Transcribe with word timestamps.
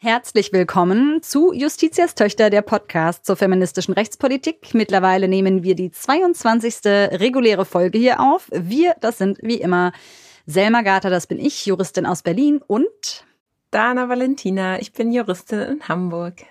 Herzlich 0.00 0.52
willkommen 0.52 1.24
zu 1.24 1.52
Justitias 1.52 2.14
Töchter, 2.14 2.50
der 2.50 2.62
Podcast 2.62 3.26
zur 3.26 3.34
feministischen 3.34 3.94
Rechtspolitik. 3.94 4.72
Mittlerweile 4.72 5.26
nehmen 5.26 5.64
wir 5.64 5.74
die 5.74 5.90
22. 5.90 6.84
reguläre 6.84 7.64
Folge 7.64 7.98
hier 7.98 8.20
auf. 8.20 8.48
Wir, 8.52 8.94
das 9.00 9.18
sind 9.18 9.38
wie 9.42 9.60
immer 9.60 9.90
Selma 10.46 10.82
Gater, 10.82 11.10
das 11.10 11.26
bin 11.26 11.40
ich, 11.40 11.66
Juristin 11.66 12.06
aus 12.06 12.22
Berlin 12.22 12.60
und 12.64 13.24
Dana 13.72 14.08
Valentina, 14.08 14.80
ich 14.80 14.92
bin 14.92 15.10
Juristin 15.10 15.58
in 15.62 15.88
Hamburg. 15.88 16.44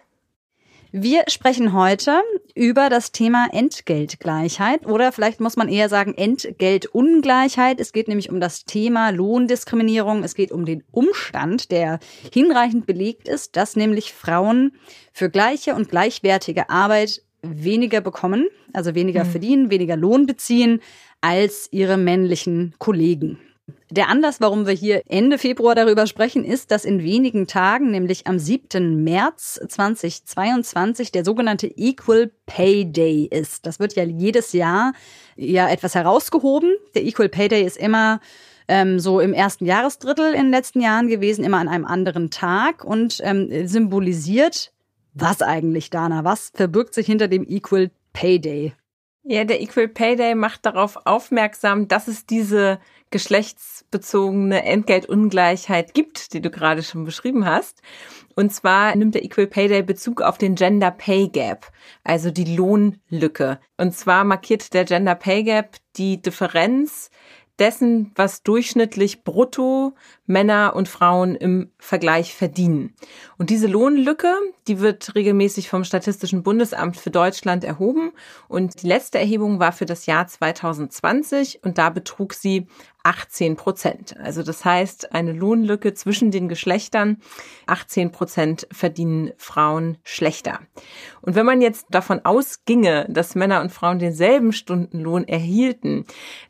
Wir 0.92 1.24
sprechen 1.28 1.74
heute 1.74 2.22
über 2.56 2.90
das 2.90 3.12
Thema 3.12 3.48
Entgeltgleichheit 3.52 4.86
oder 4.86 5.12
vielleicht 5.12 5.42
muss 5.42 5.58
man 5.58 5.68
eher 5.68 5.90
sagen 5.90 6.14
Entgeltungleichheit. 6.14 7.82
Es 7.82 7.92
geht 7.92 8.08
nämlich 8.08 8.30
um 8.30 8.40
das 8.40 8.64
Thema 8.64 9.10
Lohndiskriminierung. 9.10 10.24
Es 10.24 10.34
geht 10.34 10.54
um 10.54 10.66
den 10.66 10.86
Umstand, 10.92 11.72
der 11.72 12.00
hinreichend 12.32 12.86
belegt 12.86 13.28
ist, 13.28 13.58
dass 13.58 13.76
nämlich 13.76 14.14
Frauen 14.14 14.78
für 15.12 15.30
gleiche 15.30 15.76
und 15.76 15.90
gleichwertige 15.90 16.70
Arbeit 16.70 17.22
weniger 17.42 18.00
bekommen, 18.00 18.48
also 18.72 18.96
weniger 18.96 19.26
mhm. 19.26 19.30
verdienen, 19.30 19.72
weniger 19.72 19.98
Lohn 19.98 20.26
beziehen 20.26 20.82
als 21.20 21.68
ihre 21.72 21.98
männlichen 21.98 22.76
Kollegen. 22.78 23.40
Der 23.90 24.10
Anlass, 24.10 24.42
warum 24.42 24.68
wir 24.68 24.74
hier 24.74 25.04
Ende 25.08 25.38
Februar 25.38 25.74
darüber 25.74 26.08
sprechen, 26.08 26.44
ist, 26.44 26.72
dass 26.72 26.84
in 26.84 27.04
wenigen 27.04 27.48
Tagen, 27.48 27.90
nämlich 27.90 28.28
am 28.28 28.38
7. 28.38 29.04
März 29.04 29.62
2022, 29.66 31.14
der 31.14 31.24
sogenannte 31.24 31.68
Equal 31.68 32.30
Pay 32.46 32.92
Day 32.92 33.30
ist. 33.32 33.66
Das 33.66 33.80
wird 33.80 33.96
ja 33.96 34.04
jedes 34.04 34.52
Jahr 34.52 34.92
ja 35.38 35.70
etwas 35.70 35.96
herausgehoben. 35.96 36.76
Der 36.96 37.06
Equal 37.06 37.30
Pay 37.30 37.48
Day 37.48 37.64
ist 37.64 37.78
immer 37.78 38.20
ähm, 38.68 39.00
so 39.00 39.22
im 39.22 39.34
ersten 39.34 39.66
Jahresdrittel 39.66 40.34
in 40.34 40.44
den 40.44 40.52
letzten 40.52 40.82
Jahren 40.82 41.08
gewesen, 41.08 41.46
immer 41.46 41.60
an 41.60 41.70
einem 41.70 41.86
anderen 41.86 42.30
Tag 42.30 42.84
und 42.84 43.22
ähm, 43.24 43.68
symbolisiert 43.68 44.74
was 45.20 45.42
eigentlich, 45.42 45.90
Dana? 45.90 46.24
Was 46.24 46.52
verbirgt 46.54 46.94
sich 46.94 47.08
hinter 47.08 47.28
dem 47.28 47.44
Equal 47.48 47.90
Pay 48.14 48.40
Day? 48.40 48.74
Ja, 49.24 49.44
der 49.44 49.62
Equal 49.62 49.88
Pay 49.88 50.16
Day 50.16 50.36
macht 50.36 50.66
darauf 50.66 50.98
aufmerksam, 51.06 51.88
dass 51.88 52.08
es 52.08 52.26
diese 52.26 52.80
geschlechtsbezogene 53.12 54.64
Entgeltungleichheit 54.64 55.94
gibt, 55.94 56.34
die 56.34 56.42
du 56.42 56.50
gerade 56.50 56.84
schon 56.84 57.06
beschrieben 57.06 57.46
hast. 57.46 57.82
Und 58.36 58.54
zwar 58.54 58.96
nimmt 58.96 59.16
der 59.16 59.24
Equal 59.24 59.48
Pay 59.48 59.68
Day 59.68 59.84
Bezug 59.84 60.22
auf 60.22 60.38
den 60.38 60.56
Gender 60.56 60.92
Pay 60.92 61.30
Gap, 61.30 61.72
also 62.04 62.32
die 62.32 62.56
Lohnlücke. 62.56 63.60
Und 63.78 63.96
zwar 63.96 64.24
markiert 64.24 64.74
der 64.74 64.86
Gender 64.86 65.16
Pay 65.16 65.44
Gap 65.44 65.78
die 65.96 66.22
Differenz 66.22 67.10
dessen, 67.60 68.12
was 68.16 68.44
durchschnittlich 68.44 69.24
brutto 69.24 69.96
Männer 70.28 70.74
und 70.76 70.88
Frauen 70.88 71.36
im 71.36 71.72
Vergleich 71.80 72.36
verdienen. 72.36 72.94
Und 73.38 73.50
diese 73.50 73.68
Lohnlücke, 73.68 74.34
die 74.68 74.80
wird 74.80 75.16
regelmäßig 75.16 75.70
vom 75.70 75.84
Statistischen 75.84 76.44
Bundesamt 76.44 76.98
für 76.98 77.10
Deutschland 77.10 77.64
erhoben. 77.64 78.12
Und 78.48 78.84
die 78.84 78.88
letzte 78.88 79.18
Erhebung 79.18 79.60
war 79.60 79.72
für 79.72 79.86
das 79.86 80.06
Jahr 80.06 80.28
2020 80.28 81.64
und 81.64 81.78
da 81.78 81.90
betrug 81.90 82.34
sie 82.34 82.68
18 83.08 83.56
Prozent. 83.56 84.18
Also 84.18 84.44
das 84.44 84.66
heißt, 84.66 85.14
eine 85.14 85.32
Lohnlücke 85.32 85.94
zwischen 85.94 86.30
den 86.30 86.50
Geschlechtern. 86.50 87.22
18 87.66 88.12
Prozent 88.12 88.68
verdienen 88.70 89.32
Frauen 89.38 89.98
schlechter. 90.04 90.60
Und 91.22 91.36
wenn 91.36 91.46
man 91.46 91.62
jetzt 91.62 91.86
davon 91.90 92.26
ausginge, 92.26 93.06
dass 93.08 93.34
Männer 93.34 93.62
und 93.62 93.72
Frauen 93.72 94.00
denselben 94.00 94.52
Stundenlohn 94.52 95.26
erhielten, 95.26 96.06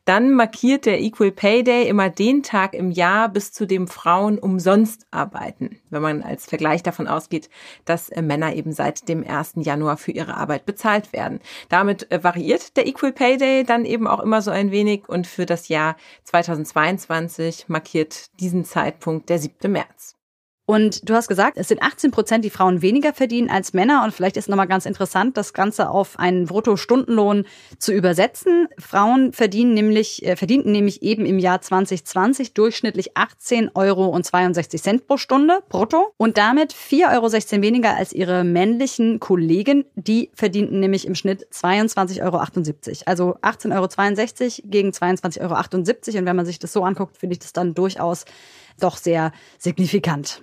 dann 0.05 0.31
markiert 0.31 0.87
der 0.87 0.99
Equal 0.99 1.31
Pay 1.31 1.63
Day 1.63 1.87
immer 1.87 2.09
den 2.09 2.41
Tag 2.41 2.73
im 2.73 2.89
Jahr 2.89 3.29
bis 3.29 3.51
zu 3.51 3.66
dem 3.67 3.87
Frauen 3.87 4.39
umsonst 4.39 5.05
arbeiten, 5.11 5.79
wenn 5.89 6.01
man 6.01 6.23
als 6.23 6.45
Vergleich 6.45 6.83
davon 6.83 7.07
ausgeht, 7.07 7.49
dass 7.85 8.09
äh, 8.09 8.21
Männer 8.21 8.55
eben 8.55 8.71
seit 8.71 9.07
dem 9.07 9.25
1. 9.27 9.53
Januar 9.57 9.97
für 9.97 10.11
ihre 10.11 10.35
Arbeit 10.35 10.65
bezahlt 10.65 11.13
werden. 11.13 11.39
Damit 11.69 12.11
äh, 12.11 12.23
variiert 12.23 12.77
der 12.77 12.87
Equal 12.87 13.13
Pay 13.13 13.37
Day 13.37 13.63
dann 13.63 13.85
eben 13.85 14.07
auch 14.07 14.19
immer 14.19 14.41
so 14.41 14.51
ein 14.51 14.71
wenig 14.71 15.07
und 15.07 15.27
für 15.27 15.45
das 15.45 15.67
Jahr 15.67 15.95
2022 16.23 17.69
markiert 17.69 18.39
diesen 18.39 18.65
Zeitpunkt 18.65 19.29
der 19.29 19.39
7. 19.39 19.71
März. 19.71 20.16
Und 20.69 21.09
du 21.09 21.13
hast 21.13 21.29
gesagt, 21.29 21.57
es 21.57 21.69
sind 21.69 21.81
18 21.81 22.11
Prozent, 22.11 22.43
die 22.43 22.49
Frauen 22.49 22.81
weniger 22.81 23.13
verdienen 23.13 23.49
als 23.49 23.71
Männer. 23.71 24.03
Und 24.03 24.13
vielleicht 24.13 24.35
ist 24.35 24.49
nochmal 24.49 24.67
ganz 24.67 24.85
interessant, 24.85 25.37
das 25.37 25.53
Ganze 25.53 25.89
auf 25.89 26.19
einen 26.19 26.45
Bruttostundenlohn 26.45 27.45
zu 27.79 27.93
übersetzen. 27.93 28.67
Frauen 28.77 29.31
verdienen 29.31 29.73
nämlich, 29.73 30.25
äh, 30.25 30.35
verdienten 30.35 30.73
nämlich 30.73 31.01
eben 31.03 31.25
im 31.25 31.39
Jahr 31.39 31.61
2020 31.61 32.53
durchschnittlich 32.53 33.15
18 33.15 33.71
Euro 33.75 34.07
und 34.07 34.25
62 34.25 34.83
Cent 34.83 35.07
pro 35.07 35.15
Stunde 35.15 35.63
brutto 35.69 36.11
und 36.17 36.37
damit 36.37 36.73
4,16 36.73 37.53
Euro 37.53 37.61
weniger 37.61 37.95
als 37.95 38.11
ihre 38.11 38.43
männlichen 38.43 39.21
Kollegen. 39.21 39.85
Die 39.95 40.31
verdienten 40.33 40.81
nämlich 40.81 41.07
im 41.07 41.15
Schnitt 41.15 41.47
22,78 41.53 42.23
Euro. 42.23 42.39
Also 43.05 43.37
18,62 43.37 44.63
Euro 44.63 44.69
gegen 44.69 44.89
22,78 44.89 45.39
Euro. 45.39 45.55
Und 46.19 46.25
wenn 46.25 46.35
man 46.35 46.45
sich 46.45 46.59
das 46.59 46.73
so 46.73 46.83
anguckt, 46.83 47.15
finde 47.15 47.35
ich 47.35 47.39
das 47.39 47.53
dann 47.53 47.73
durchaus 47.73 48.25
doch 48.81 48.97
sehr 48.97 49.31
signifikant. 49.57 50.41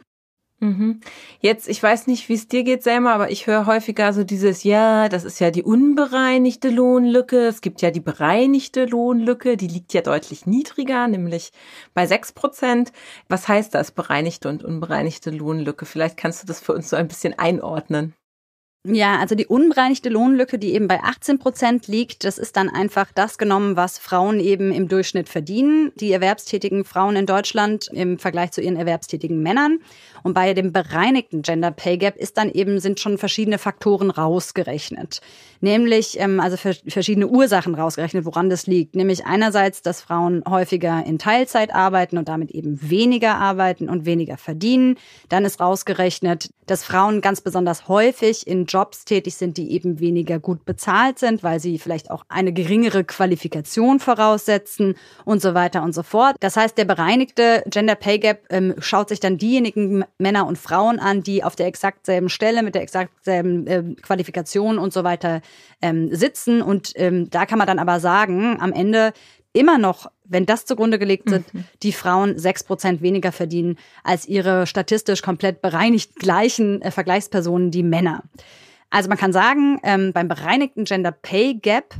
Mhm. 0.60 1.00
Jetzt, 1.40 1.68
ich 1.68 1.82
weiß 1.82 2.06
nicht, 2.06 2.28
wie 2.28 2.34
es 2.34 2.48
dir 2.48 2.62
geht, 2.62 2.82
Selma, 2.82 3.12
aber 3.12 3.30
ich 3.30 3.46
höre 3.46 3.66
häufiger 3.66 4.12
so 4.12 4.24
dieses, 4.24 4.62
ja, 4.64 5.08
das 5.08 5.24
ist 5.24 5.38
ja 5.40 5.50
die 5.50 5.62
unbereinigte 5.62 6.70
Lohnlücke. 6.70 7.46
Es 7.48 7.60
gibt 7.60 7.82
ja 7.82 7.90
die 7.90 8.00
bereinigte 8.00 8.86
Lohnlücke, 8.86 9.56
die 9.56 9.66
liegt 9.66 9.92
ja 9.92 10.00
deutlich 10.00 10.46
niedriger, 10.46 11.06
nämlich 11.08 11.50
bei 11.92 12.06
sechs 12.06 12.32
Prozent. 12.32 12.92
Was 13.28 13.48
heißt 13.48 13.74
das, 13.74 13.90
bereinigte 13.90 14.48
und 14.48 14.64
unbereinigte 14.64 15.30
Lohnlücke? 15.30 15.86
Vielleicht 15.86 16.16
kannst 16.16 16.42
du 16.42 16.46
das 16.46 16.60
für 16.60 16.72
uns 16.72 16.88
so 16.88 16.96
ein 16.96 17.08
bisschen 17.08 17.38
einordnen. 17.38 18.14
Ja, 18.86 19.18
also 19.18 19.34
die 19.34 19.46
unbereinigte 19.46 20.10
Lohnlücke, 20.10 20.58
die 20.58 20.74
eben 20.74 20.88
bei 20.88 21.02
18 21.02 21.38
Prozent 21.38 21.88
liegt, 21.88 22.22
das 22.22 22.36
ist 22.36 22.54
dann 22.54 22.68
einfach 22.68 23.06
das 23.14 23.38
genommen, 23.38 23.76
was 23.76 23.96
Frauen 23.96 24.40
eben 24.40 24.72
im 24.72 24.88
Durchschnitt 24.88 25.30
verdienen, 25.30 25.90
die 25.98 26.12
erwerbstätigen 26.12 26.84
Frauen 26.84 27.16
in 27.16 27.24
Deutschland 27.24 27.88
im 27.94 28.18
Vergleich 28.18 28.50
zu 28.50 28.60
ihren 28.60 28.76
erwerbstätigen 28.76 29.42
Männern. 29.42 29.78
Und 30.22 30.34
bei 30.34 30.52
dem 30.52 30.70
bereinigten 30.70 31.40
Gender 31.40 31.70
Pay 31.70 31.96
Gap 31.96 32.16
ist 32.16 32.36
dann 32.36 32.50
eben, 32.50 32.78
sind 32.78 33.00
schon 33.00 33.16
verschiedene 33.16 33.56
Faktoren 33.56 34.10
rausgerechnet. 34.10 35.22
Nämlich, 35.60 36.20
ähm, 36.20 36.38
also 36.38 36.58
verschiedene 36.58 37.28
Ursachen 37.28 37.74
rausgerechnet, 37.74 38.26
woran 38.26 38.50
das 38.50 38.66
liegt. 38.66 38.96
Nämlich 38.96 39.24
einerseits, 39.24 39.80
dass 39.80 40.02
Frauen 40.02 40.42
häufiger 40.46 41.04
in 41.06 41.18
Teilzeit 41.18 41.74
arbeiten 41.74 42.18
und 42.18 42.28
damit 42.28 42.50
eben 42.50 42.78
weniger 42.82 43.36
arbeiten 43.36 43.88
und 43.88 44.04
weniger 44.04 44.36
verdienen. 44.36 44.98
Dann 45.30 45.46
ist 45.46 45.58
rausgerechnet, 45.58 46.50
dass 46.66 46.84
Frauen 46.84 47.22
ganz 47.22 47.40
besonders 47.40 47.88
häufig 47.88 48.46
in 48.46 48.66
Jobs 48.74 49.04
tätig 49.04 49.36
sind, 49.36 49.56
die 49.56 49.70
eben 49.70 50.00
weniger 50.00 50.40
gut 50.40 50.64
bezahlt 50.64 51.20
sind, 51.20 51.44
weil 51.44 51.60
sie 51.60 51.78
vielleicht 51.78 52.10
auch 52.10 52.24
eine 52.28 52.52
geringere 52.52 53.04
Qualifikation 53.04 54.00
voraussetzen 54.00 54.96
und 55.24 55.40
so 55.40 55.54
weiter 55.54 55.84
und 55.84 55.94
so 55.94 56.02
fort. 56.02 56.34
Das 56.40 56.56
heißt, 56.56 56.76
der 56.76 56.84
bereinigte 56.84 57.62
Gender 57.66 57.94
Pay 57.94 58.18
Gap 58.18 58.46
ähm, 58.50 58.74
schaut 58.78 59.10
sich 59.10 59.20
dann 59.20 59.38
diejenigen 59.38 60.04
Männer 60.18 60.46
und 60.46 60.58
Frauen 60.58 60.98
an, 60.98 61.22
die 61.22 61.44
auf 61.44 61.54
der 61.54 61.66
exakt 61.66 62.04
selben 62.04 62.28
Stelle 62.28 62.64
mit 62.64 62.74
der 62.74 62.82
exakt 62.82 63.12
selben 63.24 63.66
äh, 63.68 63.82
Qualifikation 64.02 64.78
und 64.78 64.92
so 64.92 65.04
weiter 65.04 65.40
ähm, 65.80 66.12
sitzen. 66.12 66.60
Und 66.60 66.92
ähm, 66.96 67.30
da 67.30 67.46
kann 67.46 67.58
man 67.58 67.68
dann 67.68 67.78
aber 67.78 68.00
sagen, 68.00 68.60
am 68.60 68.72
Ende 68.72 69.12
immer 69.54 69.78
noch, 69.78 70.10
wenn 70.24 70.46
das 70.46 70.66
zugrunde 70.66 70.98
gelegt 70.98 71.30
sind, 71.30 71.54
mhm. 71.54 71.64
die 71.82 71.92
Frauen 71.92 72.38
sechs 72.38 72.64
Prozent 72.64 73.00
weniger 73.00 73.32
verdienen 73.32 73.76
als 74.02 74.26
ihre 74.26 74.66
statistisch 74.66 75.22
komplett 75.22 75.62
bereinigt 75.62 76.16
gleichen 76.16 76.82
äh, 76.82 76.90
Vergleichspersonen, 76.90 77.70
die 77.70 77.82
Männer. 77.82 78.24
Also 78.94 79.08
man 79.08 79.18
kann 79.18 79.32
sagen, 79.32 79.80
ähm, 79.82 80.12
beim 80.12 80.28
bereinigten 80.28 80.84
Gender 80.84 81.10
Pay 81.10 81.54
Gap 81.54 81.96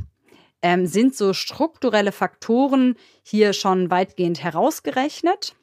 ähm, 0.61 0.85
sind 0.85 1.13
so 1.13 1.33
strukturelle 1.33 2.13
Faktoren 2.13 2.95
hier 3.21 3.51
schon 3.51 3.91
weitgehend 3.91 4.41
herausgerechnet. 4.41 5.57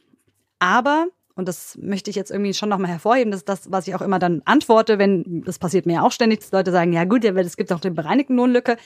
Aber, 0.59 1.07
und 1.35 1.49
das 1.49 1.79
möchte 1.81 2.11
ich 2.11 2.17
jetzt 2.17 2.31
irgendwie 2.31 2.53
schon 2.53 2.69
nochmal 2.69 2.91
hervorheben, 2.91 3.31
das 3.31 3.41
ist 3.41 3.49
das, 3.49 3.73
was 3.73 3.89
ich 3.89 3.95
auch 3.95 4.03
immer 4.03 4.19
dann 4.19 4.43
antworte, 4.45 4.99
wenn, 4.99 5.43
das 5.47 5.59
passiert 5.59 5.87
mir 5.87 5.95
ja 5.95 6.03
auch 6.03 6.13
ständig, 6.13 6.41
dass 6.41 6.53
Leute 6.53 6.71
sagen, 6.71 6.93
ja 6.93 7.05
gut, 7.05 7.25
ja, 7.25 7.33
es 7.33 7.57
gibt 7.57 7.73
auch 7.73 7.81
den 7.81 7.95
bereinigten 7.95 8.37
Lohnlücke. 8.37 8.77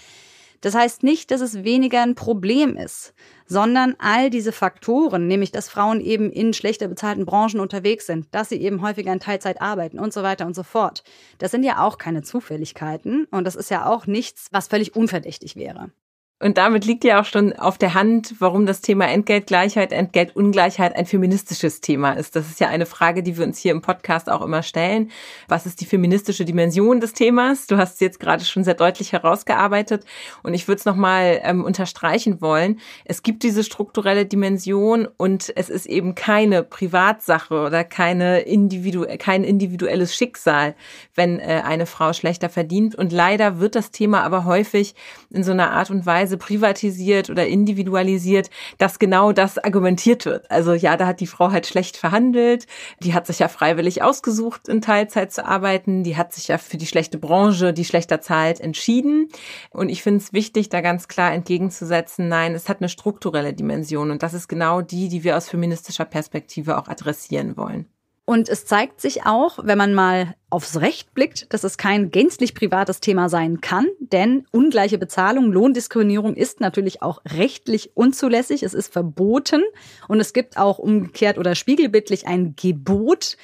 Das 0.61 0.75
heißt 0.75 1.03
nicht, 1.03 1.31
dass 1.31 1.41
es 1.41 1.65
weniger 1.65 2.03
ein 2.03 2.15
Problem 2.15 2.77
ist, 2.77 3.15
sondern 3.47 3.95
all 3.99 4.31
diese 4.31 4.53
Faktoren, 4.53 5.27
nämlich 5.27 5.53
dass 5.53 5.69
Frauen 5.69 6.01
eben 6.01 6.31
in 6.31 6.53
schlechter 6.53 6.89
bezahlten 6.89 7.27
Branchen 7.27 7.61
unterwegs 7.61 8.07
sind, 8.07 8.27
dass 8.33 8.49
sie 8.49 8.61
eben 8.61 8.83
häufiger 8.83 9.13
in 9.13 9.21
Teilzeit 9.21 9.61
arbeiten 9.61 9.99
und 9.99 10.13
so 10.13 10.23
weiter 10.23 10.47
und 10.47 10.55
so 10.55 10.63
fort. 10.63 11.05
Das 11.39 11.51
sind 11.51 11.63
ja 11.63 11.85
auch 11.85 11.99
keine 11.99 12.23
Zufälligkeiten 12.23 13.27
und 13.31 13.45
das 13.45 13.55
ist 13.55 13.71
ja 13.71 13.87
auch 13.87 14.07
nichts, 14.07 14.49
was 14.51 14.69
völlig 14.69 14.97
unverdächtig 14.97 15.57
wäre. 15.57 15.91
Und 16.39 16.59
damit 16.59 16.85
liegt 16.85 17.03
ja 17.03 17.19
auch 17.19 17.25
schon 17.25 17.55
auf 17.55 17.79
der 17.79 17.95
Hand, 17.95 18.35
warum 18.41 18.67
das 18.67 18.83
Thema 18.83 19.09
Entgeltgleichheit, 19.09 19.91
Entgeltungleichheit 19.91 20.95
ein 20.95 21.07
feministisches 21.07 21.81
Thema 21.81 22.13
ist. 22.13 22.37
Das 22.37 22.51
ist 22.51 22.61
ja 22.61 22.69
eine 22.69 22.85
Frage, 22.85 23.23
die 23.23 23.39
wir 23.39 23.47
uns 23.47 23.59
hier 23.59 23.73
im 23.73 23.81
Podcast 23.81 24.29
auch 24.29 24.43
immer 24.43 24.63
stellen. 24.63 25.11
Was 25.49 25.65
ist 25.65 25.81
die 25.81 25.87
feministische 25.87 26.45
Dimension 26.45 27.01
des 27.01 27.15
Themas? 27.15 27.67
Du 27.67 27.79
hast 27.79 27.95
es 27.95 28.01
jetzt 28.01 28.21
gerade 28.21 28.45
schon 28.45 28.65
sehr 28.65 28.75
deutlich 28.75 29.15
herausgearbeitet. 29.15 30.05
Und 30.43 30.53
ich 30.53 30.69
würde 30.69 30.81
es 30.81 30.85
nochmal 30.85 31.41
ähm, 31.43 31.65
unterstreichen 31.65 32.43
wollen. 32.43 32.81
Es 33.07 33.23
gibt 33.23 33.43
diese 33.43 33.65
strukturelle 33.65 34.27
Dimension 34.27 35.09
und 35.17 35.51
es 35.57 35.71
ist 35.71 35.87
eben 35.87 36.15
keine 36.15 36.63
Privatsache 36.65 37.55
oder 37.63 37.83
keine 37.83 38.41
individu 38.41 39.07
kein 39.19 39.43
individuelles 39.43 40.15
Schicksal, 40.15 40.75
wenn 41.15 41.41
äh, 41.41 41.63
eine 41.65 41.87
Frau 41.87 42.13
schlechter 42.13 42.51
verdient. 42.51 42.95
Und 42.95 43.11
leider 43.11 43.59
wird 43.59 43.75
das 43.75 43.91
Thema 43.91 44.23
aber 44.23 44.45
häufig 44.45 44.95
in 45.31 45.43
so 45.43 45.53
einer 45.53 45.71
Art 45.71 45.91
und 45.91 46.05
Weise 46.05 46.26
Weise 46.27 46.39
privatisiert 46.39 47.31
oder 47.31 47.47
individualisiert, 47.47 48.51
dass 48.79 48.99
genau 48.99 49.31
das 49.31 49.59
argumentiert 49.59 50.27
wird. 50.27 50.51
Also 50.51 50.73
ja, 50.75 50.97
da 50.97 51.07
hat 51.07 51.21
die 51.21 51.29
Frau 51.29 51.53
halt 51.53 51.67
schlecht 51.67 51.97
verhandelt, 51.97 52.67
die 53.01 53.15
hat 53.15 53.29
sich 53.29 53.39
ja 53.39 53.47
freiwillig 53.47 54.03
ausgesucht, 54.03 54.67
in 54.67 54.81
Teilzeit 54.81 55.33
zu 55.33 55.47
arbeiten, 55.47 56.03
die 56.03 56.17
hat 56.17 56.33
sich 56.33 56.49
ja 56.49 56.59
für 56.59 56.79
die 56.79 56.87
schlechte 56.87 57.19
Branche, 57.19 57.73
die 57.73 57.85
schlechter 57.85 58.21
zahlt, 58.21 58.61
entschieden. 58.61 59.29
Und 59.71 59.89
ich 59.89 60.03
finde 60.03 60.19
es 60.19 60.33
wichtig, 60.33 60.69
da 60.69 60.81
ganz 60.81 61.07
klar 61.07 61.33
entgegenzusetzen, 61.33 62.29
nein, 62.29 62.55
es 62.55 62.69
hat 62.69 62.81
eine 62.81 62.89
strukturelle 62.89 63.53
Dimension 63.53 64.11
und 64.11 64.25
das 64.25 64.35
ist 64.35 64.49
genau 64.49 64.81
die, 64.81 65.09
die 65.09 65.23
wir 65.23 65.37
aus 65.37 65.49
feministischer 65.49 66.07
Perspektive 66.07 66.77
auch 66.77 66.89
adressieren 66.89 67.57
wollen. 67.57 67.87
Und 68.29 68.49
es 68.49 68.67
zeigt 68.67 69.01
sich 69.01 69.25
auch, 69.25 69.61
wenn 69.63 69.79
man 69.79 69.95
mal 69.95 70.35
aufs 70.51 70.81
Recht 70.81 71.15
blickt, 71.15 71.53
dass 71.55 71.63
es 71.63 71.79
kein 71.79 72.11
gänzlich 72.11 72.55
privates 72.55 72.99
Thema 72.99 73.29
sein 73.29 73.61
kann, 73.61 73.87
denn 74.01 74.47
ungleiche 74.51 74.99
Bezahlung, 74.99 75.53
Lohndiskriminierung 75.53 76.35
ist 76.35 76.59
natürlich 76.59 77.03
auch 77.03 77.23
rechtlich 77.25 77.97
unzulässig, 77.97 78.65
es 78.65 78.75
ist 78.75 78.93
verboten. 78.93 79.63
Und 80.09 80.19
es 80.19 80.33
gibt 80.33 80.57
auch 80.57 80.79
umgekehrt 80.79 81.39
oder 81.39 81.55
spiegelbildlich 81.55 82.27
ein 82.27 82.57
Gebot, 82.57 83.37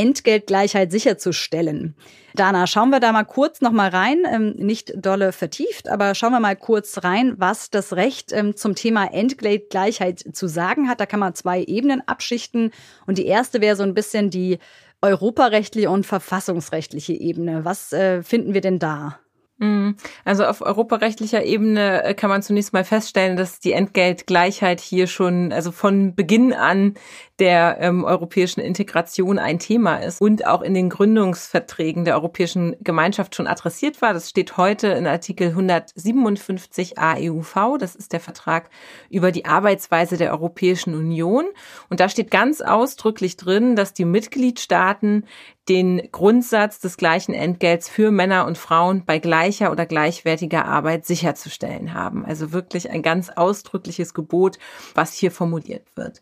Entgeltgleichheit 0.00 0.90
sicherzustellen. 0.90 1.94
Dana, 2.34 2.66
schauen 2.66 2.90
wir 2.90 3.00
da 3.00 3.12
mal 3.12 3.24
kurz 3.24 3.60
noch 3.60 3.72
mal 3.72 3.90
rein, 3.90 4.22
ähm, 4.30 4.54
nicht 4.56 4.94
dolle 4.96 5.32
vertieft, 5.32 5.88
aber 5.88 6.14
schauen 6.14 6.32
wir 6.32 6.40
mal 6.40 6.56
kurz 6.56 7.02
rein, 7.04 7.34
was 7.36 7.70
das 7.70 7.92
Recht 7.94 8.32
ähm, 8.32 8.56
zum 8.56 8.74
Thema 8.74 9.12
Entgeltgleichheit 9.12 10.24
zu 10.32 10.46
sagen 10.46 10.88
hat. 10.88 11.00
Da 11.00 11.06
kann 11.06 11.20
man 11.20 11.34
zwei 11.34 11.62
Ebenen 11.62 12.02
abschichten 12.06 12.70
und 13.06 13.18
die 13.18 13.26
erste 13.26 13.60
wäre 13.60 13.76
so 13.76 13.82
ein 13.82 13.94
bisschen 13.94 14.30
die 14.30 14.58
europarechtliche 15.02 15.90
und 15.90 16.06
verfassungsrechtliche 16.06 17.12
Ebene. 17.12 17.64
Was 17.64 17.92
äh, 17.92 18.22
finden 18.22 18.54
wir 18.54 18.60
denn 18.60 18.78
da? 18.78 19.18
Mhm. 19.60 19.96
Also 20.24 20.46
auf 20.46 20.62
europarechtlicher 20.62 21.44
Ebene 21.44 22.02
äh, 22.02 22.14
kann 22.14 22.30
man 22.30 22.42
zunächst 22.42 22.72
mal 22.72 22.84
feststellen, 22.84 23.36
dass 23.36 23.60
die 23.60 23.72
Entgeltgleichheit 23.72 24.80
hier 24.80 25.06
schon, 25.06 25.52
also 25.52 25.70
von 25.70 26.14
Beginn 26.14 26.54
an 26.54 26.94
der 27.40 27.78
ähm, 27.80 28.04
europäischen 28.04 28.60
Integration 28.60 29.38
ein 29.38 29.58
Thema 29.58 29.96
ist 29.96 30.20
und 30.20 30.46
auch 30.46 30.60
in 30.60 30.74
den 30.74 30.90
Gründungsverträgen 30.90 32.04
der 32.04 32.14
Europäischen 32.14 32.76
Gemeinschaft 32.82 33.34
schon 33.34 33.46
adressiert 33.46 34.02
war. 34.02 34.12
Das 34.12 34.28
steht 34.28 34.58
heute 34.58 34.88
in 34.88 35.06
Artikel 35.06 35.48
157 35.48 36.98
AEUV. 36.98 37.78
Das 37.78 37.96
ist 37.96 38.12
der 38.12 38.20
Vertrag 38.20 38.68
über 39.08 39.32
die 39.32 39.46
Arbeitsweise 39.46 40.18
der 40.18 40.32
Europäischen 40.32 40.94
Union. 40.94 41.46
Und 41.88 42.00
da 42.00 42.10
steht 42.10 42.30
ganz 42.30 42.60
ausdrücklich 42.60 43.38
drin, 43.38 43.74
dass 43.74 43.94
die 43.94 44.04
Mitgliedstaaten 44.04 45.24
den 45.70 46.08
Grundsatz 46.10 46.80
des 46.80 46.96
gleichen 46.96 47.32
Entgelts 47.32 47.88
für 47.88 48.10
Männer 48.10 48.44
und 48.46 48.58
Frauen 48.58 49.04
bei 49.04 49.20
gleicher 49.20 49.70
oder 49.70 49.86
gleichwertiger 49.86 50.64
Arbeit 50.64 51.06
sicherzustellen 51.06 51.94
haben. 51.94 52.26
Also 52.26 52.52
wirklich 52.52 52.90
ein 52.90 53.02
ganz 53.02 53.30
ausdrückliches 53.30 54.12
Gebot, 54.12 54.58
was 54.94 55.14
hier 55.14 55.30
formuliert 55.30 55.86
wird. 55.94 56.20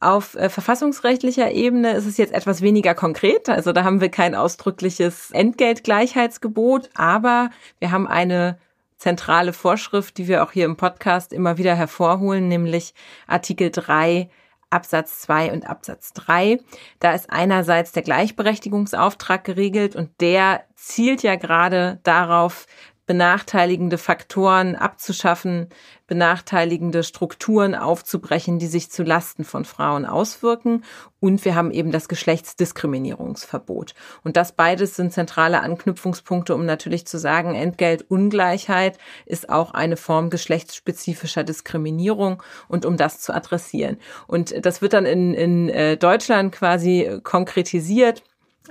Auf 0.00 0.34
äh, 0.36 0.48
verfassungsrechtlicher 0.48 1.50
Ebene 1.50 1.92
ist 1.92 2.06
es 2.06 2.16
jetzt 2.18 2.32
etwas 2.32 2.62
weniger 2.62 2.94
konkret. 2.94 3.48
Also 3.48 3.72
da 3.72 3.84
haben 3.84 4.00
wir 4.00 4.10
kein 4.10 4.34
ausdrückliches 4.34 5.30
Entgeltgleichheitsgebot, 5.32 6.90
aber 6.94 7.50
wir 7.80 7.90
haben 7.90 8.06
eine 8.06 8.58
zentrale 8.96 9.52
Vorschrift, 9.52 10.18
die 10.18 10.28
wir 10.28 10.42
auch 10.42 10.52
hier 10.52 10.66
im 10.66 10.76
Podcast 10.76 11.32
immer 11.32 11.58
wieder 11.58 11.74
hervorholen, 11.74 12.48
nämlich 12.48 12.94
Artikel 13.26 13.70
3 13.70 14.28
Absatz 14.70 15.20
2 15.20 15.52
und 15.52 15.68
Absatz 15.68 16.12
3. 16.12 16.60
Da 17.00 17.12
ist 17.12 17.30
einerseits 17.30 17.92
der 17.92 18.02
Gleichberechtigungsauftrag 18.02 19.44
geregelt 19.44 19.96
und 19.96 20.10
der 20.20 20.64
zielt 20.74 21.22
ja 21.22 21.36
gerade 21.36 22.00
darauf, 22.02 22.66
benachteiligende 23.08 23.96
Faktoren 23.96 24.76
abzuschaffen, 24.76 25.68
benachteiligende 26.06 27.02
Strukturen 27.02 27.74
aufzubrechen, 27.74 28.58
die 28.58 28.66
sich 28.66 28.90
zu 28.90 29.02
Lasten 29.02 29.44
von 29.44 29.64
Frauen 29.64 30.04
auswirken. 30.04 30.84
Und 31.18 31.42
wir 31.46 31.54
haben 31.54 31.70
eben 31.70 31.90
das 31.90 32.08
Geschlechtsdiskriminierungsverbot. 32.08 33.94
Und 34.24 34.36
das 34.36 34.52
beides 34.52 34.94
sind 34.94 35.14
zentrale 35.14 35.62
Anknüpfungspunkte, 35.62 36.54
um 36.54 36.66
natürlich 36.66 37.06
zu 37.06 37.18
sagen, 37.18 37.54
Entgeltungleichheit 37.54 38.98
ist 39.24 39.48
auch 39.48 39.72
eine 39.72 39.96
Form 39.96 40.28
geschlechtsspezifischer 40.28 41.44
Diskriminierung 41.44 42.42
und 42.68 42.84
um 42.84 42.98
das 42.98 43.20
zu 43.20 43.34
adressieren. 43.34 43.96
Und 44.26 44.66
das 44.66 44.82
wird 44.82 44.92
dann 44.92 45.06
in, 45.06 45.32
in 45.32 45.70
äh, 45.70 45.96
Deutschland 45.96 46.52
quasi 46.52 47.20
konkretisiert 47.22 48.22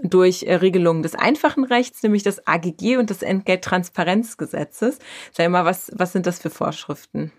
durch 0.03 0.43
äh, 0.43 0.55
Regelungen 0.55 1.03
des 1.03 1.15
einfachen 1.15 1.63
Rechts, 1.63 2.03
nämlich 2.03 2.23
das 2.23 2.45
AGG 2.47 2.97
und 2.97 3.09
des 3.09 3.21
Entgelttransparenzgesetzes. 3.21 4.99
Sag 5.31 5.49
mal, 5.49 5.65
was, 5.65 5.91
was 5.95 6.13
sind 6.13 6.25
das 6.25 6.39
für 6.39 6.49
Vorschriften? 6.49 7.31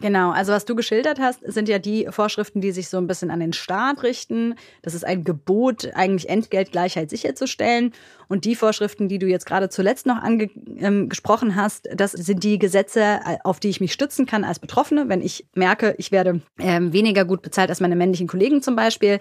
Genau, 0.00 0.30
also 0.30 0.52
was 0.52 0.64
du 0.64 0.74
geschildert 0.74 1.20
hast, 1.20 1.40
sind 1.44 1.68
ja 1.68 1.78
die 1.78 2.06
Vorschriften, 2.10 2.62
die 2.62 2.72
sich 2.72 2.88
so 2.88 2.96
ein 2.96 3.06
bisschen 3.06 3.30
an 3.30 3.40
den 3.40 3.52
Staat 3.52 4.02
richten. 4.02 4.54
Das 4.80 4.94
ist 4.94 5.04
ein 5.04 5.24
Gebot, 5.24 5.90
eigentlich 5.94 6.30
Entgeltgleichheit 6.30 7.10
sicherzustellen. 7.10 7.92
Und 8.26 8.46
die 8.46 8.54
Vorschriften, 8.54 9.08
die 9.08 9.18
du 9.18 9.26
jetzt 9.26 9.44
gerade 9.44 9.68
zuletzt 9.68 10.06
noch 10.06 10.16
angesprochen 10.16 11.50
ähm, 11.50 11.56
hast, 11.56 11.88
das 11.94 12.12
sind 12.12 12.44
die 12.44 12.58
Gesetze, 12.58 13.00
äh, 13.02 13.36
auf 13.44 13.60
die 13.60 13.68
ich 13.68 13.80
mich 13.80 13.92
stützen 13.92 14.24
kann 14.24 14.44
als 14.44 14.58
Betroffene. 14.58 15.10
Wenn 15.10 15.20
ich 15.20 15.46
merke, 15.54 15.94
ich 15.98 16.12
werde 16.12 16.40
ähm, 16.58 16.94
weniger 16.94 17.26
gut 17.26 17.42
bezahlt 17.42 17.68
als 17.68 17.80
meine 17.80 17.96
männlichen 17.96 18.26
Kollegen 18.26 18.62
zum 18.62 18.76
Beispiel, 18.76 19.18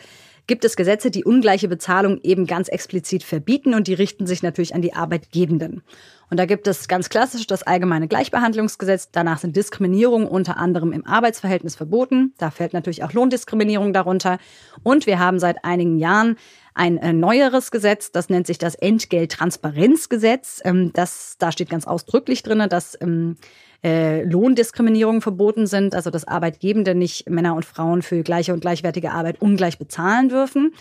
gibt 0.49 0.65
es 0.65 0.75
Gesetze, 0.75 1.11
die 1.11 1.23
ungleiche 1.23 1.67
Bezahlung 1.67 2.19
eben 2.23 2.47
ganz 2.47 2.67
explizit 2.67 3.23
verbieten 3.23 3.75
und 3.75 3.87
die 3.87 3.93
richten 3.93 4.25
sich 4.27 4.43
natürlich 4.43 4.73
an 4.73 4.81
die 4.81 4.93
Arbeitgebenden. 4.93 5.83
Und 6.31 6.37
da 6.37 6.45
gibt 6.45 6.67
es 6.67 6.87
ganz 6.87 7.09
klassisch 7.09 7.45
das 7.47 7.63
allgemeine 7.63 8.07
Gleichbehandlungsgesetz. 8.07 9.09
Danach 9.11 9.37
sind 9.37 9.55
Diskriminierungen 9.55 10.27
unter 10.27 10.57
anderem 10.57 10.91
im 10.91 11.05
Arbeitsverhältnis 11.05 11.75
verboten. 11.75 12.33
Da 12.39 12.49
fällt 12.49 12.73
natürlich 12.73 13.03
auch 13.03 13.13
Lohndiskriminierung 13.13 13.93
darunter. 13.93 14.39
Und 14.83 15.05
wir 15.05 15.19
haben 15.19 15.39
seit 15.39 15.63
einigen 15.63 15.99
Jahren 15.99 16.35
ein 16.73 16.97
äh, 16.97 17.13
neueres 17.13 17.71
Gesetz, 17.71 18.11
das 18.11 18.29
nennt 18.29 18.47
sich 18.47 18.57
das 18.57 18.73
Entgelttransparenzgesetz. 18.73 20.61
Ähm, 20.65 20.91
das, 20.93 21.35
da 21.37 21.51
steht 21.51 21.69
ganz 21.69 21.85
ausdrücklich 21.85 22.41
drin, 22.41 22.65
dass 22.69 22.97
ähm, 23.01 23.37
äh, 23.83 24.23
Lohndiskriminierung 24.23 25.21
verboten 25.21 25.67
sind, 25.67 25.95
also 25.95 26.09
dass 26.09 26.27
Arbeitgebende 26.27 26.95
nicht 26.95 27.29
Männer 27.29 27.55
und 27.55 27.65
Frauen 27.65 28.01
für 28.01 28.23
gleiche 28.23 28.53
und 28.53 28.61
gleichwertige 28.61 29.11
Arbeit 29.11 29.41
ungleich 29.41 29.77
bezahlen 29.77 30.29
dürfen. 30.29 30.73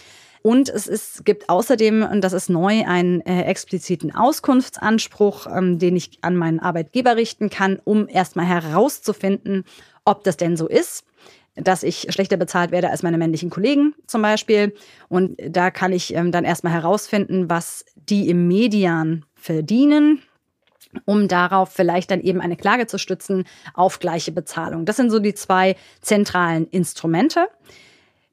Und 0.42 0.68
es 0.68 0.86
ist, 0.86 1.24
gibt 1.24 1.48
außerdem, 1.48 2.02
und 2.10 2.22
das 2.22 2.32
ist 2.32 2.48
neu, 2.48 2.84
einen 2.86 3.20
äh, 3.22 3.42
expliziten 3.42 4.14
Auskunftsanspruch, 4.14 5.46
ähm, 5.46 5.78
den 5.78 5.96
ich 5.96 6.18
an 6.22 6.36
meinen 6.36 6.60
Arbeitgeber 6.60 7.16
richten 7.16 7.50
kann, 7.50 7.80
um 7.84 8.08
erstmal 8.08 8.46
herauszufinden, 8.46 9.64
ob 10.04 10.24
das 10.24 10.36
denn 10.36 10.56
so 10.56 10.68
ist 10.68 11.04
dass 11.60 11.82
ich 11.82 12.06
schlechter 12.10 12.36
bezahlt 12.36 12.70
werde 12.70 12.90
als 12.90 13.02
meine 13.02 13.18
männlichen 13.18 13.50
Kollegen 13.50 13.94
zum 14.06 14.22
Beispiel. 14.22 14.74
Und 15.08 15.36
da 15.44 15.70
kann 15.70 15.92
ich 15.92 16.14
ähm, 16.14 16.32
dann 16.32 16.44
erstmal 16.44 16.72
herausfinden, 16.72 17.50
was 17.50 17.84
die 17.96 18.28
im 18.28 18.46
Median 18.46 19.24
verdienen 19.34 20.22
um 21.04 21.28
darauf 21.28 21.70
vielleicht 21.70 22.10
dann 22.10 22.20
eben 22.20 22.40
eine 22.40 22.56
Klage 22.56 22.86
zu 22.86 22.98
stützen 22.98 23.44
auf 23.74 23.98
gleiche 23.98 24.32
Bezahlung. 24.32 24.84
Das 24.84 24.96
sind 24.96 25.10
so 25.10 25.18
die 25.18 25.34
zwei 25.34 25.76
zentralen 26.00 26.66
Instrumente. 26.68 27.48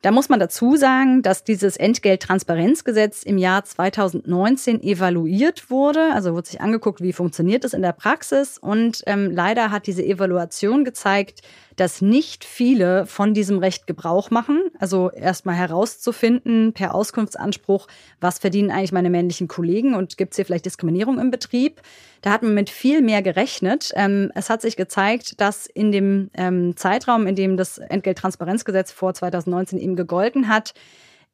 Da 0.06 0.12
muss 0.12 0.30
man 0.30 0.40
dazu 0.40 0.76
sagen, 0.76 1.24
dass 1.24 1.44
dieses 1.44 1.78
Entgelttransparenzgesetz 1.78 3.24
im 3.24 3.40
Jahr 3.40 3.66
2019 3.66 4.84
evaluiert 4.84 5.72
wurde. 5.72 6.14
Also 6.14 6.36
wurde 6.36 6.48
sich 6.48 6.62
angeguckt, 6.62 7.02
wie 7.02 7.12
funktioniert 7.12 7.66
es 7.66 7.74
in 7.74 7.82
der 7.82 7.92
Praxis. 7.92 8.60
Und 8.60 9.02
ähm, 9.08 9.32
leider 9.32 9.72
hat 9.72 9.88
diese 9.88 10.06
Evaluation 10.06 10.86
gezeigt, 10.86 11.42
dass 11.76 12.02
nicht 12.02 12.46
viele 12.46 13.06
von 13.06 13.34
diesem 13.34 13.60
Recht 13.60 13.88
Gebrauch 13.88 14.32
machen. 14.32 14.62
Also 14.80 15.12
erstmal 15.12 15.56
herauszufinden 15.56 16.74
per 16.74 16.96
Auskunftsanspruch, 16.96 17.88
was 18.20 18.40
verdienen 18.40 18.72
eigentlich 18.72 18.92
meine 18.92 19.10
männlichen 19.10 19.48
Kollegen 19.48 19.96
und 19.96 20.18
gibt 20.18 20.34
es 20.34 20.38
hier 20.38 20.46
vielleicht 20.46 20.66
Diskriminierung 20.66 21.20
im 21.20 21.32
Betrieb. 21.32 21.82
Da 22.22 22.32
hat 22.32 22.44
man 22.44 22.54
mit 22.54 22.70
viel 22.70 23.02
mehr 23.02 23.22
gerechnet. 23.22 23.92
Ähm, 23.96 24.32
es 24.36 24.50
hat 24.50 24.62
sich 24.62 24.78
gezeigt, 24.78 25.40
dass 25.42 25.68
in 25.68 25.92
dem 25.92 26.30
ähm, 26.34 26.76
Zeitraum, 26.76 27.28
in 27.28 27.36
dem 27.36 27.58
das 27.58 27.78
Entgelttransparenzgesetz 27.78 28.92
vor 28.92 29.14
2019 29.14 29.80
eben 29.80 29.96
gegolten 29.96 30.48
hat, 30.48 30.74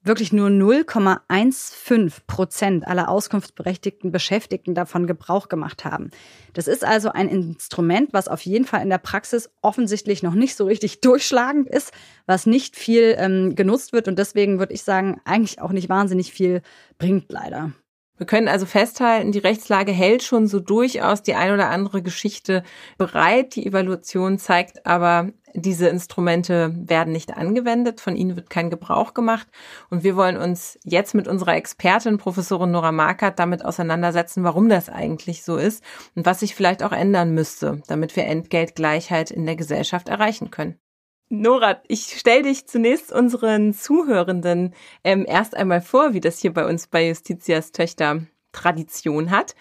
wirklich 0.03 0.33
nur 0.33 0.49
0,15 0.49 2.11
Prozent 2.25 2.87
aller 2.87 3.09
auskunftsberechtigten 3.09 4.11
Beschäftigten 4.11 4.73
davon 4.73 5.05
Gebrauch 5.05 5.47
gemacht 5.47 5.85
haben. 5.85 6.09
Das 6.53 6.67
ist 6.67 6.83
also 6.83 7.11
ein 7.11 7.27
Instrument, 7.27 8.11
was 8.11 8.27
auf 8.27 8.41
jeden 8.41 8.65
Fall 8.65 8.81
in 8.81 8.89
der 8.89 8.97
Praxis 8.97 9.51
offensichtlich 9.61 10.23
noch 10.23 10.33
nicht 10.33 10.55
so 10.55 10.65
richtig 10.65 11.01
durchschlagend 11.01 11.69
ist, 11.69 11.91
was 12.25 12.45
nicht 12.45 12.75
viel 12.75 13.15
ähm, 13.17 13.55
genutzt 13.55 13.93
wird 13.93 14.07
und 14.07 14.17
deswegen 14.17 14.59
würde 14.59 14.73
ich 14.73 14.83
sagen, 14.83 15.21
eigentlich 15.23 15.61
auch 15.61 15.71
nicht 15.71 15.89
wahnsinnig 15.89 16.31
viel 16.31 16.61
bringt 16.97 17.31
leider. 17.31 17.71
Wir 18.21 18.27
können 18.27 18.49
also 18.49 18.67
festhalten, 18.67 19.31
die 19.31 19.39
Rechtslage 19.39 19.91
hält 19.91 20.21
schon 20.21 20.45
so 20.45 20.59
durchaus 20.59 21.23
die 21.23 21.33
ein 21.33 21.55
oder 21.55 21.71
andere 21.71 22.03
Geschichte 22.03 22.61
bereit. 22.99 23.55
Die 23.55 23.65
Evaluation 23.65 24.37
zeigt 24.37 24.85
aber, 24.85 25.31
diese 25.55 25.87
Instrumente 25.87 26.71
werden 26.77 27.13
nicht 27.13 27.35
angewendet, 27.35 27.99
von 27.99 28.15
ihnen 28.15 28.35
wird 28.35 28.51
kein 28.51 28.69
Gebrauch 28.69 29.15
gemacht. 29.15 29.47
Und 29.89 30.03
wir 30.03 30.15
wollen 30.15 30.37
uns 30.37 30.77
jetzt 30.83 31.15
mit 31.15 31.27
unserer 31.27 31.55
Expertin, 31.55 32.19
Professorin 32.19 32.69
Nora 32.69 32.91
Markert, 32.91 33.39
damit 33.39 33.65
auseinandersetzen, 33.65 34.43
warum 34.43 34.69
das 34.69 34.87
eigentlich 34.87 35.43
so 35.43 35.57
ist 35.57 35.83
und 36.13 36.23
was 36.23 36.41
sich 36.41 36.53
vielleicht 36.53 36.83
auch 36.83 36.91
ändern 36.91 37.33
müsste, 37.33 37.81
damit 37.87 38.15
wir 38.15 38.25
Entgeltgleichheit 38.25 39.31
in 39.31 39.47
der 39.47 39.55
Gesellschaft 39.55 40.09
erreichen 40.09 40.51
können. 40.51 40.77
Nora, 41.33 41.81
ich 41.87 42.19
stelle 42.19 42.43
dich 42.43 42.67
zunächst 42.67 43.09
unseren 43.09 43.73
Zuhörenden 43.73 44.73
ähm, 45.05 45.23
erst 45.25 45.55
einmal 45.55 45.79
vor, 45.79 46.13
wie 46.13 46.19
das 46.19 46.39
hier 46.39 46.51
bei 46.51 46.65
uns 46.65 46.87
bei 46.87 47.07
Justitias 47.07 47.71
Töchter 47.71 48.23
Tradition 48.51 49.31
hat. 49.31 49.55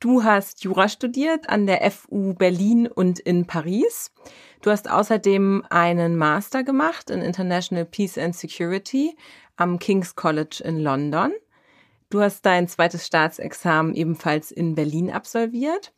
Du 0.00 0.22
hast 0.22 0.64
Jura 0.64 0.86
studiert 0.90 1.48
an 1.48 1.66
der 1.66 1.90
FU 1.90 2.34
Berlin 2.34 2.86
und 2.86 3.20
in 3.20 3.46
Paris. 3.46 4.12
Du 4.60 4.70
hast 4.70 4.90
außerdem 4.90 5.64
einen 5.70 6.16
Master 6.16 6.62
gemacht 6.62 7.08
in 7.08 7.22
International 7.22 7.86
Peace 7.86 8.18
and 8.18 8.36
Security 8.36 9.16
am 9.56 9.78
King's 9.78 10.16
College 10.16 10.60
in 10.62 10.78
London. 10.78 11.32
Du 12.10 12.20
hast 12.20 12.44
dein 12.44 12.68
zweites 12.68 13.06
Staatsexamen 13.06 13.94
ebenfalls 13.94 14.52
in 14.52 14.74
Berlin 14.74 15.10
absolviert 15.10 15.94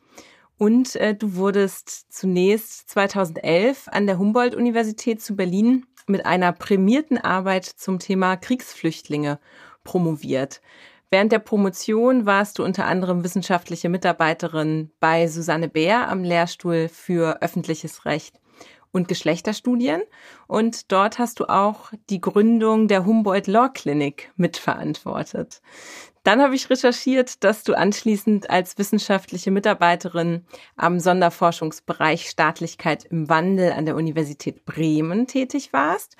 und 0.58 0.96
äh, 0.96 1.14
du 1.14 1.34
wurdest 1.36 2.12
zunächst 2.12 2.88
2011 2.90 3.88
an 3.88 4.06
der 4.06 4.18
Humboldt-Universität 4.18 5.20
zu 5.22 5.36
Berlin 5.36 5.86
mit 6.06 6.24
einer 6.24 6.52
prämierten 6.52 7.18
Arbeit 7.18 7.64
zum 7.64 7.98
Thema 7.98 8.36
Kriegsflüchtlinge 8.36 9.38
promoviert. 9.84 10.60
Während 11.10 11.30
der 11.32 11.38
Promotion 11.38 12.26
warst 12.26 12.58
du 12.58 12.64
unter 12.64 12.86
anderem 12.86 13.22
wissenschaftliche 13.22 13.88
Mitarbeiterin 13.88 14.90
bei 14.98 15.28
Susanne 15.28 15.68
Bär 15.68 16.08
am 16.08 16.24
Lehrstuhl 16.24 16.88
für 16.88 17.42
öffentliches 17.42 18.04
Recht 18.04 18.40
und 18.90 19.08
Geschlechterstudien. 19.08 20.02
Und 20.48 20.90
dort 20.90 21.18
hast 21.18 21.38
du 21.38 21.46
auch 21.46 21.92
die 22.10 22.20
Gründung 22.20 22.88
der 22.88 23.04
Humboldt 23.04 23.46
Law 23.46 23.68
Clinic 23.68 24.32
mitverantwortet. 24.36 25.60
Dann 26.26 26.42
habe 26.42 26.56
ich 26.56 26.68
recherchiert, 26.68 27.44
dass 27.44 27.62
du 27.62 27.74
anschließend 27.74 28.50
als 28.50 28.78
wissenschaftliche 28.78 29.52
Mitarbeiterin 29.52 30.44
am 30.74 30.98
Sonderforschungsbereich 30.98 32.28
Staatlichkeit 32.28 33.04
im 33.04 33.28
Wandel 33.28 33.70
an 33.70 33.86
der 33.86 33.94
Universität 33.94 34.64
Bremen 34.64 35.28
tätig 35.28 35.72
warst, 35.72 36.16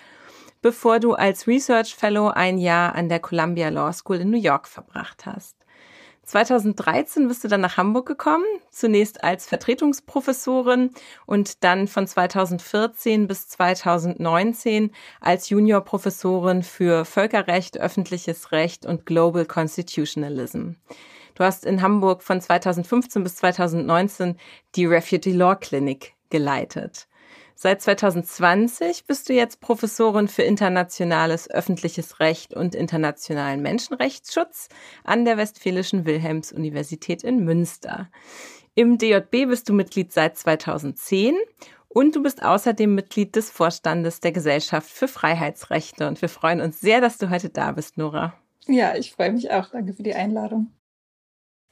bevor 0.63 1.01
du 1.01 1.15
als 1.15 1.49
Research 1.49 1.97
Fellow 1.97 2.29
ein 2.29 2.59
Jahr 2.59 2.95
an 2.95 3.09
der 3.09 3.19
Columbia 3.19 3.69
Law 3.69 3.93
School 3.93 4.19
in 4.19 4.31
New 4.31 4.39
York 4.39 4.69
verbracht 4.69 5.27
hast. 5.27 5.56
2013 6.27 7.29
bist 7.29 7.45
du 7.45 7.49
dann 7.49 7.61
nach 7.61 7.77
Hamburg 7.77 8.07
gekommen, 8.07 8.45
zunächst 8.71 9.23
als 9.23 9.47
Vertretungsprofessorin 9.47 10.91
und 11.25 11.63
dann 11.63 11.87
von 11.87 12.07
2014 12.07 13.29
bis 13.29 13.49
2019 13.49 14.91
als 15.21 15.49
Juniorprofessorin 15.49 16.65
für 16.65 17.05
Völkerrecht, 17.05 17.79
öffentliches 17.79 18.51
Recht 18.51 18.85
und 18.87 19.07
Global 19.07 19.47
Constitutionalism. 19.47 20.73
Du 21.37 21.45
hast 21.45 21.65
in 21.65 21.81
Hamburg 21.81 22.23
von 22.23 22.41
2015 22.41 23.23
bis 23.23 23.37
2019 23.37 24.37
die 24.75 24.87
Refugee 24.87 25.33
Law 25.33 25.55
Clinic 25.55 26.15
geleitet. 26.31 27.07
Seit 27.59 27.81
2020 27.81 29.07
bist 29.07 29.31
du 29.31 29.33
jetzt 29.33 29.63
Professorin 29.63 30.29
für 30.29 30.43
internationales 30.43 31.51
öffentliches 31.51 32.21
Recht 32.21 32.53
und 32.53 32.75
internationalen 32.75 33.63
Menschenrechtsschutz 33.63 34.69
an 35.05 35.25
der 35.25 35.39
Westfälischen 35.39 36.05
Wilhelms-Universität 36.05 37.25
in 37.25 37.45
Münster. 37.45 38.11
Im 38.75 38.99
DJB 38.99 39.49
bist 39.49 39.71
du 39.71 39.73
Mitglied 39.73 40.13
seit 40.13 40.37
2010 40.37 41.35
und 41.89 42.15
du 42.15 42.23
bist 42.23 42.43
außerdem 42.43 42.95
Mitglied 42.95 43.35
des 43.35 43.51
Vorstandes 43.51 44.21
der 44.21 44.33
Gesellschaft 44.33 44.91
für 44.91 45.09
Freiheitsrechte. 45.09 46.09
Und 46.09 46.21
wir 46.21 46.29
freuen 46.29 46.61
uns 46.61 46.83
sehr, 46.83 47.01
dass 47.01 47.17
du 47.17 47.31
heute 47.31 47.49
da 47.49 47.73
bist, 47.73 47.97
Nora. 47.97 48.35
Ja, 48.67 48.95
ich 48.97 49.13
freue 49.13 49.33
mich 49.33 49.51
auch. 49.51 49.71
Danke 49.71 49.95
für 49.95 50.03
die 50.03 50.15
Einladung. 50.15 50.76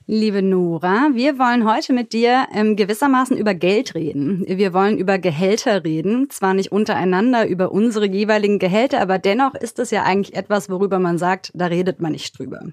Liebe 0.06 0.42
Nora, 0.42 1.12
wir 1.14 1.38
wollen 1.38 1.66
heute 1.66 1.94
mit 1.94 2.12
dir 2.12 2.46
ähm, 2.52 2.76
gewissermaßen 2.76 3.38
über 3.38 3.54
Geld 3.54 3.94
reden. 3.94 4.44
Wir 4.46 4.75
wollen 4.75 4.99
über 4.99 5.18
Gehälter 5.18 5.82
reden, 5.82 6.28
zwar 6.28 6.52
nicht 6.52 6.70
untereinander 6.70 7.46
über 7.46 7.73
unsere 7.73 8.06
jeweiligen 8.06 8.58
Gehälter, 8.58 9.00
aber 9.00 9.18
dennoch 9.18 9.54
ist 9.54 9.78
es 9.78 9.90
ja 9.90 10.02
eigentlich 10.02 10.37
etwas, 10.37 10.68
worüber 10.68 10.99
man 10.99 11.16
sagt, 11.16 11.52
da 11.54 11.66
redet 11.66 12.00
man 12.00 12.12
nicht 12.12 12.38
drüber. 12.38 12.66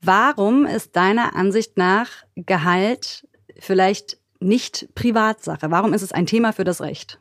Warum 0.00 0.66
ist 0.66 0.96
deiner 0.96 1.36
Ansicht 1.36 1.76
nach 1.76 2.08
Gehalt 2.34 3.28
vielleicht 3.60 4.18
nicht 4.40 4.88
Privatsache? 4.96 5.70
Warum 5.70 5.92
ist 5.92 6.02
es 6.02 6.10
ein 6.10 6.26
Thema 6.26 6.52
für 6.52 6.64
das 6.64 6.80
Recht? 6.80 7.20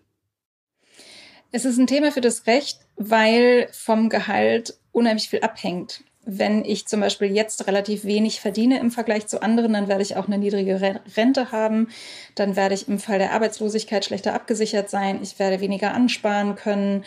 Es 1.51 1.65
ist 1.65 1.77
ein 1.77 1.85
Thema 1.85 2.11
für 2.11 2.21
das 2.21 2.47
Recht, 2.47 2.79
weil 2.95 3.69
vom 3.73 4.09
Gehalt 4.09 4.79
unheimlich 4.91 5.29
viel 5.29 5.41
abhängt 5.41 6.03
wenn 6.29 6.65
ich 6.65 6.85
zum 6.87 6.99
Beispiel 6.99 7.33
jetzt 7.33 7.65
relativ 7.67 8.03
wenig 8.03 8.41
verdiene 8.41 8.79
im 8.79 8.91
Vergleich 8.91 9.27
zu 9.27 9.41
anderen, 9.41 9.71
dann 9.71 9.87
werde 9.87 10.03
ich 10.03 10.17
auch 10.17 10.27
eine 10.27 10.37
niedrige 10.37 10.99
Rente 11.15 11.53
haben. 11.53 11.87
Dann 12.35 12.57
werde 12.57 12.75
ich 12.75 12.89
im 12.89 12.99
Fall 12.99 13.17
der 13.17 13.31
Arbeitslosigkeit 13.31 14.03
schlechter 14.03 14.33
abgesichert 14.33 14.89
sein. 14.89 15.19
Ich 15.23 15.39
werde 15.39 15.61
weniger 15.61 15.93
ansparen 15.93 16.55
können. 16.55 17.05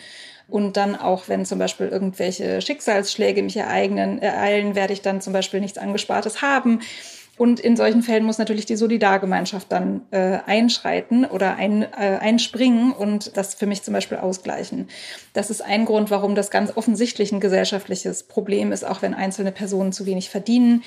Und 0.49 0.75
dann 0.75 0.95
auch, 0.95 1.29
wenn 1.29 1.45
zum 1.45 1.59
Beispiel 1.59 1.87
irgendwelche 1.87 2.61
Schicksalsschläge 2.61 3.43
mich 3.43 3.55
ereignen, 3.55 4.19
ereilen, 4.19 4.75
werde 4.75 4.93
ich 4.93 5.01
dann 5.01 5.21
zum 5.21 5.33
Beispiel 5.33 5.61
nichts 5.61 5.77
Angespartes 5.77 6.41
haben. 6.41 6.81
Und 7.41 7.59
in 7.59 7.75
solchen 7.75 8.03
Fällen 8.03 8.23
muss 8.23 8.37
natürlich 8.37 8.67
die 8.67 8.75
Solidargemeinschaft 8.75 9.71
dann 9.71 10.01
äh, 10.11 10.37
einschreiten 10.45 11.25
oder 11.25 11.55
ein, 11.55 11.81
äh, 11.81 12.19
einspringen 12.21 12.91
und 12.91 13.35
das 13.35 13.55
für 13.55 13.65
mich 13.65 13.81
zum 13.81 13.95
Beispiel 13.95 14.19
ausgleichen. 14.19 14.89
Das 15.33 15.49
ist 15.49 15.63
ein 15.63 15.85
Grund, 15.85 16.11
warum 16.11 16.35
das 16.35 16.51
ganz 16.51 16.77
offensichtlich 16.77 17.31
ein 17.31 17.39
gesellschaftliches 17.39 18.21
Problem 18.21 18.71
ist, 18.71 18.85
auch 18.85 19.01
wenn 19.01 19.15
einzelne 19.15 19.51
Personen 19.51 19.91
zu 19.91 20.05
wenig 20.05 20.29
verdienen. 20.29 20.83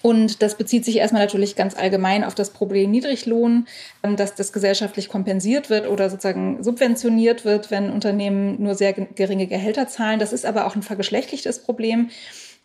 Und 0.00 0.40
das 0.40 0.54
bezieht 0.54 0.86
sich 0.86 0.96
erstmal 0.96 1.20
natürlich 1.20 1.54
ganz 1.54 1.76
allgemein 1.76 2.24
auf 2.24 2.34
das 2.34 2.48
Problem 2.48 2.90
Niedriglohn, 2.90 3.66
ähm, 4.04 4.16
dass 4.16 4.36
das 4.36 4.54
gesellschaftlich 4.54 5.10
kompensiert 5.10 5.68
wird 5.68 5.86
oder 5.86 6.08
sozusagen 6.08 6.64
subventioniert 6.64 7.44
wird, 7.44 7.70
wenn 7.70 7.90
Unternehmen 7.90 8.62
nur 8.62 8.74
sehr 8.74 8.94
geringe 8.94 9.48
Gehälter 9.48 9.86
zahlen. 9.86 10.18
Das 10.18 10.32
ist 10.32 10.46
aber 10.46 10.64
auch 10.66 10.76
ein 10.76 10.82
vergeschlechtlichtes 10.82 11.58
Problem. 11.58 12.08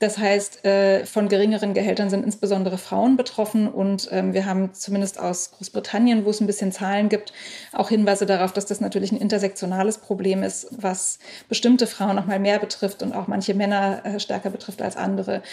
Das 0.02 0.18
heißt, 0.18 0.66
äh, 0.66 1.06
von 1.06 1.30
geringeren 1.30 1.76
Gehältern 1.76 2.10
sind 2.10 2.26
insbesondere 2.26 2.80
Frauen 2.80 3.18
betroffen. 3.18 3.68
Und 3.68 4.10
ähm, 4.12 4.34
wir 4.34 4.48
haben 4.48 4.74
zumindest 4.74 5.20
aus 5.20 5.52
Großbritannien, 5.52 6.26
wo 6.26 6.32
es 6.32 6.42
ein 6.42 6.48
bisschen 6.48 6.72
Zahlen 6.72 7.08
gibt, 7.08 7.34
auch 7.72 7.90
Hinweise 7.90 8.26
darauf, 8.26 8.52
dass 8.52 8.66
das 8.66 8.82
natürlich 8.82 9.12
ein 9.12 9.22
intersektionales 9.22 10.00
Problem 10.00 10.42
ist, 10.42 10.70
was 10.72 11.20
bestimmte 11.50 11.86
Frauen 11.86 12.16
noch 12.16 12.26
mal 12.26 12.40
mehr 12.40 12.58
betrifft 12.58 13.04
und 13.04 13.14
auch 13.14 13.28
manche 13.28 13.54
Männer 13.54 14.02
äh, 14.04 14.20
stärker 14.20 14.50
betrifft 14.50 14.82
als 14.82 14.98
andere. 14.98 15.44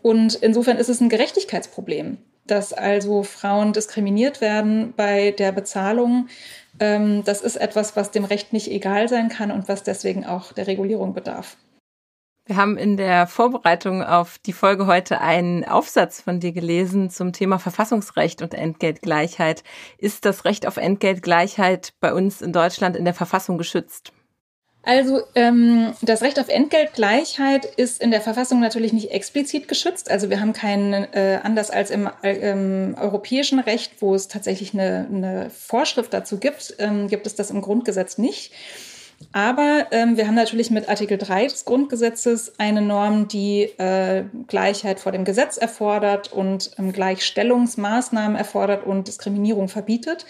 Und 0.00 0.36
insofern 0.36 0.76
ist 0.76 0.88
es 0.88 1.00
ein 1.00 1.08
Gerechtigkeitsproblem, 1.08 2.18
dass 2.46 2.72
also 2.72 3.24
Frauen 3.24 3.72
diskriminiert 3.72 4.40
werden 4.40 4.94
bei 4.96 5.32
der 5.32 5.50
Bezahlung. 5.50 6.28
Ähm, 6.78 7.24
das 7.24 7.40
ist 7.40 7.56
etwas, 7.56 7.96
was 7.96 8.12
dem 8.12 8.24
Recht 8.24 8.52
nicht 8.52 8.70
egal 8.70 9.08
sein 9.08 9.28
kann 9.28 9.50
und 9.50 9.66
was 9.66 9.82
deswegen 9.82 10.24
auch 10.24 10.52
der 10.52 10.68
Regulierung 10.68 11.14
bedarf. 11.14 11.56
Wir 12.48 12.56
haben 12.56 12.78
in 12.78 12.96
der 12.96 13.26
Vorbereitung 13.26 14.02
auf 14.02 14.38
die 14.38 14.54
Folge 14.54 14.86
heute 14.86 15.20
einen 15.20 15.66
Aufsatz 15.66 16.22
von 16.22 16.40
dir 16.40 16.52
gelesen 16.52 17.10
zum 17.10 17.34
Thema 17.34 17.58
Verfassungsrecht 17.58 18.40
und 18.40 18.54
Entgeltgleichheit. 18.54 19.62
Ist 19.98 20.24
das 20.24 20.46
Recht 20.46 20.66
auf 20.66 20.78
Entgeltgleichheit 20.78 21.92
bei 22.00 22.14
uns 22.14 22.40
in 22.40 22.54
Deutschland 22.54 22.96
in 22.96 23.04
der 23.04 23.12
Verfassung 23.12 23.58
geschützt? 23.58 24.12
Also 24.82 25.20
ähm, 25.34 25.92
das 26.00 26.22
Recht 26.22 26.40
auf 26.40 26.48
Entgeltgleichheit 26.48 27.66
ist 27.66 28.00
in 28.00 28.10
der 28.10 28.22
Verfassung 28.22 28.60
natürlich 28.60 28.94
nicht 28.94 29.10
explizit 29.10 29.68
geschützt. 29.68 30.10
Also 30.10 30.30
wir 30.30 30.40
haben 30.40 30.54
keinen, 30.54 30.94
äh, 31.12 31.40
anders 31.42 31.70
als 31.70 31.90
im, 31.90 32.08
äh, 32.22 32.50
im 32.50 32.96
europäischen 32.98 33.58
Recht, 33.58 34.00
wo 34.00 34.14
es 34.14 34.26
tatsächlich 34.26 34.72
eine, 34.72 35.06
eine 35.12 35.50
Vorschrift 35.50 36.14
dazu 36.14 36.38
gibt, 36.38 36.76
ähm, 36.78 37.08
gibt 37.08 37.26
es 37.26 37.34
das 37.34 37.50
im 37.50 37.60
Grundgesetz 37.60 38.16
nicht. 38.16 38.54
Aber 39.32 39.86
ähm, 39.90 40.16
wir 40.16 40.26
haben 40.26 40.34
natürlich 40.34 40.70
mit 40.70 40.88
Artikel 40.88 41.18
3 41.18 41.44
des 41.44 41.64
Grundgesetzes 41.64 42.52
eine 42.58 42.80
Norm, 42.80 43.28
die 43.28 43.62
äh, 43.78 44.24
Gleichheit 44.46 45.00
vor 45.00 45.12
dem 45.12 45.24
Gesetz 45.24 45.58
erfordert 45.58 46.32
und 46.32 46.70
ähm, 46.78 46.92
Gleichstellungsmaßnahmen 46.92 48.36
erfordert 48.36 48.86
und 48.86 49.06
Diskriminierung 49.06 49.68
verbietet. 49.68 50.24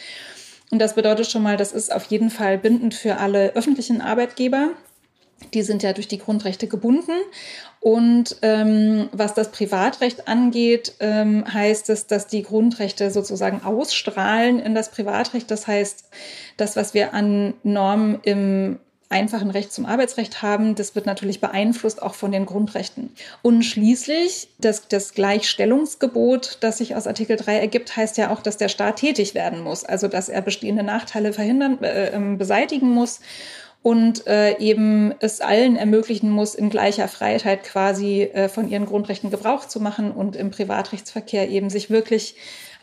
Und 0.71 0.81
das 0.81 0.95
bedeutet 0.95 1.31
schon 1.31 1.43
mal, 1.43 1.57
das 1.57 1.73
ist 1.73 1.93
auf 1.95 2.05
jeden 2.05 2.31
Fall 2.31 2.59
bindend 2.59 2.95
für 2.95 3.19
alle 3.19 3.55
öffentlichen 3.55 4.01
Arbeitgeber. 4.01 4.71
Die 5.55 5.63
sind 5.63 5.83
ja 5.83 5.93
durch 5.93 6.09
die 6.09 6.19
Grundrechte 6.19 6.67
gebunden. 6.67 7.13
Und 7.81 8.37
ähm, 8.43 9.09
was 9.13 9.35
das 9.35 9.51
Privatrecht 9.51 10.27
angeht, 10.27 10.95
ähm, 11.01 11.45
heißt 11.53 11.91
es, 11.91 12.07
dass 12.07 12.27
die 12.27 12.43
Grundrechte 12.43 13.11
sozusagen 13.11 13.63
ausstrahlen 13.65 14.59
in 14.59 14.75
das 14.75 14.91
Privatrecht. 14.91 15.51
Das 15.51 15.67
heißt, 15.67 16.05
das, 16.57 16.77
was 16.77 16.93
wir 16.93 17.15
an 17.15 17.55
Normen 17.63 18.19
im 18.23 18.79
einfachen 19.11 19.51
Recht 19.51 19.73
zum 19.73 19.87
Arbeitsrecht 19.87 20.43
haben, 20.43 20.75
das 20.75 20.95
wird 20.95 21.07
natürlich 21.07 21.41
beeinflusst 21.41 22.03
auch 22.03 22.15
von 22.15 22.31
den 22.31 22.45
Grundrechten. 22.45 23.11
Und 23.43 23.63
schließlich 23.63 24.49
das, 24.59 24.89
das 24.89 25.15
Gleichstellungsgebot, 25.15 26.59
das 26.61 26.79
sich 26.79 26.95
aus 26.95 27.07
Artikel 27.07 27.37
3 27.37 27.59
ergibt, 27.59 27.97
heißt 27.97 28.19
ja 28.19 28.31
auch, 28.31 28.43
dass 28.43 28.59
der 28.59 28.69
Staat 28.69 28.97
tätig 28.97 29.35
werden 29.35 29.63
muss, 29.63 29.85
also 29.85 30.09
dass 30.09 30.29
er 30.29 30.43
bestehende 30.43 30.83
Nachteile 30.83 31.33
verhindern, 31.33 31.83
äh, 31.83 32.11
ähm, 32.11 32.37
beseitigen 32.37 32.91
muss 32.91 33.21
und 33.83 34.27
äh, 34.27 34.59
eben 34.59 35.15
es 35.21 35.41
allen 35.41 35.77
ermöglichen 35.77 36.31
muss, 36.31 36.55
in 36.55 36.71
gleicher 36.71 37.09
Freiheit 37.09 37.63
quasi 37.65 38.23
äh, 38.23 38.49
von 38.49 38.69
ihren 38.69 38.87
Grundrechten 38.87 39.31
Gebrauch 39.31 39.67
zu 39.67 39.81
machen 39.81 40.11
und 40.11 40.37
im 40.37 40.51
Privatrechtsverkehr 40.51 41.49
eben 41.49 41.71
sich 41.71 41.89
wirklich 41.89 42.37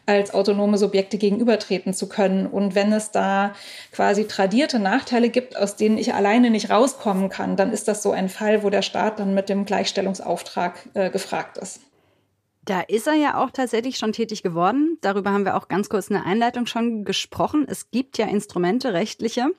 als 0.05 0.33
autonome 0.33 0.77
Subjekte 0.77 1.17
gegenübertreten 1.17 1.93
zu 1.93 2.07
können. 2.07 2.45
Und 2.45 2.75
wenn 2.75 2.93
es 2.93 3.11
da 3.11 3.55
quasi 3.91 4.25
tradierte 4.27 4.79
Nachteile 4.79 5.29
gibt, 5.29 5.57
aus 5.57 5.75
denen 5.75 5.97
ich 5.97 6.13
alleine 6.13 6.49
nicht 6.49 6.69
rauskommen 6.69 7.29
kann, 7.29 7.55
dann 7.55 7.71
ist 7.71 7.87
das 7.87 8.03
so 8.03 8.11
ein 8.11 8.29
Fall, 8.29 8.63
wo 8.63 8.69
der 8.69 8.83
Staat 8.83 9.19
dann 9.19 9.33
mit 9.33 9.49
dem 9.49 9.65
Gleichstellungsauftrag 9.65 10.89
äh, 10.93 11.09
gefragt 11.09 11.57
ist. 11.57 11.81
Da 12.63 12.81
ist 12.81 13.05
er 13.05 13.13
ja 13.13 13.43
auch 13.43 13.51
tatsächlich 13.51 13.97
schon 13.97 14.11
tätig 14.11 14.41
geworden. 14.41 14.97
Darüber 15.01 15.31
haben 15.31 15.45
wir 15.45 15.55
auch 15.55 15.67
ganz 15.67 15.87
kurz 15.87 16.07
in 16.07 16.15
der 16.15 16.25
Einleitung 16.25 16.65
schon 16.65 17.03
gesprochen. 17.03 17.65
Es 17.67 17.91
gibt 17.91 18.17
ja 18.17 18.25
Instrumente 18.25 18.93
rechtliche, 18.93 19.49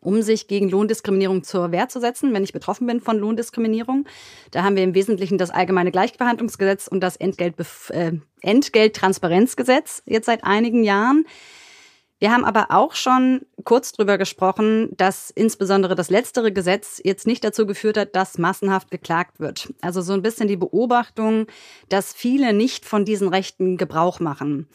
um 0.00 0.22
sich 0.22 0.48
gegen 0.48 0.68
Lohndiskriminierung 0.68 1.42
zur 1.42 1.72
Wehr 1.72 1.88
zu 1.88 2.00
setzen, 2.00 2.32
wenn 2.32 2.44
ich 2.44 2.52
betroffen 2.52 2.86
bin 2.86 3.00
von 3.00 3.18
Lohndiskriminierung. 3.18 4.06
Da 4.50 4.62
haben 4.62 4.76
wir 4.76 4.82
im 4.82 4.94
Wesentlichen 4.94 5.38
das 5.38 5.50
allgemeine 5.50 5.90
Gleichbehandlungsgesetz 5.90 6.88
und 6.88 7.00
das 7.00 7.16
Entgeltbef 7.16 7.90
äh, 7.90 8.12
Entgelttransparenzgesetz 8.40 10.02
jetzt 10.06 10.26
seit 10.26 10.44
einigen 10.44 10.84
Jahren. 10.84 11.26
Wir 12.20 12.32
haben 12.32 12.44
aber 12.44 12.68
auch 12.70 12.94
schon 12.94 13.42
kurz 13.64 13.92
drüber 13.92 14.16
gesprochen, 14.16 14.88
dass 14.96 15.30
insbesondere 15.30 15.94
das 15.94 16.10
letztere 16.10 16.52
Gesetz 16.52 17.00
jetzt 17.04 17.26
nicht 17.26 17.44
dazu 17.44 17.66
geführt 17.66 17.98
hat, 17.98 18.16
dass 18.16 18.38
massenhaft 18.38 18.90
geklagt 18.90 19.40
wird. 19.40 19.74
Also 19.82 20.00
so 20.00 20.14
ein 20.14 20.22
bisschen 20.22 20.48
die 20.48 20.56
Beobachtung, 20.56 21.46
dass 21.88 22.14
viele 22.14 22.54
nicht 22.54 22.86
von 22.86 23.04
diesen 23.04 23.28
Rechten 23.28 23.76
Gebrauch 23.76 24.20
machen. 24.20 24.68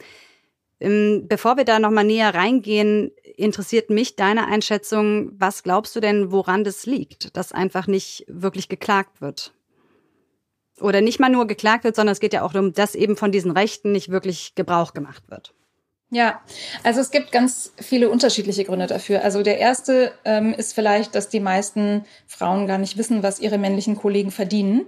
Ähm, 0.80 1.26
bevor 1.28 1.56
wir 1.56 1.64
da 1.64 1.78
nochmal 1.78 2.04
näher 2.04 2.34
reingehen, 2.34 3.12
interessiert 3.36 3.90
mich 3.90 4.16
deine 4.16 4.46
Einschätzung. 4.46 5.32
Was 5.38 5.62
glaubst 5.62 5.94
du 5.94 6.00
denn, 6.00 6.32
woran 6.32 6.64
das 6.64 6.86
liegt, 6.86 7.36
dass 7.36 7.52
einfach 7.52 7.86
nicht 7.86 8.24
wirklich 8.28 8.68
geklagt 8.68 9.20
wird? 9.20 9.52
Oder 10.80 11.02
nicht 11.02 11.20
mal 11.20 11.28
nur 11.28 11.46
geklagt 11.46 11.84
wird, 11.84 11.94
sondern 11.94 12.12
es 12.12 12.20
geht 12.20 12.32
ja 12.32 12.42
auch 12.42 12.52
darum, 12.52 12.72
dass 12.72 12.94
eben 12.94 13.16
von 13.16 13.30
diesen 13.32 13.50
Rechten 13.50 13.92
nicht 13.92 14.08
wirklich 14.08 14.54
Gebrauch 14.54 14.94
gemacht 14.94 15.24
wird. 15.28 15.52
Ja, 16.12 16.40
also 16.82 17.00
es 17.00 17.12
gibt 17.12 17.30
ganz 17.30 17.72
viele 17.78 18.10
unterschiedliche 18.10 18.64
Gründe 18.64 18.88
dafür. 18.88 19.22
Also 19.22 19.42
der 19.44 19.58
erste 19.58 20.12
ähm, 20.24 20.52
ist 20.54 20.72
vielleicht, 20.72 21.14
dass 21.14 21.28
die 21.28 21.38
meisten 21.38 22.04
Frauen 22.26 22.66
gar 22.66 22.78
nicht 22.78 22.98
wissen, 22.98 23.22
was 23.22 23.38
ihre 23.38 23.58
männlichen 23.58 23.96
Kollegen 23.96 24.32
verdienen. 24.32 24.86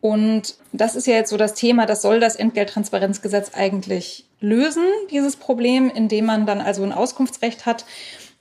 Und 0.00 0.54
das 0.72 0.96
ist 0.96 1.06
ja 1.06 1.14
jetzt 1.14 1.30
so 1.30 1.36
das 1.36 1.54
Thema, 1.54 1.86
das 1.86 2.02
soll 2.02 2.20
das 2.20 2.36
Entgelttransparenzgesetz 2.36 3.52
eigentlich 3.54 4.24
lösen, 4.40 4.84
dieses 5.10 5.36
Problem, 5.36 5.90
indem 5.94 6.26
man 6.26 6.46
dann 6.46 6.60
also 6.60 6.82
ein 6.82 6.92
Auskunftsrecht 6.92 7.66
hat. 7.66 7.84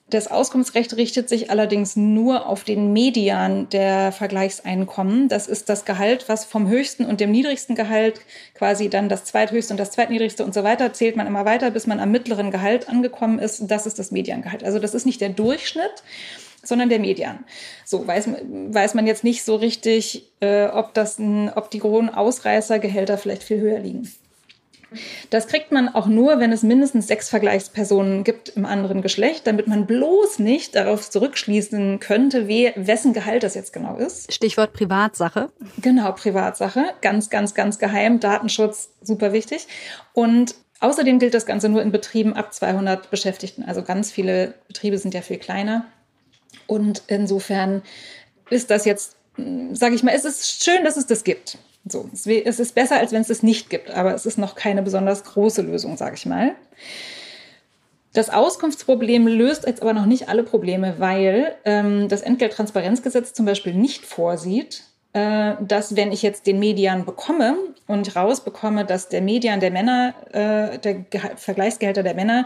Das 0.09 0.31
Auskunftsrecht 0.31 0.97
richtet 0.97 1.29
sich 1.29 1.51
allerdings 1.51 1.95
nur 1.95 2.47
auf 2.47 2.63
den 2.63 2.93
Median 2.93 3.69
der 3.69 4.11
Vergleichseinkommen. 4.11 5.27
Das 5.27 5.47
ist 5.47 5.69
das 5.69 5.85
Gehalt, 5.85 6.27
was 6.27 6.45
vom 6.45 6.67
höchsten 6.67 7.05
und 7.05 7.19
dem 7.19 7.29
niedrigsten 7.29 7.75
Gehalt 7.75 8.21
quasi 8.55 8.89
dann 8.89 9.07
das 9.07 9.25
zweithöchste 9.25 9.73
und 9.73 9.77
das 9.77 9.91
zweitniedrigste 9.91 10.43
und 10.43 10.55
so 10.55 10.63
weiter 10.63 10.93
zählt 10.93 11.15
man 11.15 11.27
immer 11.27 11.45
weiter, 11.45 11.69
bis 11.69 11.85
man 11.85 11.99
am 11.99 12.09
mittleren 12.09 12.49
Gehalt 12.49 12.89
angekommen 12.89 13.37
ist. 13.37 13.61
Das 13.67 13.85
ist 13.85 13.99
das 13.99 14.09
Mediangehalt. 14.09 14.63
Also 14.63 14.79
das 14.79 14.95
ist 14.95 15.05
nicht 15.05 15.21
der 15.21 15.29
Durchschnitt, 15.29 16.03
sondern 16.63 16.89
der 16.89 16.99
Median. 16.99 17.45
So 17.85 18.05
weiß, 18.05 18.29
weiß 18.69 18.93
man 18.93 19.07
jetzt 19.07 19.23
nicht 19.23 19.43
so 19.43 19.55
richtig, 19.55 20.31
äh, 20.39 20.65
ob, 20.65 20.93
das 20.93 21.19
ein, 21.19 21.51
ob 21.53 21.71
die 21.71 21.81
hohen 21.81 22.09
Ausreißergehälter 22.09 23.17
vielleicht 23.17 23.43
viel 23.43 23.59
höher 23.59 23.79
liegen. 23.79 24.09
Das 25.29 25.47
kriegt 25.47 25.71
man 25.71 25.89
auch 25.89 26.07
nur, 26.07 26.39
wenn 26.39 26.51
es 26.51 26.63
mindestens 26.63 27.07
sechs 27.07 27.29
Vergleichspersonen 27.29 28.23
gibt 28.23 28.49
im 28.49 28.65
anderen 28.65 29.01
Geschlecht, 29.01 29.45
damit 29.45 29.67
man 29.67 29.85
bloß 29.85 30.39
nicht 30.39 30.75
darauf 30.75 31.09
zurückschließen 31.09 31.99
könnte, 31.99 32.47
we 32.47 32.73
wessen 32.75 33.13
Gehalt 33.13 33.43
das 33.43 33.55
jetzt 33.55 33.73
genau 33.73 33.97
ist. 33.97 34.33
Stichwort 34.33 34.73
Privatsache. 34.73 35.49
Genau, 35.81 36.11
Privatsache. 36.13 36.85
Ganz, 37.01 37.29
ganz, 37.29 37.53
ganz 37.53 37.77
geheim. 37.77 38.19
Datenschutz, 38.19 38.89
super 39.01 39.31
wichtig. 39.31 39.67
Und 40.13 40.55
außerdem 40.79 41.19
gilt 41.19 41.33
das 41.33 41.45
Ganze 41.45 41.69
nur 41.69 41.81
in 41.81 41.91
Betrieben 41.91 42.33
ab 42.33 42.53
200 42.53 43.11
Beschäftigten. 43.11 43.63
Also 43.63 43.83
ganz 43.83 44.11
viele 44.11 44.55
Betriebe 44.67 44.97
sind 44.97 45.13
ja 45.13 45.21
viel 45.21 45.37
kleiner. 45.37 45.85
Und 46.69 47.01
insofern 47.07 47.81
ist 48.51 48.69
das 48.69 48.85
jetzt, 48.85 49.15
sage 49.73 49.95
ich 49.95 50.03
mal, 50.03 50.13
es 50.13 50.23
ist 50.23 50.63
schön, 50.63 50.83
dass 50.83 50.97
es 50.97 51.07
das 51.07 51.23
gibt. 51.23 51.57
So, 51.87 52.07
es 52.13 52.27
ist 52.59 52.75
besser, 52.75 52.97
als 52.97 53.11
wenn 53.11 53.21
es 53.21 53.29
es 53.31 53.41
nicht 53.41 53.71
gibt, 53.71 53.89
aber 53.89 54.13
es 54.13 54.27
ist 54.27 54.37
noch 54.37 54.53
keine 54.53 54.83
besonders 54.83 55.23
große 55.23 55.63
Lösung, 55.63 55.97
sage 55.97 56.15
ich 56.15 56.27
mal. 56.27 56.53
Das 58.13 58.29
Auskunftsproblem 58.29 59.27
löst 59.27 59.65
jetzt 59.65 59.81
aber 59.81 59.93
noch 59.93 60.05
nicht 60.05 60.29
alle 60.29 60.43
Probleme, 60.43 60.95
weil 60.99 61.55
ähm, 61.65 62.07
das 62.07 62.21
Entgelttransparenzgesetz 62.21 63.33
zum 63.33 63.45
Beispiel 63.45 63.73
nicht 63.73 64.05
vorsieht, 64.05 64.83
äh, 65.13 65.53
dass 65.61 65.95
wenn 65.95 66.11
ich 66.11 66.21
jetzt 66.21 66.45
den 66.45 66.59
Median 66.59 67.05
bekomme 67.05 67.55
und 67.87 68.15
rausbekomme, 68.15 68.85
dass 68.85 69.09
der 69.09 69.21
Median 69.21 69.59
der 69.59 69.71
Männer, 69.71 70.13
äh, 70.31 70.77
der 70.77 70.93
Ge 70.95 71.21
Vergleichsgehälter 71.35 72.03
der 72.03 72.13
Männer 72.13 72.45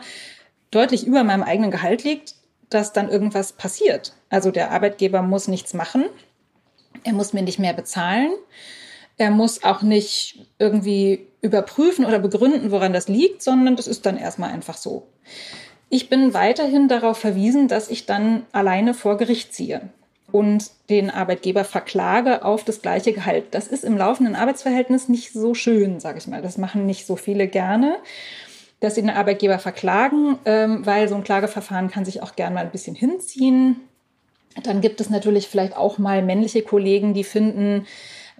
deutlich 0.71 1.05
über 1.05 1.23
meinem 1.25 1.43
eigenen 1.43 1.71
Gehalt 1.71 2.03
liegt, 2.03 2.36
dass 2.73 2.93
dann 2.93 3.09
irgendwas 3.09 3.53
passiert. 3.53 4.13
Also 4.29 4.51
der 4.51 4.71
Arbeitgeber 4.71 5.21
muss 5.21 5.47
nichts 5.47 5.73
machen, 5.73 6.05
er 7.03 7.13
muss 7.13 7.33
mir 7.33 7.41
nicht 7.41 7.59
mehr 7.59 7.73
bezahlen, 7.73 8.31
er 9.17 9.31
muss 9.31 9.63
auch 9.63 9.81
nicht 9.81 10.47
irgendwie 10.59 11.27
überprüfen 11.41 12.05
oder 12.05 12.19
begründen, 12.19 12.71
woran 12.71 12.93
das 12.93 13.07
liegt, 13.07 13.43
sondern 13.43 13.75
das 13.75 13.88
ist 13.88 14.05
dann 14.05 14.17
erstmal 14.17 14.51
einfach 14.51 14.77
so. 14.77 15.07
Ich 15.89 16.09
bin 16.09 16.33
weiterhin 16.33 16.88
darauf 16.88 17.17
verwiesen, 17.17 17.67
dass 17.67 17.89
ich 17.89 18.05
dann 18.05 18.45
alleine 18.51 18.93
vor 18.93 19.17
Gericht 19.17 19.53
ziehe 19.53 19.89
und 20.31 20.71
den 20.89 21.12
Arbeitgeber 21.12 21.63
verklage 21.63 22.43
auf 22.43 22.63
das 22.63 22.81
gleiche 22.81 23.13
Gehalt. 23.13 23.45
Das 23.51 23.67
ist 23.67 23.83
im 23.83 23.97
laufenden 23.97 24.36
Arbeitsverhältnis 24.36 25.07
nicht 25.07 25.31
so 25.31 25.53
schön, 25.53 25.99
sage 25.99 26.17
ich 26.17 26.27
mal. 26.27 26.41
Das 26.41 26.57
machen 26.57 26.88
nicht 26.88 27.05
so 27.05 27.15
viele 27.15 27.47
gerne 27.47 27.97
dass 28.84 28.96
sie 28.96 29.02
den 29.02 29.10
Arbeitgeber 29.10 29.60
verklagen, 29.60 30.38
ähm, 30.43 30.86
weil 30.86 31.08
so 31.08 31.15
ein 31.15 31.24
Klageverfahren 31.24 31.89
kann 31.89 32.04
sich 32.04 32.22
auch 32.22 32.36
gern 32.36 32.54
mal 32.54 32.65
ein 32.65 32.72
bisschen 32.72 32.96
hinziehen. 32.96 33.80
Dann 34.62 34.82
gibt 34.82 35.00
es 35.00 35.10
natürlich 35.10 35.48
vielleicht 35.48 35.78
auch 35.78 35.98
mal 35.98 36.22
männliche 36.22 36.63
Kollegen, 36.63 37.13
die 37.13 37.24
finden, 37.24 37.88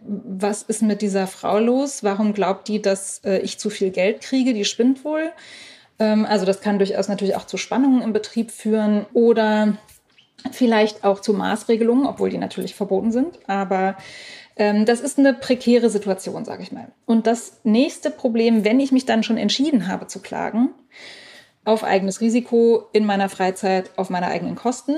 was 0.06 0.62
ist 0.64 0.82
mit 0.82 1.02
dieser 1.02 1.28
Frau 1.28 1.60
los? 1.60 2.04
Warum 2.04 2.34
glaubt 2.34 2.68
die, 2.68 2.82
dass 2.82 3.20
äh, 3.24 3.38
ich 3.38 3.58
zu 3.58 3.70
viel 3.70 3.90
Geld 3.90 4.20
kriege? 4.20 4.54
Die 4.54 4.66
spinnt 4.66 5.06
wohl. 5.06 5.32
Ähm, 5.98 6.26
also 6.26 6.46
das 6.46 6.60
kann 6.60 6.78
durchaus 6.78 7.08
natürlich 7.08 7.38
auch 7.38 7.48
zu 7.48 7.56
Spannungen 7.56 8.02
im 8.02 8.12
Betrieb 8.12 8.52
führen 8.52 9.06
oder 9.14 9.78
vielleicht 10.52 11.06
auch 11.06 11.22
zu 11.22 11.34
Maßregelungen, 11.34 12.06
obwohl 12.06 12.30
die 12.30 12.38
natürlich 12.38 12.76
verboten 12.76 13.14
sind. 13.14 13.40
Aber 13.48 13.96
das 14.56 15.02
ist 15.02 15.18
eine 15.18 15.34
prekäre 15.34 15.90
Situation, 15.90 16.46
sage 16.46 16.64
ich 16.64 16.72
mal. 16.72 16.88
Und 17.06 17.26
das 17.28 17.60
nächste 17.64 18.12
Problem, 18.12 18.64
wenn 18.64 18.80
ich 18.80 18.92
mich 18.92 19.06
dann 19.06 19.24
schon 19.24 19.38
entschieden 19.38 19.88
habe 19.88 20.08
zu 20.08 20.20
klagen, 20.20 20.70
auf 21.66 21.84
eigenes 21.84 22.22
Risiko, 22.22 22.88
in 22.92 23.06
meiner 23.06 23.30
Freizeit, 23.30 23.90
auf 23.96 24.10
meine 24.10 24.28
eigenen 24.28 24.56
Kosten, 24.56 24.96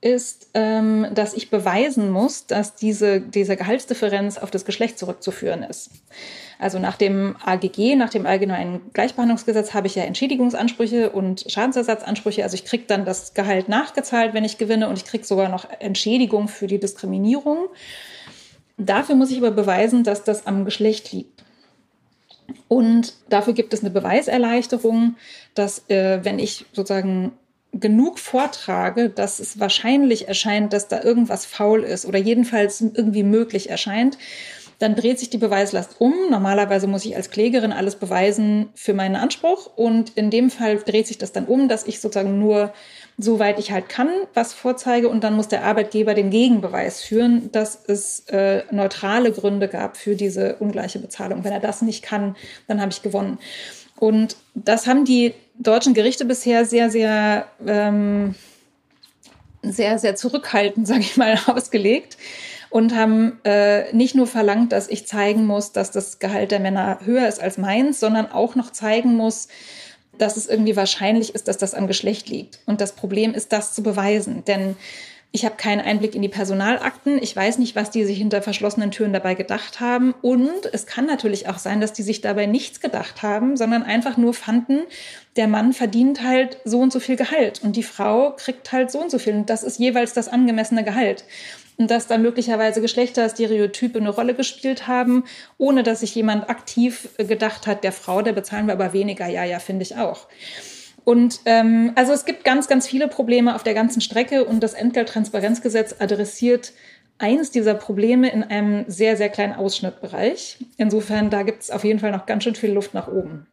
ist, 0.00 0.48
ähm, 0.54 1.08
dass 1.12 1.34
ich 1.34 1.50
beweisen 1.50 2.10
muss, 2.10 2.46
dass 2.46 2.74
diese, 2.74 3.20
diese 3.20 3.56
Gehaltsdifferenz 3.56 4.38
auf 4.38 4.50
das 4.50 4.64
Geschlecht 4.64 4.98
zurückzuführen 4.98 5.62
ist. 5.62 5.90
Also 6.58 6.78
nach 6.78 6.96
dem 6.96 7.36
AGG, 7.44 7.96
nach 7.96 8.08
dem 8.08 8.24
Allgemeinen 8.24 8.80
Gleichbehandlungsgesetz, 8.94 9.74
habe 9.74 9.88
ich 9.88 9.94
ja 9.94 10.04
Entschädigungsansprüche 10.04 11.10
und 11.10 11.44
Schadensersatzansprüche. 11.48 12.42
Also 12.42 12.54
ich 12.54 12.64
kriege 12.64 12.84
dann 12.86 13.04
das 13.04 13.34
Gehalt 13.34 13.68
nachgezahlt, 13.68 14.32
wenn 14.32 14.44
ich 14.44 14.56
gewinne, 14.56 14.88
und 14.88 14.96
ich 14.96 15.04
kriege 15.04 15.24
sogar 15.24 15.50
noch 15.50 15.68
Entschädigung 15.80 16.48
für 16.48 16.66
die 16.66 16.80
Diskriminierung. 16.80 17.68
Dafür 18.80 19.14
muss 19.14 19.30
ich 19.30 19.38
aber 19.38 19.50
beweisen, 19.50 20.04
dass 20.04 20.24
das 20.24 20.46
am 20.46 20.64
Geschlecht 20.64 21.12
liegt. 21.12 21.44
Und 22.66 23.14
dafür 23.28 23.52
gibt 23.52 23.74
es 23.74 23.80
eine 23.80 23.90
Beweiserleichterung, 23.90 25.16
dass 25.54 25.88
äh, 25.88 26.24
wenn 26.24 26.38
ich 26.38 26.64
sozusagen 26.72 27.32
genug 27.72 28.18
vortrage, 28.18 29.10
dass 29.10 29.38
es 29.38 29.60
wahrscheinlich 29.60 30.28
erscheint, 30.28 30.72
dass 30.72 30.88
da 30.88 31.02
irgendwas 31.02 31.44
faul 31.44 31.84
ist 31.84 32.06
oder 32.06 32.18
jedenfalls 32.18 32.80
irgendwie 32.80 33.22
möglich 33.22 33.70
erscheint, 33.70 34.18
dann 34.80 34.96
dreht 34.96 35.18
sich 35.18 35.28
die 35.28 35.38
Beweislast 35.38 35.96
um. 35.98 36.14
Normalerweise 36.30 36.86
muss 36.86 37.04
ich 37.04 37.14
als 37.14 37.30
Klägerin 37.30 37.72
alles 37.72 37.96
beweisen 37.96 38.70
für 38.74 38.94
meinen 38.94 39.14
Anspruch 39.14 39.70
und 39.76 40.10
in 40.16 40.30
dem 40.30 40.50
Fall 40.50 40.78
dreht 40.78 41.06
sich 41.06 41.18
das 41.18 41.32
dann 41.32 41.44
um, 41.44 41.68
dass 41.68 41.86
ich 41.86 42.00
sozusagen 42.00 42.38
nur 42.38 42.72
soweit 43.22 43.58
ich 43.58 43.70
halt 43.70 43.88
kann, 43.88 44.08
was 44.34 44.52
vorzeige 44.52 45.08
und 45.08 45.22
dann 45.22 45.34
muss 45.34 45.48
der 45.48 45.64
Arbeitgeber 45.64 46.14
den 46.14 46.30
Gegenbeweis 46.30 47.02
führen, 47.02 47.52
dass 47.52 47.78
es 47.86 48.20
äh, 48.28 48.62
neutrale 48.70 49.32
Gründe 49.32 49.68
gab 49.68 49.96
für 49.96 50.16
diese 50.16 50.56
ungleiche 50.56 50.98
Bezahlung. 50.98 51.44
Wenn 51.44 51.52
er 51.52 51.60
das 51.60 51.82
nicht 51.82 52.02
kann, 52.02 52.36
dann 52.66 52.80
habe 52.80 52.92
ich 52.92 53.02
gewonnen. 53.02 53.38
Und 53.98 54.36
das 54.54 54.86
haben 54.86 55.04
die 55.04 55.34
deutschen 55.58 55.92
Gerichte 55.92 56.24
bisher 56.24 56.64
sehr, 56.64 56.90
sehr, 56.90 57.46
ähm, 57.66 58.34
sehr, 59.62 59.98
sehr 59.98 60.16
zurückhaltend, 60.16 60.86
sage 60.88 61.00
ich 61.00 61.16
mal, 61.16 61.38
ausgelegt 61.46 62.16
und 62.70 62.94
haben 62.94 63.38
äh, 63.44 63.92
nicht 63.92 64.14
nur 64.14 64.26
verlangt, 64.26 64.72
dass 64.72 64.88
ich 64.88 65.06
zeigen 65.06 65.44
muss, 65.44 65.72
dass 65.72 65.90
das 65.90 66.20
Gehalt 66.20 66.52
der 66.52 66.60
Männer 66.60 67.00
höher 67.04 67.28
ist 67.28 67.42
als 67.42 67.58
meins, 67.58 68.00
sondern 68.00 68.30
auch 68.30 68.54
noch 68.54 68.70
zeigen 68.70 69.16
muss, 69.16 69.48
dass 70.20 70.36
es 70.36 70.46
irgendwie 70.46 70.76
wahrscheinlich 70.76 71.34
ist, 71.34 71.48
dass 71.48 71.58
das 71.58 71.74
am 71.74 71.86
Geschlecht 71.86 72.28
liegt. 72.28 72.60
Und 72.66 72.80
das 72.80 72.92
Problem 72.92 73.34
ist, 73.34 73.52
das 73.52 73.72
zu 73.72 73.82
beweisen. 73.82 74.44
Denn 74.44 74.76
ich 75.32 75.44
habe 75.44 75.54
keinen 75.54 75.80
Einblick 75.80 76.16
in 76.16 76.22
die 76.22 76.28
Personalakten. 76.28 77.22
Ich 77.22 77.36
weiß 77.36 77.58
nicht, 77.58 77.76
was 77.76 77.90
die 77.90 78.04
sich 78.04 78.18
hinter 78.18 78.42
verschlossenen 78.42 78.90
Türen 78.90 79.12
dabei 79.12 79.34
gedacht 79.34 79.78
haben. 79.78 80.12
Und 80.22 80.66
es 80.72 80.86
kann 80.86 81.06
natürlich 81.06 81.48
auch 81.48 81.58
sein, 81.58 81.80
dass 81.80 81.92
die 81.92 82.02
sich 82.02 82.20
dabei 82.20 82.46
nichts 82.46 82.80
gedacht 82.80 83.22
haben, 83.22 83.56
sondern 83.56 83.84
einfach 83.84 84.16
nur 84.16 84.34
fanden, 84.34 84.80
der 85.36 85.46
Mann 85.46 85.72
verdient 85.72 86.24
halt 86.24 86.58
so 86.64 86.80
und 86.80 86.92
so 86.92 86.98
viel 86.98 87.14
Gehalt 87.14 87.62
und 87.62 87.76
die 87.76 87.84
Frau 87.84 88.32
kriegt 88.32 88.72
halt 88.72 88.90
so 88.90 89.00
und 89.00 89.12
so 89.12 89.20
viel. 89.20 89.34
Und 89.34 89.50
das 89.50 89.62
ist 89.62 89.78
jeweils 89.78 90.14
das 90.14 90.26
angemessene 90.26 90.82
Gehalt. 90.82 91.24
Und 91.76 91.92
dass 91.92 92.08
da 92.08 92.18
möglicherweise 92.18 92.80
Geschlechterstereotype 92.80 94.00
eine 94.00 94.10
Rolle 94.10 94.34
gespielt 94.34 94.88
haben, 94.88 95.24
ohne 95.58 95.84
dass 95.84 96.00
sich 96.00 96.14
jemand 96.14 96.50
aktiv 96.50 97.08
gedacht 97.16 97.68
hat, 97.68 97.84
der 97.84 97.92
Frau, 97.92 98.20
der 98.20 98.32
bezahlen 98.32 98.66
wir 98.66 98.74
aber 98.74 98.92
weniger. 98.92 99.28
Ja, 99.28 99.44
ja, 99.44 99.60
finde 99.60 99.84
ich 99.84 99.96
auch. 99.96 100.26
Und 101.04 101.40
ähm, 101.44 101.92
also 101.94 102.12
es 102.12 102.24
gibt 102.24 102.44
ganz, 102.44 102.68
ganz 102.68 102.86
viele 102.86 103.08
Probleme 103.08 103.54
auf 103.54 103.62
der 103.62 103.74
ganzen 103.74 104.00
Strecke 104.00 104.44
und 104.44 104.60
das 104.60 104.74
Entgelttransparenzgesetz 104.74 105.96
adressiert 105.98 106.72
eins 107.18 107.50
dieser 107.50 107.74
Probleme 107.74 108.30
in 108.30 108.42
einem 108.42 108.84
sehr, 108.88 109.16
sehr 109.16 109.28
kleinen 109.28 109.52
Ausschnittbereich. 109.52 110.58
Insofern, 110.76 111.30
da 111.30 111.42
gibt 111.42 111.62
es 111.62 111.70
auf 111.70 111.84
jeden 111.84 112.00
Fall 112.00 112.12
noch 112.12 112.26
ganz 112.26 112.44
schön 112.44 112.54
viel 112.54 112.72
Luft 112.72 112.94
nach 112.94 113.08
oben. 113.08 113.46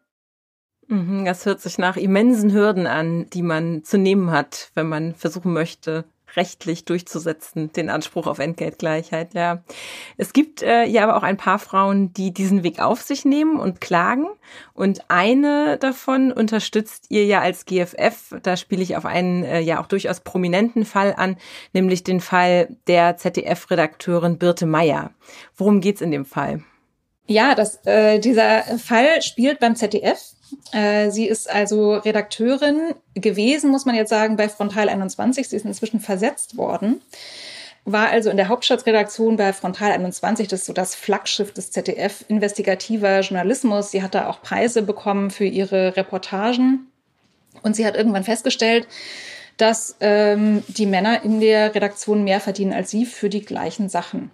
Mhm, 0.87 1.25
das 1.25 1.45
hört 1.45 1.59
sich 1.59 1.77
nach 1.77 1.97
immensen 1.97 2.53
Hürden 2.53 2.87
an, 2.87 3.29
die 3.31 3.41
man 3.41 3.83
zu 3.83 3.97
nehmen 3.97 4.31
hat, 4.31 4.71
wenn 4.73 4.87
man 4.87 5.15
versuchen 5.15 5.51
möchte, 5.51 6.05
rechtlich 6.37 6.85
durchzusetzen, 6.85 7.73
den 7.73 7.89
Anspruch 7.89 8.27
auf 8.27 8.39
Entgeltgleichheit, 8.39 9.33
ja. 9.33 9.63
Es 10.15 10.31
gibt 10.31 10.61
äh, 10.61 10.85
ja 10.85 11.03
aber 11.03 11.17
auch 11.17 11.23
ein 11.23 11.35
paar 11.35 11.59
Frauen, 11.59 12.13
die 12.13 12.33
diesen 12.33 12.63
Weg 12.63 12.79
auf 12.79 13.01
sich 13.01 13.25
nehmen 13.25 13.59
und 13.59 13.81
klagen. 13.81 14.27
Und 14.73 15.09
eine 15.09 15.77
davon 15.77 16.31
unterstützt 16.31 17.07
ihr 17.09 17.25
ja 17.25 17.41
als 17.41 17.65
GFF. 17.65 18.35
Da 18.43 18.55
spiele 18.55 18.83
ich 18.83 18.95
auf 18.95 19.05
einen 19.05 19.43
äh, 19.43 19.59
ja 19.59 19.81
auch 19.81 19.87
durchaus 19.87 20.21
prominenten 20.21 20.85
Fall 20.85 21.13
an, 21.17 21.37
nämlich 21.73 22.03
den 22.03 22.21
Fall 22.21 22.69
der 22.87 23.17
ZDF-Redakteurin 23.17 24.37
Birte 24.37 24.65
Meyer. 24.65 25.11
Worum 25.55 25.81
geht's 25.81 26.01
in 26.01 26.11
dem 26.11 26.25
Fall? 26.25 26.63
Ja, 27.25 27.55
das, 27.55 27.85
äh, 27.85 28.19
dieser 28.19 28.63
Fall 28.77 29.21
spielt 29.21 29.59
beim 29.59 29.75
ZDF 29.75 30.36
sie 31.09 31.27
ist 31.27 31.49
also 31.49 31.95
Redakteurin 31.95 32.93
gewesen, 33.15 33.71
muss 33.71 33.85
man 33.85 33.95
jetzt 33.95 34.09
sagen, 34.09 34.35
bei 34.35 34.49
Frontal 34.49 34.89
21. 34.89 35.49
Sie 35.49 35.55
ist 35.55 35.65
inzwischen 35.65 35.99
versetzt 35.99 36.57
worden. 36.57 37.01
War 37.85 38.09
also 38.09 38.29
in 38.29 38.37
der 38.37 38.49
Hauptstadtredaktion 38.49 39.37
bei 39.37 39.53
Frontal 39.53 39.91
21, 39.91 40.49
das 40.49 40.59
ist 40.61 40.65
so 40.65 40.73
das 40.73 40.93
Flaggschiff 40.93 41.53
des 41.53 41.71
ZDF, 41.71 42.25
investigativer 42.27 43.21
Journalismus. 43.21 43.91
Sie 43.91 44.03
hat 44.03 44.13
da 44.13 44.27
auch 44.27 44.41
Preise 44.41 44.81
bekommen 44.81 45.31
für 45.31 45.45
ihre 45.45 45.95
Reportagen. 45.95 46.87
Und 47.63 47.75
sie 47.75 47.85
hat 47.85 47.95
irgendwann 47.95 48.25
festgestellt, 48.25 48.87
dass 49.57 49.95
ähm, 50.01 50.63
die 50.67 50.85
Männer 50.85 51.23
in 51.23 51.39
der 51.39 51.73
Redaktion 51.73 52.23
mehr 52.23 52.39
verdienen 52.39 52.73
als 52.73 52.91
sie 52.91 53.05
für 53.05 53.29
die 53.29 53.43
gleichen 53.43 53.89
Sachen. 53.89 54.31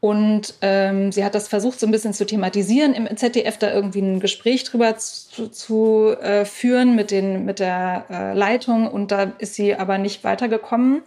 Und 0.00 0.54
ähm, 0.60 1.10
sie 1.10 1.24
hat 1.24 1.34
das 1.34 1.48
versucht, 1.48 1.80
so 1.80 1.86
ein 1.86 1.90
bisschen 1.90 2.12
zu 2.12 2.26
thematisieren 2.26 2.94
im 2.94 3.16
ZDF, 3.16 3.58
da 3.58 3.72
irgendwie 3.72 4.00
ein 4.00 4.20
Gespräch 4.20 4.64
drüber 4.64 4.96
zu, 4.98 5.48
zu 5.48 6.14
äh, 6.20 6.44
führen 6.44 6.94
mit, 6.94 7.10
den, 7.10 7.44
mit 7.44 7.58
der 7.58 8.04
äh, 8.10 8.34
Leitung. 8.34 8.88
Und 8.88 9.10
da 9.10 9.32
ist 9.38 9.54
sie 9.54 9.74
aber 9.74 9.98
nicht 9.98 10.22
weitergekommen 10.22 11.02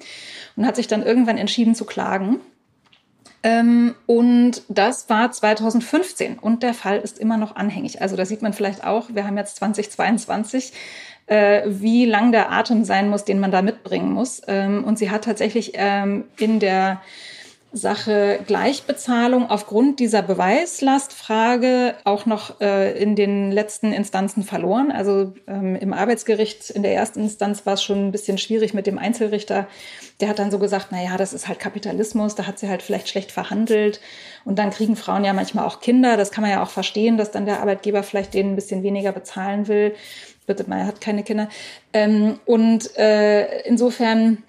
und 0.55 0.65
hat 0.65 0.75
sich 0.75 0.87
dann 0.87 1.03
irgendwann 1.03 1.37
entschieden 1.37 1.75
zu 1.75 1.85
klagen. 1.85 2.39
Ähm, 3.41 3.95
und 4.05 4.63
das 4.67 5.09
war 5.09 5.31
2015 5.31 6.39
und 6.39 6.61
der 6.61 6.73
Fall 6.73 6.97
ist 6.99 7.19
immer 7.19 7.37
noch 7.37 7.55
anhängig. 7.55 8.01
Also 8.01 8.17
da 8.17 8.25
sieht 8.25 8.41
man 8.41 8.53
vielleicht 8.53 8.83
auch, 8.83 9.09
wir 9.13 9.25
haben 9.25 9.37
jetzt 9.37 9.57
2022, 9.57 10.73
äh, 11.27 11.61
wie 11.67 12.05
lang 12.05 12.33
der 12.33 12.51
Atem 12.51 12.83
sein 12.83 13.09
muss, 13.09 13.23
den 13.23 13.39
man 13.39 13.51
da 13.51 13.61
mitbringen 13.61 14.11
muss. 14.11 14.41
Ähm, 14.47 14.83
und 14.83 14.99
sie 14.99 15.09
hat 15.09 15.23
tatsächlich 15.23 15.71
ähm, 15.75 16.25
in 16.37 16.59
der 16.59 17.01
Sache 17.71 18.39
Gleichbezahlung 18.47 19.49
aufgrund 19.51 19.99
dieser 19.99 20.23
Beweislastfrage 20.23 21.93
auch 22.03 22.25
noch 22.25 22.59
äh, 22.61 22.99
in 22.99 23.15
den 23.15 23.51
letzten 23.51 23.93
Instanzen 23.93 24.41
verloren. 24.43 24.91
Also 24.91 25.33
ähm, 25.47 25.75
im 25.75 25.93
Arbeitsgericht 25.93 26.71
in 26.71 26.81
der 26.81 26.95
ersten 26.95 27.21
Instanz 27.21 27.67
war 27.67 27.75
es 27.75 27.83
schon 27.83 28.07
ein 28.07 28.11
bisschen 28.11 28.39
schwierig 28.39 28.73
mit 28.73 28.87
dem 28.87 28.97
Einzelrichter. 28.97 29.67
Der 30.19 30.29
hat 30.29 30.39
dann 30.39 30.49
so 30.49 30.57
gesagt, 30.57 30.87
na 30.89 31.03
ja, 31.03 31.15
das 31.15 31.31
ist 31.31 31.47
halt 31.47 31.59
Kapitalismus, 31.59 32.33
da 32.33 32.47
hat 32.47 32.57
sie 32.57 32.69
halt 32.69 32.81
vielleicht 32.81 33.07
schlecht 33.07 33.31
verhandelt. 33.31 34.01
Und 34.45 34.57
dann 34.57 34.71
kriegen 34.71 34.95
Frauen 34.95 35.23
ja 35.23 35.33
manchmal 35.33 35.65
auch 35.65 35.79
Kinder. 35.79 36.17
Das 36.17 36.31
kann 36.31 36.41
man 36.41 36.51
ja 36.51 36.63
auch 36.63 36.71
verstehen, 36.71 37.17
dass 37.17 37.29
dann 37.29 37.45
der 37.45 37.59
Arbeitgeber 37.59 38.01
vielleicht 38.01 38.33
denen 38.33 38.53
ein 38.53 38.55
bisschen 38.55 38.81
weniger 38.81 39.11
bezahlen 39.11 39.67
will. 39.67 39.93
Bitte, 40.47 40.65
man 40.67 40.87
hat 40.87 41.01
keine 41.01 41.21
Kinder. 41.21 41.49
Ähm, 41.93 42.39
und 42.47 42.97
äh, 42.97 43.61
insofern 43.61 44.39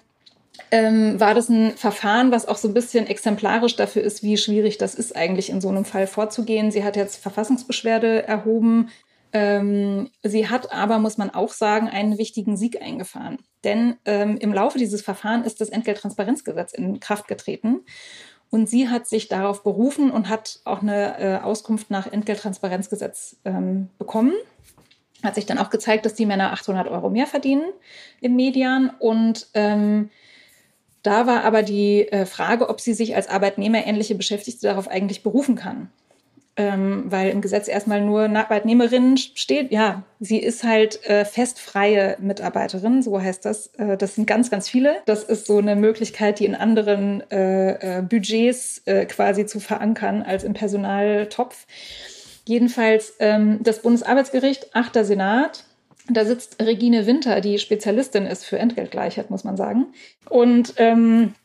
ähm, 0.71 1.19
war 1.19 1.33
das 1.33 1.49
ein 1.49 1.71
Verfahren, 1.75 2.31
was 2.31 2.47
auch 2.47 2.57
so 2.57 2.69
ein 2.69 2.73
bisschen 2.73 3.05
exemplarisch 3.05 3.75
dafür 3.75 4.01
ist, 4.01 4.23
wie 4.23 4.37
schwierig 4.37 4.77
das 4.77 4.95
ist, 4.95 5.15
eigentlich 5.15 5.49
in 5.49 5.59
so 5.59 5.67
einem 5.69 5.85
Fall 5.85 6.07
vorzugehen. 6.07 6.71
Sie 6.71 6.83
hat 6.83 6.95
jetzt 6.95 7.21
Verfassungsbeschwerde 7.21 8.25
erhoben. 8.25 8.89
Ähm, 9.33 10.09
sie 10.23 10.49
hat 10.49 10.71
aber, 10.71 10.99
muss 10.99 11.17
man 11.17 11.29
auch 11.29 11.51
sagen, 11.51 11.89
einen 11.89 12.17
wichtigen 12.17 12.55
Sieg 12.55 12.81
eingefahren. 12.81 13.39
Denn 13.65 13.97
ähm, 14.05 14.37
im 14.37 14.53
Laufe 14.53 14.77
dieses 14.77 15.01
Verfahrens 15.01 15.45
ist 15.45 15.59
das 15.61 15.69
Entgelttransparenzgesetz 15.69 16.73
in 16.73 17.01
Kraft 17.01 17.27
getreten. 17.27 17.81
Und 18.49 18.69
sie 18.69 18.89
hat 18.89 19.07
sich 19.07 19.27
darauf 19.27 19.63
berufen 19.63 20.09
und 20.09 20.29
hat 20.29 20.59
auch 20.65 20.81
eine 20.81 21.19
äh, 21.19 21.37
Auskunft 21.43 21.89
nach 21.89 22.11
Entgelttransparenzgesetz 22.11 23.37
ähm, 23.45 23.89
bekommen. 23.97 24.33
Hat 25.23 25.35
sich 25.35 25.45
dann 25.45 25.57
auch 25.57 25.69
gezeigt, 25.69 26.05
dass 26.05 26.15
die 26.15 26.25
Männer 26.25 26.51
800 26.51 26.87
Euro 26.87 27.09
mehr 27.09 27.27
verdienen 27.27 27.63
im 28.21 28.35
Median 28.35 28.89
und 28.99 29.47
ähm, 29.53 30.09
da 31.03 31.25
war 31.27 31.43
aber 31.43 31.63
die 31.63 32.07
äh, 32.11 32.25
Frage, 32.25 32.69
ob 32.69 32.79
sie 32.79 32.93
sich 32.93 33.15
als 33.15 33.27
arbeitnehmerähnliche 33.27 34.15
Beschäftigte 34.15 34.67
darauf 34.67 34.87
eigentlich 34.87 35.23
berufen 35.23 35.55
kann. 35.55 35.89
Ähm, 36.57 37.05
weil 37.05 37.29
im 37.29 37.39
Gesetz 37.39 37.69
erstmal 37.69 38.01
nur 38.01 38.23
Arbeitnehmerin 38.23 39.15
steht. 39.15 39.71
Ja, 39.71 40.03
sie 40.19 40.37
ist 40.37 40.65
halt 40.65 41.03
äh, 41.05 41.23
festfreie 41.23 42.17
Mitarbeiterin, 42.19 43.01
so 43.01 43.21
heißt 43.21 43.45
das. 43.45 43.67
Äh, 43.77 43.95
das 43.95 44.15
sind 44.15 44.27
ganz, 44.27 44.51
ganz 44.51 44.67
viele. 44.67 44.97
Das 45.05 45.23
ist 45.23 45.47
so 45.47 45.59
eine 45.59 45.77
Möglichkeit, 45.77 46.39
die 46.39 46.45
in 46.45 46.55
anderen 46.55 47.23
äh, 47.31 47.99
äh 47.99 48.01
Budgets 48.01 48.81
äh, 48.85 49.05
quasi 49.05 49.45
zu 49.45 49.61
verankern 49.61 50.23
als 50.23 50.43
im 50.43 50.53
Personaltopf. 50.53 51.65
Jedenfalls 52.45 53.13
ähm, 53.19 53.59
das 53.63 53.81
Bundesarbeitsgericht, 53.81 54.75
achter 54.75 55.05
Senat, 55.05 55.63
da 56.09 56.25
sitzt 56.25 56.61
Regine 56.61 57.05
Winter, 57.05 57.41
die 57.41 57.59
Spezialistin 57.59 58.25
ist 58.25 58.45
für 58.45 58.59
Entgeltgleichheit, 58.59 59.29
muss 59.29 59.43
man 59.43 59.57
sagen. 59.57 59.93
Und 60.29 60.73
ähm, 60.77 61.35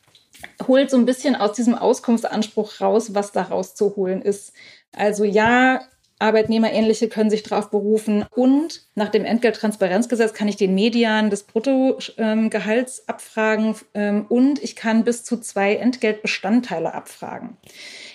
holt 0.67 0.89
so 0.89 0.97
ein 0.97 1.05
bisschen 1.05 1.35
aus 1.35 1.53
diesem 1.53 1.75
Auskunftsanspruch 1.75 2.81
raus, 2.81 3.13
was 3.13 3.31
da 3.31 3.43
rauszuholen 3.43 4.21
ist. 4.21 4.53
Also 4.95 5.23
ja, 5.23 5.81
Arbeitnehmerähnliche 6.19 7.09
können 7.09 7.29
sich 7.29 7.43
darauf 7.43 7.69
berufen 7.69 8.25
und 8.35 8.87
nach 8.95 9.09
dem 9.09 9.23
Entgelttransparenzgesetz 9.23 10.33
kann 10.33 10.47
ich 10.47 10.55
den 10.55 10.73
Median 10.73 11.29
des 11.29 11.43
Bruttogehalts 11.43 12.99
ähm, 12.99 13.03
abfragen 13.05 13.75
ähm, 13.93 14.25
und 14.27 14.63
ich 14.63 14.75
kann 14.75 15.03
bis 15.03 15.23
zu 15.23 15.37
zwei 15.37 15.75
Entgeltbestandteile 15.75 16.93
abfragen. 16.93 17.57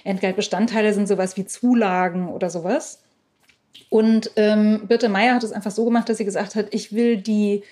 Entgeltbestandteile 0.02 0.92
sind 0.94 1.07
sowas 1.07 1.37
wie 1.37 1.44
Zulagen 1.44 2.28
oder 2.28 2.50
sowas. 2.50 3.02
Und 3.90 4.30
ähm, 4.37 4.87
Birte 4.88 5.08
Meyer 5.08 5.35
hat 5.35 5.44
es 5.44 5.52
einfach 5.52 5.70
so 5.70 5.85
gemacht, 5.85 6.08
dass 6.08 6.18
sie 6.18 6.24
gesagt 6.24 6.54
hat, 6.54 6.66
ich 6.70 6.92
will 6.92 7.16
die 7.16 7.62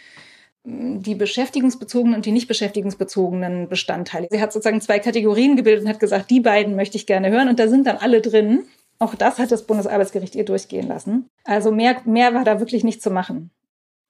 die 0.62 1.14
beschäftigungsbezogenen 1.14 2.16
und 2.16 2.26
die 2.26 2.32
nicht 2.32 2.46
beschäftigungsbezogenen 2.46 3.68
Bestandteile. 3.68 4.28
Sie 4.30 4.42
hat 4.42 4.52
sozusagen 4.52 4.80
zwei 4.82 4.98
Kategorien 4.98 5.56
gebildet 5.56 5.84
und 5.84 5.88
hat 5.88 6.00
gesagt, 6.00 6.30
die 6.30 6.40
beiden 6.40 6.76
möchte 6.76 6.98
ich 6.98 7.06
gerne 7.06 7.30
hören 7.30 7.48
und 7.48 7.58
da 7.58 7.66
sind 7.66 7.86
dann 7.86 7.96
alle 7.96 8.20
drin. 8.20 8.64
Auch 8.98 9.14
das 9.14 9.38
hat 9.38 9.50
das 9.50 9.66
Bundesarbeitsgericht 9.66 10.34
ihr 10.34 10.44
durchgehen 10.44 10.86
lassen. 10.86 11.30
Also 11.44 11.72
mehr, 11.72 11.96
mehr 12.04 12.34
war 12.34 12.44
da 12.44 12.60
wirklich 12.60 12.84
nicht 12.84 13.00
zu 13.02 13.10
machen. 13.10 13.50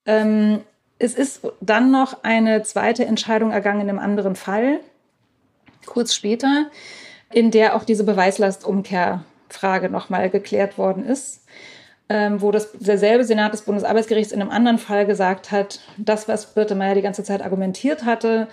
Ähm, 0.07 0.63
es 0.99 1.15
ist 1.15 1.43
dann 1.61 1.93
noch 1.93 2.25
eine 2.25 2.63
zweite 2.65 3.05
Entscheidung 3.05 3.53
ergangen 3.53 3.83
in 3.83 3.89
einem 3.89 3.99
anderen 4.01 4.35
Fall, 4.35 4.81
kurz 5.87 6.15
später, 6.15 6.67
in 7.33 7.53
der 7.53 7.77
auch 7.77 7.85
diese 7.85 8.03
Beweislastumkehrfrage 8.03 9.89
nochmal 9.89 10.29
geklärt 10.31 10.77
worden 10.79 11.07
ist. 11.07 11.45
Ähm, 12.11 12.43
wo 12.43 12.51
das 12.51 12.73
derselbe 12.73 13.25
Senat 13.25 13.53
des 13.53 13.63
Bundesarbeitsgerichts 13.63 14.33
in 14.33 14.43
einem 14.43 14.51
anderen 14.51 14.79
Fall 14.79 15.07
gesagt 15.07 15.53
hat, 15.53 15.79
das, 15.97 16.27
was 16.27 16.55
Birte 16.55 16.75
Meyer 16.75 16.97
die 16.97 17.03
ganze 17.03 17.23
Zeit 17.23 17.41
argumentiert 17.41 18.05
hatte, 18.05 18.49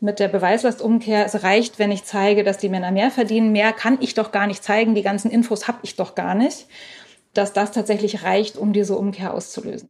mit 0.00 0.20
der 0.20 0.28
Beweislastumkehr, 0.28 1.24
es 1.24 1.42
reicht, 1.42 1.78
wenn 1.78 1.90
ich 1.90 2.04
zeige, 2.04 2.44
dass 2.44 2.58
die 2.58 2.68
Männer 2.68 2.92
mehr 2.92 3.10
verdienen. 3.10 3.50
Mehr 3.50 3.72
kann 3.72 3.96
ich 4.00 4.12
doch 4.12 4.30
gar 4.30 4.46
nicht 4.46 4.62
zeigen, 4.62 4.94
die 4.94 5.02
ganzen 5.02 5.30
Infos 5.30 5.66
habe 5.66 5.78
ich 5.82 5.96
doch 5.96 6.14
gar 6.14 6.34
nicht, 6.34 6.66
dass 7.32 7.54
das 7.54 7.72
tatsächlich 7.72 8.22
reicht, 8.22 8.58
um 8.58 8.74
diese 8.74 8.96
Umkehr 8.96 9.32
auszulösen. 9.32 9.88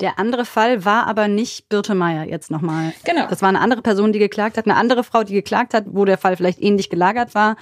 Der 0.00 0.18
andere 0.18 0.44
Fall 0.44 0.84
war 0.84 1.06
aber 1.06 1.28
nicht 1.28 1.68
Birte 1.68 1.94
Meier 1.94 2.24
jetzt 2.24 2.50
nochmal. 2.50 2.92
Genau. 3.04 3.26
Das 3.28 3.42
war 3.42 3.48
eine 3.48 3.60
andere 3.60 3.82
Person, 3.82 4.12
die 4.12 4.18
geklagt 4.18 4.56
hat, 4.58 4.66
eine 4.66 4.76
andere 4.76 5.04
Frau, 5.04 5.22
die 5.22 5.34
geklagt 5.34 5.74
hat, 5.74 5.84
wo 5.88 6.04
der 6.04 6.18
Fall 6.18 6.36
vielleicht 6.36 6.60
ähnlich 6.60 6.90
gelagert 6.90 7.34
war. 7.34 7.56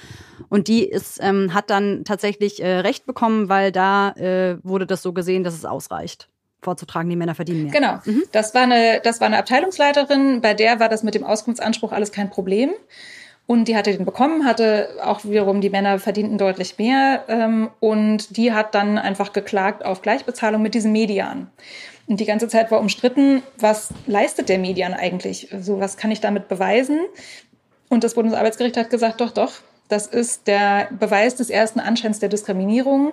Und 0.48 0.68
die 0.68 0.84
ist, 0.84 1.18
ähm, 1.22 1.54
hat 1.54 1.70
dann 1.70 2.04
tatsächlich 2.04 2.62
äh, 2.62 2.78
Recht 2.78 3.06
bekommen, 3.06 3.48
weil 3.48 3.72
da 3.72 4.10
äh, 4.10 4.58
wurde 4.62 4.86
das 4.86 5.02
so 5.02 5.12
gesehen, 5.12 5.44
dass 5.44 5.54
es 5.54 5.64
ausreicht 5.64 6.28
vorzutragen, 6.64 7.10
die 7.10 7.16
Männer 7.16 7.34
verdienen 7.34 7.64
mehr. 7.64 7.72
Genau. 7.72 7.98
Mhm. 8.04 8.24
Das 8.32 8.54
war 8.54 8.62
eine, 8.62 9.00
das 9.04 9.20
war 9.20 9.26
eine 9.26 9.38
Abteilungsleiterin, 9.38 10.40
bei 10.40 10.54
der 10.54 10.80
war 10.80 10.88
das 10.88 11.02
mit 11.02 11.14
dem 11.14 11.22
Auskunftsanspruch 11.22 11.92
alles 11.92 12.10
kein 12.10 12.30
Problem. 12.30 12.70
Und 13.46 13.68
die 13.68 13.76
hatte 13.76 13.92
den 13.92 14.06
bekommen, 14.06 14.46
hatte 14.46 14.88
auch 15.02 15.24
wiederum, 15.24 15.60
die 15.60 15.68
Männer 15.68 15.98
verdienten 15.98 16.38
deutlich 16.38 16.78
mehr. 16.78 17.24
Ähm, 17.28 17.70
und 17.78 18.38
die 18.38 18.54
hat 18.54 18.74
dann 18.74 18.96
einfach 18.96 19.34
geklagt 19.34 19.84
auf 19.84 20.00
Gleichbezahlung 20.00 20.62
mit 20.62 20.74
diesem 20.74 20.92
Median. 20.92 21.50
Und 22.06 22.20
die 22.20 22.26
ganze 22.26 22.48
Zeit 22.48 22.70
war 22.70 22.80
umstritten, 22.80 23.42
was 23.58 23.88
leistet 24.06 24.48
der 24.48 24.58
Median 24.58 24.94
eigentlich? 24.94 25.48
So, 25.50 25.56
also, 25.56 25.80
was 25.80 25.96
kann 25.96 26.10
ich 26.10 26.20
damit 26.20 26.48
beweisen? 26.48 27.00
Und 27.88 28.04
das 28.04 28.14
Bundesarbeitsgericht 28.14 28.76
hat 28.76 28.90
gesagt, 28.90 29.20
doch, 29.20 29.30
doch, 29.30 29.52
das 29.88 30.06
ist 30.06 30.46
der 30.46 30.88
Beweis 30.98 31.36
des 31.36 31.50
ersten 31.50 31.80
Anscheins 31.80 32.18
der 32.18 32.28
Diskriminierung. 32.28 33.12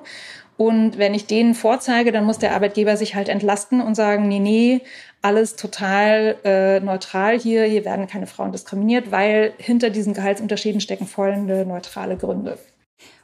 Und 0.58 0.98
wenn 0.98 1.14
ich 1.14 1.26
den 1.26 1.56
vorzeige, 1.56 2.12
dann 2.12 2.26
muss 2.26 2.38
der 2.38 2.54
Arbeitgeber 2.54 2.98
sich 2.98 3.16
halt 3.16 3.30
entlasten 3.30 3.82
und 3.82 3.96
sagen, 3.96 4.28
nee, 4.28 4.40
nee, 4.40 4.82
alles 5.22 5.56
total 5.56 6.36
äh, 6.44 6.80
neutral 6.80 7.40
hier, 7.40 7.64
hier 7.64 7.86
werden 7.86 8.08
keine 8.08 8.28
Frauen 8.28 8.52
diskriminiert, 8.52 9.12
weil 9.12 9.54
hinter 9.58 9.90
diesen 9.90 10.14
Gehaltsunterschieden 10.14 10.82
stecken 10.82 11.08
folgende 11.08 11.66
neutrale 11.66 12.18
Gründe. 12.18 12.58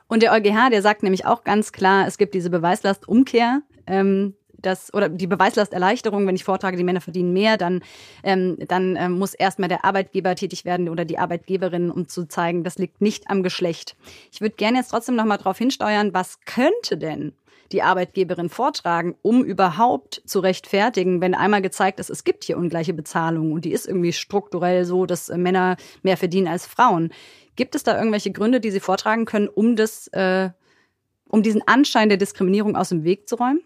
Und 0.08 0.24
der 0.24 0.32
EuGH, 0.32 0.70
der 0.72 0.82
sagt 0.82 1.04
nämlich 1.04 1.26
auch 1.26 1.44
ganz 1.44 1.72
klar, 1.72 2.08
es 2.08 2.18
gibt 2.18 2.34
diese 2.34 2.50
Beweislastumkehr. 2.50 3.62
Ähm, 3.86 4.36
das 4.62 4.94
oder 4.94 5.10
die 5.10 5.28
Beweislasterleichterung, 5.28 6.26
wenn 6.28 6.36
ich 6.36 6.44
vortrage, 6.44 6.78
die 6.78 6.84
Männer 6.84 7.02
verdienen 7.02 7.34
mehr, 7.34 7.58
dann, 7.58 7.82
ähm, 8.24 8.58
dann 8.68 8.96
ähm, 8.96 9.14
muss 9.14 9.34
erstmal 9.34 9.70
der 9.70 9.86
Arbeitgeber 9.86 10.36
tätig 10.36 10.66
werden 10.66 10.90
oder 10.90 11.06
die 11.06 11.20
Arbeitgeberin, 11.20 11.92
um 11.92 12.08
zu 12.08 12.28
zeigen, 12.28 12.64
das 12.64 12.78
liegt 12.78 13.02
nicht 13.02 13.30
am 13.30 13.44
Geschlecht. 13.44 13.96
Ich 14.32 14.42
würde 14.42 14.56
gerne 14.56 14.80
jetzt 14.80 14.90
trotzdem 14.90 15.16
nochmal 15.16 15.38
darauf 15.38 15.58
hinsteuern, 15.58 16.14
was 16.14 16.40
könnte 16.42 16.98
denn 16.98 17.34
die 17.72 17.84
Arbeitgeberin 17.84 18.50
vortragen, 18.50 19.16
um 19.22 19.44
überhaupt 19.44 20.22
zu 20.26 20.40
rechtfertigen, 20.40 21.22
wenn 21.22 21.36
einmal 21.36 21.62
gezeigt 21.62 22.00
ist, 22.00 22.10
es 22.10 22.24
gibt 22.24 22.44
hier 22.44 22.58
ungleiche 22.58 22.94
Bezahlung 22.94 23.52
und 23.52 23.66
die 23.66 23.72
ist 23.72 23.88
irgendwie 23.88 24.14
strukturell 24.14 24.86
so, 24.86 25.06
dass 25.06 25.30
äh, 25.30 25.38
Männer 25.38 25.78
mehr 26.02 26.18
verdienen 26.18 26.48
als 26.48 26.66
Frauen. 26.66 27.12
Gibt 27.56 27.76
es 27.76 27.84
da 27.84 27.98
irgendwelche 27.98 28.32
Gründe, 28.32 28.60
die 28.60 28.72
Sie 28.72 28.80
vortragen 28.80 29.26
können, 29.26 29.48
um 29.48 29.76
das, 29.76 30.08
äh, 30.10 30.50
um 31.28 31.44
diesen 31.44 31.68
Anschein 31.68 32.10
der 32.10 32.18
Diskriminierung 32.18 32.76
aus 32.76 32.90
dem 32.90 33.04
Weg 33.04 33.28
zu 33.28 33.36
räumen? 33.36 33.62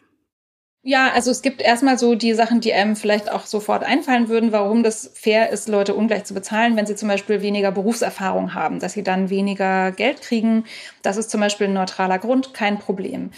Ja, 0.84 1.12
also 1.13 1.30
es 1.30 1.44
gibt 1.44 1.62
erstmal 1.62 2.00
so 2.00 2.15
die 2.15 2.34
Sachen, 2.34 2.60
die 2.60 2.74
einem 2.74 2.96
vielleicht 2.96 3.32
auch 3.32 3.46
sofort 3.46 3.84
einfallen 3.84 4.30
würden, 4.30 4.52
warum 4.52 4.82
das 4.82 5.12
fair 5.13 5.52
ist, 5.52 5.67
Leute 5.70 5.94
ungleich 5.94 6.24
zu 6.24 6.34
bezahlen, 6.34 6.76
wenn 6.76 6.88
sie 6.88 6.96
zum 6.96 7.08
Beispiel 7.08 7.44
weniger 7.44 7.72
Berufserfahrung 7.72 8.56
haben, 8.56 8.80
dass 8.80 8.94
sie 8.94 9.04
dann 9.04 9.30
weniger 9.30 9.91
Geld 9.91 10.22
kriegen. 10.24 10.65
Das 11.04 11.17
ist 11.17 11.30
zum 11.30 11.39
Beispiel 11.39 11.67
ein 11.67 11.74
neutraler 11.74 12.17
Grund, 12.17 12.56
kein 12.56 12.80
Problem. 12.80 13.30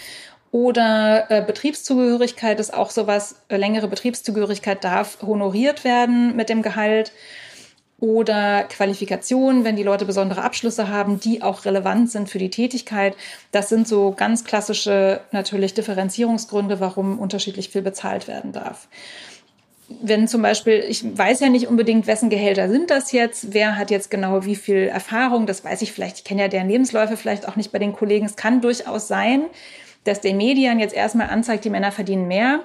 Oder 0.52 1.26
äh, 1.30 1.42
Betriebszugehörigkeit 1.42 2.60
ist 2.60 2.72
auch 2.72 2.90
sowas, 2.90 3.36
äh, 3.48 3.58
längere 3.58 3.88
Betriebszugehörigkeit 3.88 4.82
darf 4.82 5.18
honoriert 5.20 5.84
werden 5.84 6.34
mit 6.36 6.48
dem 6.48 6.62
Gehalt 6.62 7.12
oder 8.04 8.64
Qualifikationen, 8.64 9.64
wenn 9.64 9.76
die 9.76 9.82
Leute 9.82 10.04
besondere 10.04 10.42
Abschlüsse 10.42 10.88
haben, 10.88 11.20
die 11.20 11.40
auch 11.40 11.64
relevant 11.64 12.10
sind 12.10 12.28
für 12.28 12.38
die 12.38 12.50
Tätigkeit. 12.50 13.16
Das 13.50 13.70
sind 13.70 13.88
so 13.88 14.12
ganz 14.14 14.44
klassische 14.44 15.22
natürlich 15.32 15.72
Differenzierungsgründe, 15.72 16.80
warum 16.80 17.18
unterschiedlich 17.18 17.70
viel 17.70 17.80
bezahlt 17.80 18.28
werden 18.28 18.52
darf. 18.52 18.88
Wenn 19.88 20.28
zum 20.28 20.42
Beispiel, 20.42 20.84
ich 20.86 21.02
weiß 21.16 21.40
ja 21.40 21.48
nicht 21.48 21.66
unbedingt, 21.66 22.06
wessen 22.06 22.28
Gehälter 22.28 22.68
sind 22.68 22.90
das 22.90 23.10
jetzt, 23.12 23.54
wer 23.54 23.78
hat 23.78 23.90
jetzt 23.90 24.10
genau 24.10 24.44
wie 24.44 24.56
viel 24.56 24.88
Erfahrung, 24.88 25.46
das 25.46 25.64
weiß 25.64 25.80
ich 25.80 25.92
vielleicht, 25.92 26.18
ich 26.18 26.24
kenne 26.24 26.42
ja 26.42 26.48
deren 26.48 26.68
Lebensläufe 26.68 27.16
vielleicht 27.16 27.48
auch 27.48 27.56
nicht 27.56 27.72
bei 27.72 27.78
den 27.78 27.94
Kollegen. 27.94 28.26
Es 28.26 28.36
kann 28.36 28.60
durchaus 28.60 29.08
sein, 29.08 29.44
dass 30.04 30.20
der 30.20 30.34
Median 30.34 30.78
jetzt 30.78 30.94
erstmal 30.94 31.30
anzeigt, 31.30 31.64
die 31.64 31.70
Männer 31.70 31.90
verdienen 31.90 32.28
mehr. 32.28 32.60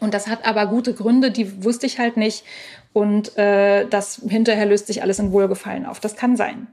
Und 0.00 0.14
das 0.14 0.28
hat 0.28 0.46
aber 0.46 0.66
gute 0.66 0.94
Gründe, 0.94 1.30
die 1.30 1.64
wusste 1.64 1.86
ich 1.86 1.98
halt 1.98 2.16
nicht 2.16 2.44
und 2.92 3.36
äh, 3.36 3.86
das 3.86 4.22
hinterher 4.26 4.66
löst 4.66 4.86
sich 4.86 5.02
alles 5.02 5.18
in 5.18 5.32
Wohlgefallen 5.32 5.86
auf. 5.86 6.00
Das 6.00 6.16
kann 6.16 6.36
sein. 6.36 6.68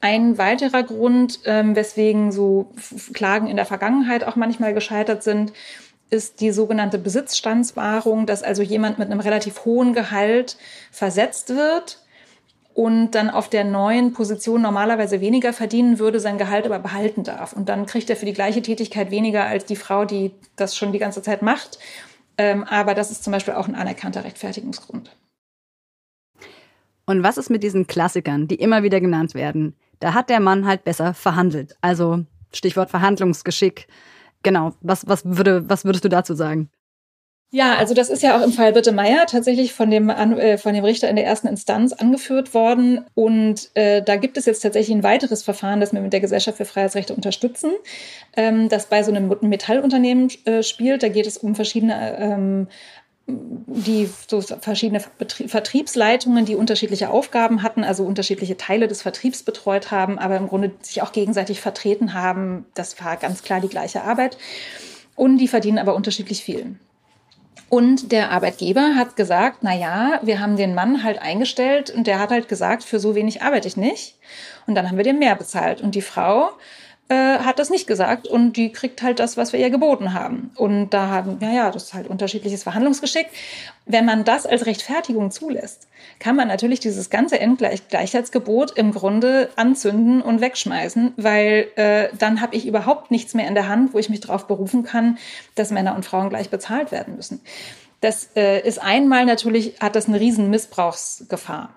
Ein 0.00 0.36
weiterer 0.36 0.82
Grund, 0.82 1.40
ähm, 1.44 1.76
weswegen 1.76 2.32
so 2.32 2.72
Klagen 3.12 3.46
in 3.46 3.56
der 3.56 3.66
Vergangenheit 3.66 4.24
auch 4.24 4.36
manchmal 4.36 4.74
gescheitert 4.74 5.22
sind, 5.22 5.52
ist 6.10 6.40
die 6.40 6.50
sogenannte 6.50 6.98
Besitzstandswahrung, 6.98 8.26
dass 8.26 8.42
also 8.42 8.62
jemand 8.62 8.98
mit 8.98 9.10
einem 9.10 9.20
relativ 9.20 9.64
hohen 9.64 9.94
Gehalt 9.94 10.58
versetzt 10.90 11.50
wird 11.50 12.02
und 12.74 13.12
dann 13.12 13.30
auf 13.30 13.48
der 13.48 13.64
neuen 13.64 14.12
Position 14.12 14.60
normalerweise 14.60 15.20
weniger 15.20 15.52
verdienen 15.52 15.98
würde, 15.98 16.20
sein 16.20 16.36
Gehalt 16.36 16.66
aber 16.66 16.78
behalten 16.78 17.22
darf. 17.22 17.52
Und 17.52 17.68
dann 17.68 17.86
kriegt 17.86 18.10
er 18.10 18.16
für 18.16 18.26
die 18.26 18.32
gleiche 18.32 18.60
Tätigkeit 18.60 19.10
weniger 19.10 19.44
als 19.44 19.64
die 19.64 19.76
Frau, 19.76 20.04
die 20.04 20.32
das 20.56 20.76
schon 20.76 20.92
die 20.92 20.98
ganze 20.98 21.22
Zeit 21.22 21.42
macht. 21.42 21.78
Ähm, 22.38 22.64
aber 22.64 22.94
das 22.94 23.10
ist 23.10 23.24
zum 23.24 23.32
Beispiel 23.32 23.54
auch 23.54 23.68
ein 23.68 23.74
anerkannter 23.74 24.24
Rechtfertigungsgrund. 24.24 25.10
Und 27.06 27.22
was 27.22 27.38
ist 27.38 27.50
mit 27.50 27.62
diesen 27.62 27.86
Klassikern, 27.86 28.48
die 28.48 28.54
immer 28.56 28.82
wieder 28.82 29.00
genannt 29.00 29.34
werden? 29.34 29.74
Da 30.00 30.14
hat 30.14 30.30
der 30.30 30.40
Mann 30.40 30.66
halt 30.66 30.84
besser 30.84 31.14
verhandelt. 31.14 31.76
Also 31.80 32.24
Stichwort 32.52 32.90
Verhandlungsgeschick. 32.90 33.86
Genau. 34.42 34.74
Was, 34.80 35.06
was, 35.06 35.24
würde, 35.24 35.68
was 35.68 35.84
würdest 35.84 36.04
du 36.04 36.08
dazu 36.08 36.34
sagen? 36.34 36.70
Ja, 37.54 37.74
also 37.74 37.92
das 37.92 38.08
ist 38.08 38.22
ja 38.22 38.34
auch 38.34 38.42
im 38.42 38.50
Fall 38.50 38.72
Bitte 38.72 38.92
Meier 38.92 39.26
tatsächlich 39.26 39.74
von 39.74 39.90
dem, 39.90 40.08
äh, 40.08 40.56
von 40.56 40.72
dem 40.72 40.84
Richter 40.86 41.10
in 41.10 41.16
der 41.16 41.26
ersten 41.26 41.48
Instanz 41.48 41.92
angeführt 41.92 42.54
worden. 42.54 43.04
Und 43.12 43.70
äh, 43.74 44.00
da 44.00 44.16
gibt 44.16 44.38
es 44.38 44.46
jetzt 44.46 44.60
tatsächlich 44.60 44.96
ein 44.96 45.02
weiteres 45.02 45.42
Verfahren, 45.42 45.78
das 45.78 45.92
wir 45.92 46.00
mit 46.00 46.14
der 46.14 46.20
Gesellschaft 46.20 46.56
für 46.56 46.64
Freiheitsrechte 46.64 47.14
unterstützen, 47.14 47.72
ähm, 48.38 48.70
das 48.70 48.86
bei 48.86 49.02
so 49.02 49.12
einem 49.12 49.36
Metallunternehmen 49.42 50.30
äh, 50.46 50.62
spielt. 50.62 51.02
Da 51.02 51.08
geht 51.08 51.26
es 51.26 51.36
um 51.36 51.54
verschiedene 51.54 52.16
ähm, 52.18 52.68
die 53.26 54.08
so 54.28 54.40
verschiedene 54.40 55.00
Vertriebsleitungen, 55.00 56.44
die 56.44 56.56
unterschiedliche 56.56 57.10
Aufgaben 57.10 57.62
hatten, 57.62 57.84
also 57.84 58.04
unterschiedliche 58.04 58.56
Teile 58.56 58.88
des 58.88 59.02
Vertriebs 59.02 59.42
betreut 59.42 59.90
haben, 59.90 60.18
aber 60.18 60.36
im 60.36 60.48
Grunde 60.48 60.72
sich 60.80 61.02
auch 61.02 61.12
gegenseitig 61.12 61.60
vertreten 61.60 62.14
haben. 62.14 62.66
Das 62.74 63.02
war 63.02 63.16
ganz 63.16 63.42
klar 63.42 63.60
die 63.60 63.68
gleiche 63.68 64.02
Arbeit. 64.02 64.36
Und 65.14 65.38
die 65.38 65.48
verdienen 65.48 65.78
aber 65.78 65.94
unterschiedlich 65.94 66.42
viel. 66.42 66.76
Und 67.68 68.12
der 68.12 68.30
Arbeitgeber 68.32 68.96
hat 68.96 69.16
gesagt, 69.16 69.58
na 69.62 69.74
ja, 69.74 70.20
wir 70.22 70.40
haben 70.40 70.56
den 70.56 70.74
Mann 70.74 71.04
halt 71.04 71.22
eingestellt 71.22 71.90
und 71.90 72.06
der 72.06 72.18
hat 72.18 72.30
halt 72.30 72.48
gesagt, 72.48 72.82
für 72.82 72.98
so 72.98 73.14
wenig 73.14 73.40
arbeite 73.40 73.66
ich 73.66 73.78
nicht. 73.78 74.16
Und 74.66 74.74
dann 74.74 74.88
haben 74.88 74.98
wir 74.98 75.04
dem 75.04 75.18
mehr 75.18 75.36
bezahlt. 75.36 75.80
Und 75.80 75.94
die 75.94 76.02
Frau 76.02 76.50
äh, 77.12 77.40
hat 77.40 77.58
das 77.58 77.68
nicht 77.68 77.86
gesagt 77.86 78.26
und 78.26 78.54
die 78.56 78.72
kriegt 78.72 79.02
halt 79.02 79.18
das, 79.18 79.36
was 79.36 79.52
wir 79.52 79.60
ihr 79.60 79.68
geboten 79.68 80.14
haben. 80.14 80.50
Und 80.56 80.90
da 80.90 81.08
haben, 81.08 81.36
ja, 81.42 81.52
ja, 81.52 81.70
das 81.70 81.84
ist 81.84 81.94
halt 81.94 82.08
unterschiedliches 82.08 82.62
Verhandlungsgeschick. 82.62 83.26
Wenn 83.84 84.06
man 84.06 84.24
das 84.24 84.46
als 84.46 84.64
Rechtfertigung 84.64 85.30
zulässt, 85.30 85.88
kann 86.20 86.36
man 86.36 86.48
natürlich 86.48 86.80
dieses 86.80 87.10
ganze 87.10 87.38
Endgleichheitsgebot 87.38 88.78
im 88.78 88.92
Grunde 88.92 89.50
anzünden 89.56 90.22
und 90.22 90.40
wegschmeißen, 90.40 91.12
weil 91.18 91.68
äh, 91.76 92.08
dann 92.18 92.40
habe 92.40 92.56
ich 92.56 92.66
überhaupt 92.66 93.10
nichts 93.10 93.34
mehr 93.34 93.46
in 93.46 93.54
der 93.54 93.68
Hand, 93.68 93.92
wo 93.92 93.98
ich 93.98 94.08
mich 94.08 94.20
darauf 94.20 94.46
berufen 94.46 94.82
kann, 94.82 95.18
dass 95.54 95.70
Männer 95.70 95.94
und 95.94 96.06
Frauen 96.06 96.30
gleich 96.30 96.48
bezahlt 96.48 96.92
werden 96.92 97.16
müssen. 97.16 97.42
Das 98.00 98.30
äh, 98.36 98.66
ist 98.66 98.80
einmal 98.80 99.26
natürlich, 99.26 99.74
hat 99.80 99.96
das 99.96 100.08
eine 100.08 100.18
riesen 100.18 100.48
Missbrauchsgefahr. 100.48 101.74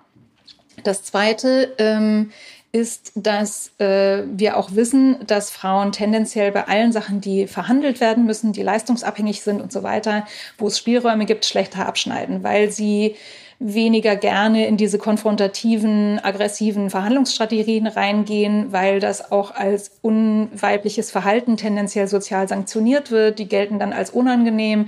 Das 0.84 1.04
zweite, 1.04 1.74
ähm, 1.78 2.32
ist, 2.76 3.14
dass 3.16 3.72
äh, 3.80 4.24
wir 4.28 4.58
auch 4.58 4.76
wissen, 4.76 5.16
dass 5.26 5.50
Frauen 5.50 5.94
tendenziell 5.94 6.52
bei 6.52 6.68
allen 6.68 6.92
Sachen, 6.92 7.22
die 7.22 7.48
verhandelt 7.48 8.02
werden 8.02 8.26
müssen, 8.26 8.52
die 8.52 8.64
leistungsabhängig 8.64 9.42
sind 9.42 9.62
und 9.62 9.72
so 9.72 9.82
weiter, 9.82 10.28
wo 10.58 10.68
es 10.68 10.78
Spielräume 10.78 11.26
gibt, 11.26 11.46
schlechter 11.46 11.88
abschneiden, 11.88 12.44
weil 12.44 12.70
sie 12.70 13.16
weniger 13.60 14.18
gerne 14.18 14.68
in 14.68 14.76
diese 14.76 14.98
konfrontativen, 14.98 16.20
aggressiven 16.22 16.90
Verhandlungsstrategien 16.90 17.88
reingehen, 17.88 18.74
weil 18.74 19.00
das 19.00 19.32
auch 19.32 19.52
als 19.52 19.92
unweibliches 20.02 21.12
Verhalten 21.12 21.56
tendenziell 21.56 22.10
sozial 22.10 22.50
sanktioniert 22.50 23.10
wird. 23.10 23.40
Die 23.40 23.48
gelten 23.48 23.80
dann 23.80 23.94
als 23.94 24.10
unangenehm. 24.10 24.88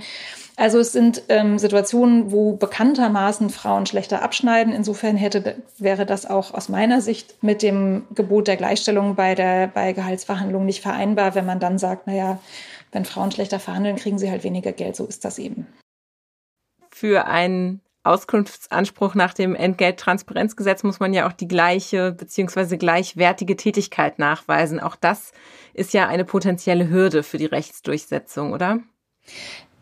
Also 0.58 0.80
es 0.80 0.90
sind 0.90 1.22
ähm, 1.28 1.56
Situationen, 1.56 2.32
wo 2.32 2.56
bekanntermaßen 2.56 3.48
Frauen 3.48 3.86
schlechter 3.86 4.22
abschneiden. 4.22 4.72
Insofern 4.72 5.16
hätte, 5.16 5.62
wäre 5.78 6.04
das 6.04 6.26
auch 6.26 6.52
aus 6.52 6.68
meiner 6.68 7.00
Sicht 7.00 7.40
mit 7.44 7.62
dem 7.62 8.08
Gebot 8.12 8.48
der 8.48 8.56
Gleichstellung 8.56 9.14
bei 9.14 9.36
der 9.36 9.68
bei 9.68 9.92
Gehaltsverhandlungen 9.92 10.66
nicht 10.66 10.82
vereinbar, 10.82 11.36
wenn 11.36 11.46
man 11.46 11.60
dann 11.60 11.78
sagt, 11.78 12.08
naja, 12.08 12.40
wenn 12.90 13.04
Frauen 13.04 13.30
schlechter 13.30 13.60
verhandeln, 13.60 13.94
kriegen 13.94 14.18
sie 14.18 14.32
halt 14.32 14.42
weniger 14.42 14.72
Geld. 14.72 14.96
So 14.96 15.06
ist 15.06 15.24
das 15.24 15.38
eben. 15.38 15.68
Für 16.90 17.26
einen 17.26 17.80
Auskunftsanspruch 18.02 19.14
nach 19.14 19.34
dem 19.34 19.54
Entgelttransparenzgesetz 19.54 20.82
muss 20.82 20.98
man 20.98 21.14
ja 21.14 21.28
auch 21.28 21.32
die 21.34 21.46
gleiche 21.46 22.10
bzw. 22.10 22.78
gleichwertige 22.78 23.56
Tätigkeit 23.56 24.18
nachweisen. 24.18 24.80
Auch 24.80 24.96
das 24.96 25.30
ist 25.72 25.92
ja 25.92 26.08
eine 26.08 26.24
potenzielle 26.24 26.90
Hürde 26.90 27.22
für 27.22 27.38
die 27.38 27.46
Rechtsdurchsetzung, 27.46 28.52
oder? 28.52 28.80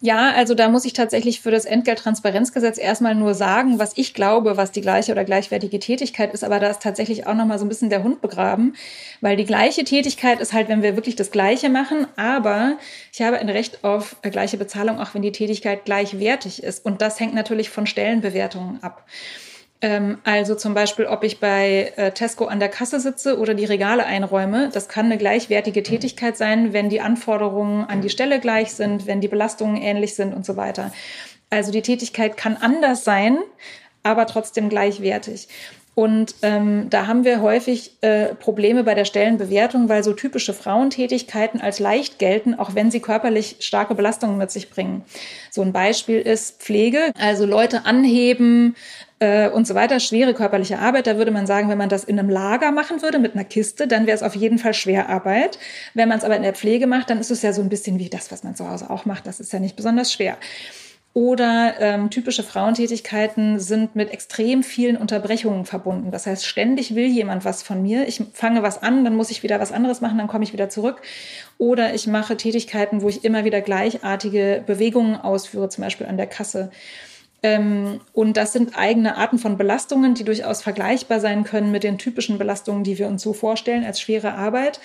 Ja, 0.02 0.32
also 0.35 0.54
da 0.54 0.68
muss 0.68 0.85
ich 0.85 0.92
tatsächlich 0.92 1.40
für 1.40 1.50
das 1.50 1.64
Entgelttransparenzgesetz 1.64 2.76
erstmal 2.76 3.14
nur 3.14 3.32
sagen, 3.32 3.78
was 3.78 3.96
ich 3.96 4.12
glaube, 4.12 4.59
was 4.59 4.70
die 4.70 4.82
gleiche 4.82 5.11
oder 5.12 5.24
gleichwertige 5.24 5.78
Tätigkeit 5.78 6.35
ist, 6.35 6.44
aber 6.44 6.61
da 6.61 6.68
ist 6.68 6.82
tatsächlich 6.82 7.26
auch 7.26 7.35
nochmal 7.35 7.59
so 7.59 7.64
ein 7.64 7.70
bisschen 7.70 7.88
der 7.88 8.02
Hund 8.02 8.20
begraben, 8.20 8.74
weil 9.22 9.38
die 9.38 9.46
gleiche 9.46 9.85
Tätigkeit 9.85 10.38
ist 10.40 10.52
halt, 10.52 10.68
wenn 10.68 10.82
wir 10.82 10.96
wirklich 10.96 11.16
das 11.16 11.30
Gleiche 11.30 11.70
machen, 11.70 12.06
aber 12.16 12.76
ich 13.11 13.22
habe 13.22 13.38
ein 13.38 13.48
Recht 13.48 13.85
auf 13.85 14.16
gleiche 14.20 14.59
Bezahlung, 14.59 15.00
auch 15.00 15.14
wenn 15.14 15.22
die 15.22 15.32
Tätigkeit 15.32 15.87
gleichwertig 15.87 16.62
ist. 16.62 16.85
Und 16.85 17.00
das 17.00 17.18
hängt 17.18 17.35
natürlich 17.35 17.70
von 17.70 17.87
Stellenbewertungen 17.87 18.82
ab. 18.82 19.02
Ähm, 19.83 20.19
also 20.25 20.55
zum 20.55 20.75
Beispiel, 20.75 21.07
ob 21.07 21.23
ich 21.23 21.39
bei 21.39 21.93
äh, 21.97 22.12
Tesco 22.12 22.47
an 22.47 22.61
der 22.61 22.69
Kasse 22.69 22.99
sitze 23.01 23.39
oder 23.39 23.55
die 23.55 23.65
Regale 23.65 24.07
einräume. 24.07 24.71
Das 24.73 24.89
kann 24.89 25.07
eine 25.07 25.19
gleichwertige 25.19 25.83
Tätigkeit 25.83 26.37
sein, 26.37 26.73
wenn 26.73 26.89
die 26.89 27.01
Anforderungen 27.01 27.85
an 27.85 28.01
die 28.01 28.11
Stelle 28.11 28.41
gleich 28.41 28.73
sind, 28.73 29.07
wenn 29.07 29.21
die 29.21 29.29
Belastungen 29.29 29.77
ähnlich 29.77 30.15
sind 30.15 30.35
und 30.35 30.47
so 30.47 30.57
weiter. 30.57 30.93
Also 31.51 31.73
die 31.73 31.83
Tätigkeit 31.83 32.37
kann 32.37 32.57
anders 32.57 33.05
sein, 33.05 33.39
aber 34.03 34.27
trotzdem 34.27 34.69
gleichwertig. 34.69 35.49
Und 35.97 36.35
ähm, 36.43 36.89
da 36.91 37.07
haben 37.07 37.25
wir 37.25 37.41
häufig 37.41 37.97
äh, 38.03 38.35
Probleme 38.35 38.85
bei 38.85 38.93
der 38.93 39.07
Stellenbewertung, 39.07 39.89
weil 39.89 40.05
so 40.05 40.12
typische 40.12 40.53
Frauentätigkeiten 40.53 41.62
als 41.62 41.79
leicht 41.79 42.19
gelten, 42.19 42.55
auch 42.55 42.75
wenn 42.75 42.91
sie 42.91 43.01
körperlich 43.01 43.57
starke 43.61 43.95
Belastungen 43.95 44.37
mit 44.37 44.51
sich 44.51 44.69
bringen. 44.69 45.05
So 45.51 45.62
ein 45.62 45.73
Beispiel 45.73 46.21
ist 46.21 46.61
Pflege, 46.61 47.12
also 47.19 47.47
Leute 47.47 47.87
anheben, 47.87 48.77
äh, 49.18 49.48
und 49.48 49.66
so 49.66 49.74
weiter, 49.74 50.00
schwere 50.00 50.35
körperliche 50.35 50.79
Arbeit. 50.79 51.07
Da 51.07 51.16
würde 51.16 51.31
man 51.31 51.46
sagen, 51.46 51.68
wenn 51.68 51.79
man 51.79 51.88
das 51.88 52.05
in 52.05 52.18
einem 52.18 52.29
Lager 52.29 52.70
machen 52.72 53.02
würde 53.02 53.18
mit 53.18 53.35
einer 53.35 53.44
Kiste, 53.44 53.87
dann 53.87 54.07
wäre 54.07 54.16
es 54.16 54.22
auf 54.22 54.35
jeden 54.35 54.59
Fall 54.59 54.74
Schwerarbeit. 54.74 55.59
Wenn 55.94 56.09
man 56.09 56.18
es 56.18 56.24
aber 56.24 56.37
in 56.37 56.42
der 56.42 56.55
Pflege 56.55 56.87
macht, 56.87 57.11
dann 57.11 57.18
ist 57.18 57.31
es 57.31 57.42
ja 57.42 57.52
so 57.52 57.62
ein 57.62 57.68
bisschen 57.68 57.98
wie 57.98 58.11
das, 58.11 58.31
was 58.31 58.44
man 58.44 58.55
zu 58.55 58.68
Hause 58.68 58.90
auch 58.90 59.05
macht. 59.05 59.26
Das 59.26 59.40
ist 59.40 59.52
ja 59.52 59.59
nicht 59.59 59.76
besonders 59.76 60.12
schwer. 60.12 60.37
Oder 61.16 61.76
ähm, 61.81 62.11
typische 62.11 62.42
Frauentätigkeiten 62.42 63.59
sind 63.59 63.96
mit 63.96 64.11
extrem 64.12 64.62
vielen 64.62 64.98
Unterbrechungen 64.98 65.64
verbunden. 65.64 66.11
Das 66.11 66.26
heißt, 66.26 66.44
ständig 66.44 66.94
will 66.94 67.07
jemand 67.07 67.46
was 67.46 67.62
von 67.62 67.81
mir. 67.81 68.07
Ich 68.07 68.22
fange 68.35 68.62
was 68.62 68.83
an, 68.83 69.02
dann 69.02 69.16
muss 69.16 69.31
ich 69.31 69.42
wieder 69.42 69.59
was 69.59 69.72
anderes 69.72 70.02
machen, 70.02 70.18
dann 70.18 70.29
komme 70.29 70.44
ich 70.44 70.52
wieder 70.52 70.68
zurück. 70.68 71.00
Oder 71.57 71.94
ich 71.94 72.07
mache 72.07 72.37
Tätigkeiten, 72.37 73.00
wo 73.00 73.09
ich 73.09 73.24
immer 73.24 73.46
wieder 73.46 73.62
gleichartige 73.62 74.62
Bewegungen 74.66 75.16
ausführe, 75.16 75.70
zum 75.70 75.85
Beispiel 75.85 76.07
an 76.07 76.18
der 76.18 76.26
Kasse. 76.26 76.70
Ähm, 77.46 78.00
und 78.12 78.37
das 78.37 78.52
sind 78.52 78.76
eigene 78.76 79.16
Arten 79.16 79.38
von 79.38 79.56
Belastungen, 79.56 80.14
die 80.14 80.24
durchaus 80.24 80.62
vergleichbar 80.62 81.20
sein 81.20 81.44
können 81.44 81.70
mit 81.70 81.85
den 81.85 81.96
typischen 81.96 82.38
Belastungen, 82.38 82.82
die 82.82 82.98
wir 82.98 83.06
uns 83.06 83.22
so 83.22 83.32
vorstellen 83.32 83.85
als 83.85 84.00
schwere 84.00 84.35
Arbeit. 84.35 84.80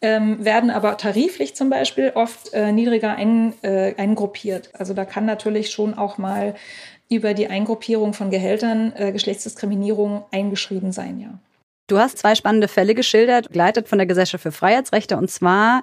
Ähm, 0.00 0.42
werden 0.42 0.70
aber 0.70 0.96
tariflich 0.96 1.54
zum 1.54 1.68
Beispiel 1.68 2.12
oft 2.14 2.54
äh, 2.54 2.72
niedriger 2.72 3.16
ein, 3.16 3.52
äh, 3.62 3.94
eingruppiert. 3.96 4.70
Also 4.72 4.94
da 4.94 5.04
kann 5.04 5.26
natürlich 5.26 5.70
schon 5.70 5.92
auch 5.92 6.16
mal 6.16 6.54
über 7.10 7.34
die 7.34 7.48
Eingruppierung 7.48 8.14
von 8.14 8.30
Gehältern 8.30 8.94
äh, 8.96 9.12
Geschlechtsdiskriminierung 9.12 10.24
eingeschrieben 10.30 10.92
sein, 10.92 11.20
ja. 11.20 11.38
Du 11.88 11.98
hast 11.98 12.18
zwei 12.18 12.34
spannende 12.34 12.68
Fälle 12.68 12.94
geschildert, 12.94 13.48
begleitet 13.48 13.88
von 13.88 13.98
der 13.98 14.06
Gesellschaft 14.06 14.42
für 14.42 14.52
Freiheitsrechte, 14.52 15.16
und 15.16 15.30
zwar 15.30 15.82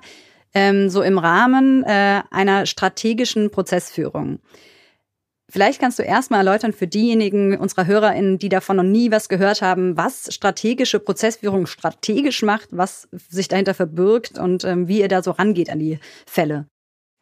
ähm, 0.53 0.89
so 0.89 1.01
im 1.01 1.17
Rahmen 1.17 1.83
äh, 1.83 2.21
einer 2.31 2.65
strategischen 2.67 3.49
Prozessführung. 3.51 4.39
Vielleicht 5.51 5.79
kannst 5.79 5.99
du 5.99 6.03
erstmal 6.03 6.39
erläutern 6.39 6.73
für 6.73 6.87
diejenigen 6.87 7.57
unserer 7.57 7.85
HörerInnen, 7.85 8.39
die 8.39 8.49
davon 8.49 8.77
noch 8.77 8.83
nie 8.83 9.11
was 9.11 9.29
gehört 9.29 9.61
haben, 9.61 9.95
was 9.95 10.33
strategische 10.33 10.99
Prozessführung 10.99 11.67
strategisch 11.67 12.41
macht, 12.41 12.69
was 12.71 13.07
sich 13.29 13.47
dahinter 13.47 13.75
verbirgt 13.75 14.39
und 14.39 14.63
ähm, 14.63 14.87
wie 14.87 15.01
ihr 15.01 15.07
da 15.07 15.21
so 15.21 15.31
rangeht 15.31 15.69
an 15.69 15.79
die 15.79 15.99
Fälle. 16.25 16.65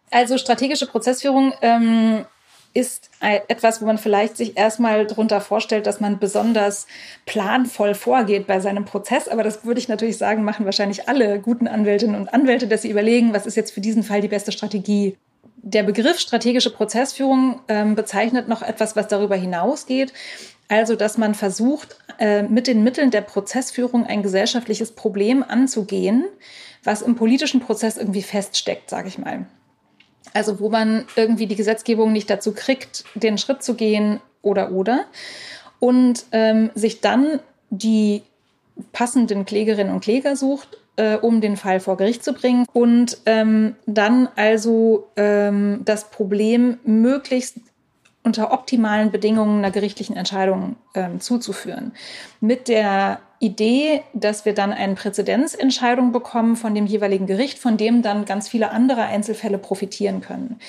Also 0.10 0.38
strategische 0.38 0.88
Prozessführung 0.88 1.54
ähm, 1.62 2.26
ist 2.74 3.12
etwas, 3.20 3.82
wo 3.82 3.86
man 3.86 3.98
vielleicht 3.98 4.36
sich 4.36 4.58
erstmal 4.58 5.06
darunter 5.06 5.42
vorstellt, 5.42 5.86
dass 5.86 6.00
man 6.00 6.18
besonders 6.18 6.88
planvoll 7.26 7.94
vorgeht 7.94 8.48
bei 8.48 8.60
seinem 8.60 8.86
Prozess. 8.86 9.28
Aber 9.28 9.44
das 9.44 9.64
würde 9.64 9.80
ich 9.80 9.90
natürlich 9.90 10.18
sagen, 10.18 10.44
machen 10.44 10.66
wahrscheinlich 10.66 11.08
alle 11.08 11.40
guten 11.40 11.68
Anwältinnen 11.68 12.16
und 12.16 12.34
Anwälte, 12.34 12.68
dass 12.68 12.82
sie 12.82 12.90
überlegen, 12.90 13.34
was 13.34 13.46
ist 13.46 13.56
jetzt 13.56 13.72
für 13.72 13.82
diesen 13.82 14.02
Fall 14.02 14.22
die 14.22 14.28
beste 14.28 14.52
Strategie 14.52 15.18
der 15.64 15.84
Begriff 15.84 16.20
strategische 16.20 16.70
Prozessführung 16.70 17.62
ähm, 17.70 17.96
bezeichnet 17.96 18.50
noch 18.50 18.62
etwas, 18.62 18.96
was 18.96 19.08
darüber 19.08 19.36
hinausgeht. 19.36 20.14
Also, 20.68 20.96
dass 20.96 21.18
man 21.18 21.36
versucht, 21.36 21.98
äh, 22.20 22.44
mit 22.44 22.68
den 22.68 22.84
Mitteln 22.84 23.12
der 23.12 23.22
Prozessführung 23.22 24.06
ein 24.06 24.24
gesellschaftliches 24.24 24.92
Problem 24.92 25.44
anzugehen, 25.48 26.26
was 26.84 27.02
im 27.02 27.16
politischen 27.16 27.62
Prozess 27.62 27.98
irgendwie 27.98 28.22
feststeckt, 28.22 28.90
sage 28.90 29.08
ich 29.08 29.18
mal. 29.18 29.46
Also, 30.34 30.60
wo 30.60 30.70
man 30.70 31.06
irgendwie 31.16 31.48
die 31.48 31.56
Gesetzgebung 31.56 32.12
nicht 32.12 32.30
dazu 32.30 32.54
kriegt, 32.54 33.06
den 33.16 33.38
Schritt 33.38 33.64
zu 33.64 33.76
gehen 33.76 34.20
oder 34.42 34.72
oder. 34.72 35.06
Und 35.80 36.26
ähm, 36.32 36.72
sich 36.76 37.00
dann 37.00 37.40
die 37.70 38.24
passenden 38.92 39.46
Klägerinnen 39.46 39.94
und 39.94 40.02
Kläger 40.02 40.36
sucht 40.36 40.78
äh, 40.96 41.16
um 41.18 41.42
den 41.42 41.58
Fall 41.58 41.80
vor 41.80 41.98
Gericht 41.98 42.24
zu 42.24 42.34
bringen 42.34 42.66
und 42.74 43.18
ähm, 43.26 43.76
dann 43.86 44.30
also 44.36 45.08
ähm, 45.16 45.82
das 45.86 46.10
Problem 46.10 46.78
möglichst 46.84 47.58
unter 48.24 48.54
optimalen 48.54 49.12
Bedingungen 49.12 49.60
einer 49.60 49.72
gerichtlichen 49.72 50.16
Entscheidung 50.16 50.78
ähm, 50.96 51.20
zuzuführen. 51.20 51.92
Mit 52.40 52.70
der 52.70 53.20
Idee, 53.40 54.04
dass 54.14 54.46
wir 54.46 54.54
dann 54.54 54.72
eine 54.72 54.96
Präzedenzentscheidung 54.96 56.14
bekommen 56.14 56.56
von 56.56 56.74
dem 56.74 56.86
jeweiligen 56.86 57.28
Gericht, 57.28 57.60
von 57.60 57.76
dem 57.76 58.02
dann 58.02 58.24
ganz 58.24 58.48
viele 58.48 58.72
andere 58.72 59.02
Einzelfälle 59.02 59.58
profitieren 59.58 60.22
können. 60.22 60.60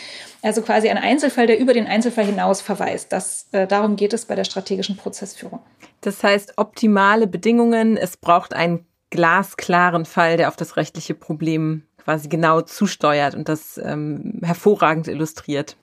Also 0.42 0.62
quasi 0.62 0.88
ein 0.88 0.98
Einzelfall, 0.98 1.46
der 1.46 1.60
über 1.60 1.72
den 1.72 1.86
Einzelfall 1.86 2.24
hinaus 2.24 2.60
verweist. 2.60 3.12
Das, 3.12 3.46
äh, 3.52 3.68
darum 3.68 3.94
geht 3.94 4.12
es 4.12 4.24
bei 4.24 4.34
der 4.34 4.44
strategischen 4.44 4.96
Prozessführung. 4.96 5.60
Das 6.00 6.24
heißt, 6.24 6.58
optimale 6.58 7.28
Bedingungen, 7.28 7.96
es 7.96 8.16
braucht 8.16 8.52
einen 8.52 8.84
glasklaren 9.14 10.04
Fall, 10.04 10.36
der 10.36 10.48
auf 10.48 10.56
das 10.56 10.76
rechtliche 10.76 11.14
Problem 11.14 11.84
quasi 12.02 12.28
genau 12.28 12.60
zusteuert 12.60 13.34
und 13.34 13.48
das 13.48 13.78
ähm, 13.78 14.40
hervorragend 14.42 15.06
illustriert. 15.06 15.76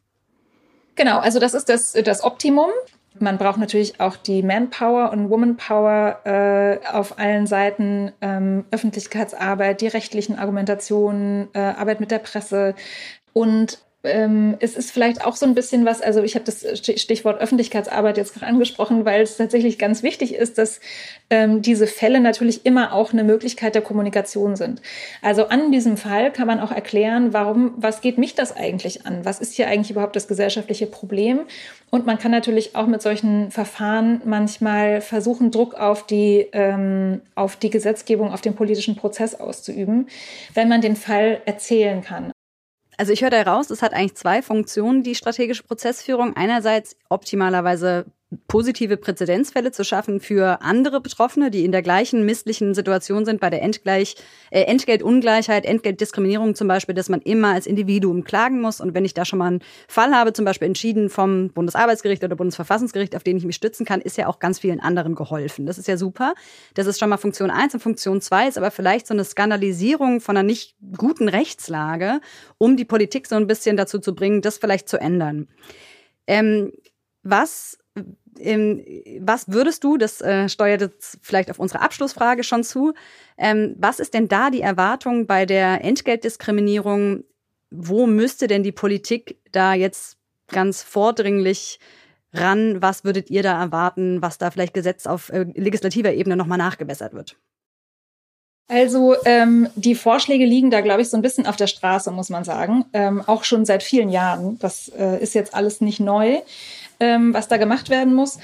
Genau, 0.95 1.19
also 1.19 1.39
das 1.39 1.53
ist 1.53 1.69
das, 1.69 1.93
das 1.93 2.23
Optimum. 2.23 2.69
Man 3.17 3.37
braucht 3.37 3.57
natürlich 3.57 3.99
auch 4.01 4.17
die 4.17 4.43
Manpower 4.43 5.11
und 5.11 5.29
Womanpower 5.29 6.19
äh, 6.25 6.85
auf 6.87 7.17
allen 7.17 7.47
Seiten, 7.47 8.11
ähm, 8.21 8.65
Öffentlichkeitsarbeit, 8.71 9.79
die 9.81 9.87
rechtlichen 9.87 10.37
Argumentationen, 10.37 11.47
äh, 11.53 11.59
Arbeit 11.59 12.01
mit 12.01 12.11
der 12.11 12.19
Presse 12.19 12.75
und 13.33 13.79
ähm, 14.03 14.57
es 14.59 14.75
ist 14.75 14.91
vielleicht 14.91 15.23
auch 15.25 15.35
so 15.35 15.45
ein 15.45 15.53
bisschen 15.53 15.85
was, 15.85 16.01
also 16.01 16.23
ich 16.23 16.35
habe 16.35 16.45
das 16.45 16.65
Stichwort 16.79 17.39
Öffentlichkeitsarbeit 17.39 18.17
jetzt 18.17 18.33
gerade 18.33 18.47
angesprochen, 18.47 19.05
weil 19.05 19.21
es 19.21 19.37
tatsächlich 19.37 19.77
ganz 19.77 20.01
wichtig 20.01 20.33
ist, 20.33 20.57
dass 20.57 20.79
ähm, 21.29 21.61
diese 21.61 21.85
Fälle 21.85 22.19
natürlich 22.19 22.65
immer 22.65 22.93
auch 22.93 23.13
eine 23.13 23.23
Möglichkeit 23.23 23.75
der 23.75 23.83
Kommunikation 23.83 24.55
sind. 24.55 24.81
Also 25.21 25.47
an 25.47 25.71
diesem 25.71 25.97
Fall 25.97 26.31
kann 26.31 26.47
man 26.47 26.59
auch 26.59 26.71
erklären, 26.71 27.31
warum, 27.31 27.73
was 27.77 28.01
geht 28.01 28.17
mich 28.17 28.33
das 28.33 28.55
eigentlich 28.55 29.05
an? 29.05 29.23
Was 29.23 29.39
ist 29.39 29.53
hier 29.53 29.67
eigentlich 29.67 29.91
überhaupt 29.91 30.15
das 30.15 30.27
gesellschaftliche 30.27 30.87
Problem? 30.87 31.41
Und 31.91 32.05
man 32.05 32.17
kann 32.17 32.31
natürlich 32.31 32.75
auch 32.75 32.87
mit 32.87 33.01
solchen 33.01 33.51
Verfahren 33.51 34.21
manchmal 34.25 35.01
versuchen, 35.01 35.51
Druck 35.51 35.75
auf 35.75 36.07
die, 36.07 36.47
ähm, 36.53 37.21
auf 37.35 37.55
die 37.55 37.69
Gesetzgebung, 37.69 38.33
auf 38.33 38.41
den 38.41 38.55
politischen 38.55 38.95
Prozess 38.95 39.35
auszuüben, 39.35 40.07
wenn 40.55 40.69
man 40.69 40.81
den 40.81 40.95
Fall 40.95 41.41
erzählen 41.45 42.01
kann. 42.01 42.31
Also 43.01 43.13
ich 43.13 43.23
höre 43.23 43.31
da 43.31 43.41
raus, 43.41 43.71
es 43.71 43.81
hat 43.81 43.95
eigentlich 43.95 44.13
zwei 44.13 44.43
Funktionen, 44.43 45.01
die 45.01 45.15
strategische 45.15 45.63
Prozessführung. 45.63 46.35
Einerseits 46.35 46.95
optimalerweise 47.09 48.05
positive 48.47 48.95
Präzedenzfälle 48.95 49.71
zu 49.71 49.83
schaffen 49.83 50.21
für 50.21 50.61
andere 50.61 51.01
Betroffene, 51.01 51.51
die 51.51 51.65
in 51.65 51.71
der 51.71 51.81
gleichen 51.81 52.25
misslichen 52.25 52.73
Situation 52.73 53.25
sind 53.25 53.41
bei 53.41 53.49
der 53.49 53.61
Entgleich, 53.61 54.15
äh, 54.51 54.61
Entgeltungleichheit, 54.61 55.65
Entgeltdiskriminierung 55.65 56.55
zum 56.55 56.67
Beispiel, 56.67 56.95
dass 56.95 57.09
man 57.09 57.21
immer 57.21 57.49
als 57.49 57.67
Individuum 57.67 58.23
klagen 58.23 58.61
muss. 58.61 58.79
Und 58.79 58.93
wenn 58.93 59.03
ich 59.03 59.13
da 59.13 59.25
schon 59.25 59.39
mal 59.39 59.47
einen 59.47 59.61
Fall 59.87 60.15
habe, 60.15 60.31
zum 60.31 60.45
Beispiel 60.45 60.67
entschieden 60.67 61.09
vom 61.09 61.49
Bundesarbeitsgericht 61.49 62.23
oder 62.23 62.35
Bundesverfassungsgericht, 62.35 63.15
auf 63.17 63.23
den 63.23 63.35
ich 63.35 63.43
mich 63.43 63.57
stützen 63.57 63.85
kann, 63.85 63.99
ist 63.99 64.17
ja 64.17 64.27
auch 64.27 64.39
ganz 64.39 64.59
vielen 64.59 64.79
anderen 64.79 65.15
geholfen. 65.15 65.65
Das 65.65 65.77
ist 65.77 65.89
ja 65.89 65.97
super. 65.97 66.33
Das 66.73 66.87
ist 66.87 66.99
schon 66.99 67.09
mal 67.09 67.17
Funktion 67.17 67.51
eins 67.51 67.73
und 67.73 67.81
Funktion 67.81 68.21
zwei 68.21 68.47
ist 68.47 68.57
aber 68.57 68.71
vielleicht 68.71 69.07
so 69.07 69.13
eine 69.13 69.25
Skandalisierung 69.25 70.21
von 70.21 70.37
einer 70.37 70.43
nicht 70.43 70.75
guten 70.97 71.27
Rechtslage, 71.27 72.21
um 72.57 72.77
die 72.77 72.85
Politik 72.85 73.27
so 73.27 73.35
ein 73.35 73.47
bisschen 73.47 73.75
dazu 73.75 73.99
zu 73.99 74.15
bringen, 74.15 74.41
das 74.41 74.57
vielleicht 74.57 74.87
zu 74.87 74.99
ändern. 74.99 75.49
Ähm, 76.27 76.71
was 77.23 77.77
ähm, 78.41 78.83
was 79.19 79.49
würdest 79.49 79.83
du, 79.83 79.97
das 79.97 80.21
äh, 80.21 80.49
steuert 80.49 80.81
jetzt 80.81 81.19
vielleicht 81.21 81.49
auf 81.51 81.59
unsere 81.59 81.81
Abschlussfrage 81.81 82.43
schon 82.43 82.63
zu, 82.63 82.93
ähm, 83.37 83.75
was 83.77 83.99
ist 83.99 84.13
denn 84.13 84.27
da 84.27 84.49
die 84.49 84.61
Erwartung 84.61 85.27
bei 85.27 85.45
der 85.45 85.83
Entgeltdiskriminierung 85.83 87.23
wo 87.71 88.05
müsste 88.05 88.47
denn 88.47 88.63
die 88.63 88.73
Politik 88.73 89.37
da 89.51 89.73
jetzt 89.73 90.17
ganz 90.49 90.83
vordringlich 90.83 91.79
ran? 92.33 92.81
Was 92.81 93.03
würdet 93.03 93.29
ihr 93.29 93.43
da 93.43 93.59
erwarten, 93.59 94.21
was 94.21 94.37
da 94.37 94.51
vielleicht 94.51 94.73
Gesetz 94.73 95.07
auf 95.07 95.29
äh, 95.29 95.45
legislativer 95.55 96.13
Ebene 96.13 96.35
nochmal 96.35 96.57
nachgebessert 96.57 97.13
wird? 97.13 97.37
Also 98.67 99.15
ähm, 99.25 99.69
die 99.75 99.95
Vorschläge 99.95 100.45
liegen 100.45 100.71
da, 100.71 100.79
glaube 100.79 101.01
ich, 101.01 101.09
so 101.09 101.17
ein 101.17 101.21
bisschen 101.21 101.45
auf 101.45 101.57
der 101.57 101.67
Straße, 101.67 102.09
muss 102.11 102.29
man 102.29 102.45
sagen. 102.45 102.85
Ähm, 102.93 103.21
auch 103.25 103.43
schon 103.43 103.65
seit 103.65 103.83
vielen 103.83 104.09
Jahren. 104.09 104.59
Das 104.59 104.89
äh, 104.89 105.21
ist 105.21 105.33
jetzt 105.33 105.53
alles 105.53 105.81
nicht 105.81 105.99
neu, 105.99 106.39
ähm, 107.01 107.33
was 107.33 107.49
da 107.49 107.57
gemacht 107.57 107.89
werden 107.89 108.13
muss. 108.13 108.39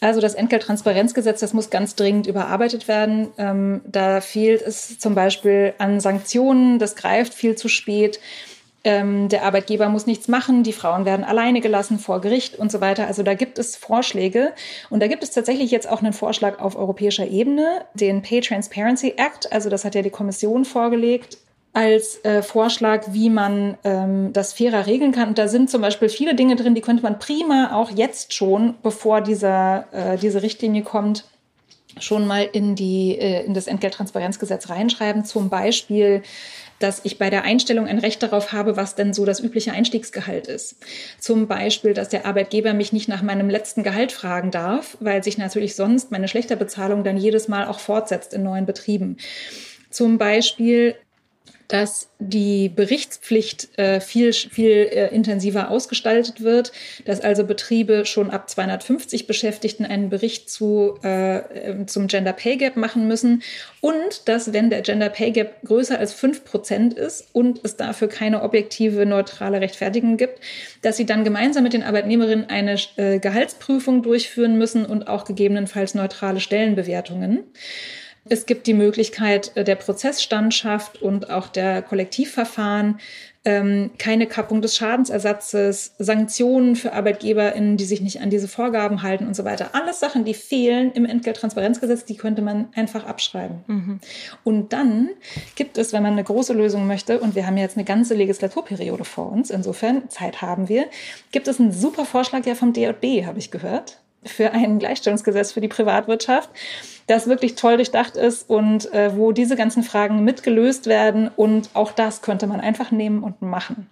Also 0.00 0.20
das 0.20 0.34
Entgelttransparenzgesetz, 0.34 1.40
das 1.40 1.54
muss 1.54 1.70
ganz 1.70 1.94
dringend 1.94 2.26
überarbeitet 2.26 2.88
werden. 2.88 3.28
Ähm, 3.36 3.80
da 3.84 4.20
fehlt 4.20 4.62
es 4.62 4.98
zum 4.98 5.14
Beispiel 5.14 5.74
an 5.78 6.00
Sanktionen, 6.00 6.78
das 6.78 6.96
greift 6.96 7.34
viel 7.34 7.56
zu 7.56 7.68
spät. 7.68 8.20
Ähm, 8.84 9.28
der 9.28 9.42
Arbeitgeber 9.42 9.88
muss 9.88 10.06
nichts 10.06 10.28
machen, 10.28 10.62
die 10.62 10.72
Frauen 10.72 11.04
werden 11.04 11.24
alleine 11.24 11.60
gelassen 11.60 11.98
vor 11.98 12.20
Gericht 12.20 12.56
und 12.56 12.70
so 12.70 12.80
weiter. 12.80 13.08
Also 13.08 13.24
da 13.24 13.34
gibt 13.34 13.58
es 13.58 13.74
Vorschläge 13.74 14.52
und 14.88 15.00
da 15.02 15.08
gibt 15.08 15.24
es 15.24 15.32
tatsächlich 15.32 15.72
jetzt 15.72 15.88
auch 15.88 16.00
einen 16.00 16.12
Vorschlag 16.12 16.60
auf 16.60 16.76
europäischer 16.76 17.26
Ebene, 17.26 17.84
den 17.94 18.22
Pay 18.22 18.40
Transparency 18.40 19.14
Act. 19.16 19.52
Also 19.52 19.68
das 19.68 19.84
hat 19.84 19.96
ja 19.96 20.02
die 20.02 20.10
Kommission 20.10 20.64
vorgelegt 20.64 21.38
als 21.72 22.24
äh, 22.24 22.42
Vorschlag, 22.42 23.12
wie 23.12 23.30
man 23.30 23.76
ähm, 23.84 24.32
das 24.32 24.52
fairer 24.52 24.86
regeln 24.86 25.12
kann. 25.12 25.28
Und 25.28 25.38
da 25.38 25.48
sind 25.48 25.70
zum 25.70 25.82
Beispiel 25.82 26.08
viele 26.08 26.34
Dinge 26.34 26.56
drin, 26.56 26.74
die 26.74 26.80
könnte 26.80 27.02
man 27.02 27.18
prima 27.18 27.74
auch 27.74 27.90
jetzt 27.90 28.32
schon, 28.32 28.74
bevor 28.82 29.20
dieser, 29.20 29.86
äh, 29.92 30.16
diese 30.18 30.42
Richtlinie 30.42 30.82
kommt, 30.82 31.24
schon 32.00 32.26
mal 32.26 32.48
in, 32.52 32.74
die, 32.74 33.18
äh, 33.18 33.44
in 33.44 33.54
das 33.54 33.66
Entgelttransparenzgesetz 33.66 34.68
reinschreiben. 34.70 35.24
Zum 35.24 35.50
Beispiel 35.50 36.22
dass 36.78 37.00
ich 37.04 37.18
bei 37.18 37.30
der 37.30 37.44
Einstellung 37.44 37.86
ein 37.86 37.98
Recht 37.98 38.22
darauf 38.22 38.52
habe, 38.52 38.76
was 38.76 38.94
denn 38.94 39.12
so 39.12 39.24
das 39.24 39.40
übliche 39.40 39.72
Einstiegsgehalt 39.72 40.46
ist. 40.46 40.76
Zum 41.18 41.48
Beispiel, 41.48 41.94
dass 41.94 42.08
der 42.08 42.26
Arbeitgeber 42.26 42.72
mich 42.72 42.92
nicht 42.92 43.08
nach 43.08 43.22
meinem 43.22 43.50
letzten 43.50 43.82
Gehalt 43.82 44.12
fragen 44.12 44.50
darf, 44.50 44.96
weil 45.00 45.24
sich 45.24 45.38
natürlich 45.38 45.74
sonst 45.74 46.10
meine 46.10 46.28
schlechte 46.28 46.56
Bezahlung 46.56 47.04
dann 47.04 47.16
jedes 47.16 47.48
Mal 47.48 47.66
auch 47.66 47.80
fortsetzt 47.80 48.32
in 48.32 48.42
neuen 48.42 48.66
Betrieben. 48.66 49.16
Zum 49.90 50.18
Beispiel, 50.18 50.94
dass 51.68 52.08
die 52.18 52.70
Berichtspflicht 52.70 53.78
äh, 53.78 54.00
viel, 54.00 54.32
viel 54.32 54.70
äh, 54.70 55.14
intensiver 55.14 55.70
ausgestaltet 55.70 56.42
wird, 56.42 56.72
dass 57.04 57.20
also 57.20 57.44
Betriebe 57.44 58.06
schon 58.06 58.30
ab 58.30 58.48
250 58.48 59.26
Beschäftigten 59.26 59.84
einen 59.84 60.08
Bericht 60.08 60.48
zu, 60.48 60.98
äh, 61.04 61.36
ähm, 61.38 61.86
zum 61.86 62.06
Gender 62.06 62.32
Pay 62.32 62.56
Gap 62.56 62.76
machen 62.76 63.06
müssen 63.06 63.42
und 63.82 64.28
dass, 64.28 64.54
wenn 64.54 64.70
der 64.70 64.80
Gender 64.80 65.10
Pay 65.10 65.30
Gap 65.32 65.62
größer 65.62 65.98
als 65.98 66.14
fünf 66.14 66.44
Prozent 66.44 66.94
ist 66.94 67.28
und 67.34 67.60
es 67.62 67.76
dafür 67.76 68.08
keine 68.08 68.42
objektive, 68.42 69.04
neutrale 69.04 69.60
Rechtfertigung 69.60 70.16
gibt, 70.16 70.40
dass 70.80 70.96
sie 70.96 71.06
dann 71.06 71.22
gemeinsam 71.22 71.64
mit 71.64 71.74
den 71.74 71.82
Arbeitnehmerinnen 71.82 72.48
eine 72.48 72.76
äh, 72.96 73.18
Gehaltsprüfung 73.18 74.02
durchführen 74.02 74.56
müssen 74.56 74.86
und 74.86 75.06
auch 75.06 75.26
gegebenenfalls 75.26 75.94
neutrale 75.94 76.40
Stellenbewertungen. 76.40 77.44
Es 78.28 78.46
gibt 78.46 78.66
die 78.66 78.74
Möglichkeit 78.74 79.52
äh, 79.56 79.64
der 79.64 79.76
Prozessstandschaft 79.76 81.02
und 81.02 81.30
auch 81.30 81.48
der 81.48 81.82
Kollektivverfahren, 81.82 82.98
ähm, 83.44 83.90
keine 83.98 84.26
Kappung 84.26 84.60
des 84.60 84.76
Schadensersatzes, 84.76 85.94
Sanktionen 85.98 86.76
für 86.76 86.92
ArbeitgeberInnen, 86.92 87.76
die 87.76 87.84
sich 87.84 88.00
nicht 88.00 88.20
an 88.20 88.30
diese 88.30 88.48
Vorgaben 88.48 89.02
halten 89.02 89.26
und 89.26 89.34
so 89.34 89.44
weiter. 89.44 89.70
Alles 89.72 90.00
Sachen, 90.00 90.24
die 90.24 90.34
fehlen 90.34 90.92
im 90.92 91.06
Entgelttransparenzgesetz, 91.06 92.04
die 92.04 92.16
könnte 92.16 92.42
man 92.42 92.68
einfach 92.74 93.06
abschreiben. 93.06 93.64
Mhm. 93.66 94.00
Und 94.44 94.72
dann 94.72 95.10
gibt 95.54 95.78
es, 95.78 95.92
wenn 95.92 96.02
man 96.02 96.12
eine 96.12 96.24
große 96.24 96.52
Lösung 96.52 96.86
möchte, 96.86 97.20
und 97.20 97.34
wir 97.34 97.46
haben 97.46 97.56
jetzt 97.56 97.76
eine 97.76 97.84
ganze 97.84 98.14
Legislaturperiode 98.14 99.04
vor 99.04 99.32
uns, 99.32 99.50
insofern 99.50 100.10
Zeit 100.10 100.42
haben 100.42 100.68
wir, 100.68 100.86
gibt 101.32 101.48
es 101.48 101.58
einen 101.58 101.72
super 101.72 102.04
Vorschlag 102.04 102.44
ja 102.44 102.54
vom 102.54 102.72
DJB, 102.72 103.24
habe 103.24 103.38
ich 103.38 103.50
gehört 103.50 103.98
für 104.24 104.52
ein 104.52 104.78
Gleichstellungsgesetz 104.78 105.52
für 105.52 105.60
die 105.60 105.68
Privatwirtschaft, 105.68 106.50
das 107.06 107.26
wirklich 107.26 107.54
toll 107.54 107.76
durchdacht 107.76 108.16
ist 108.16 108.48
und 108.48 108.92
äh, 108.92 109.16
wo 109.16 109.32
diese 109.32 109.56
ganzen 109.56 109.82
Fragen 109.82 110.24
mitgelöst 110.24 110.86
werden. 110.86 111.30
Und 111.34 111.70
auch 111.74 111.92
das 111.92 112.22
könnte 112.22 112.46
man 112.46 112.60
einfach 112.60 112.90
nehmen 112.90 113.22
und 113.22 113.42
machen. 113.42 113.88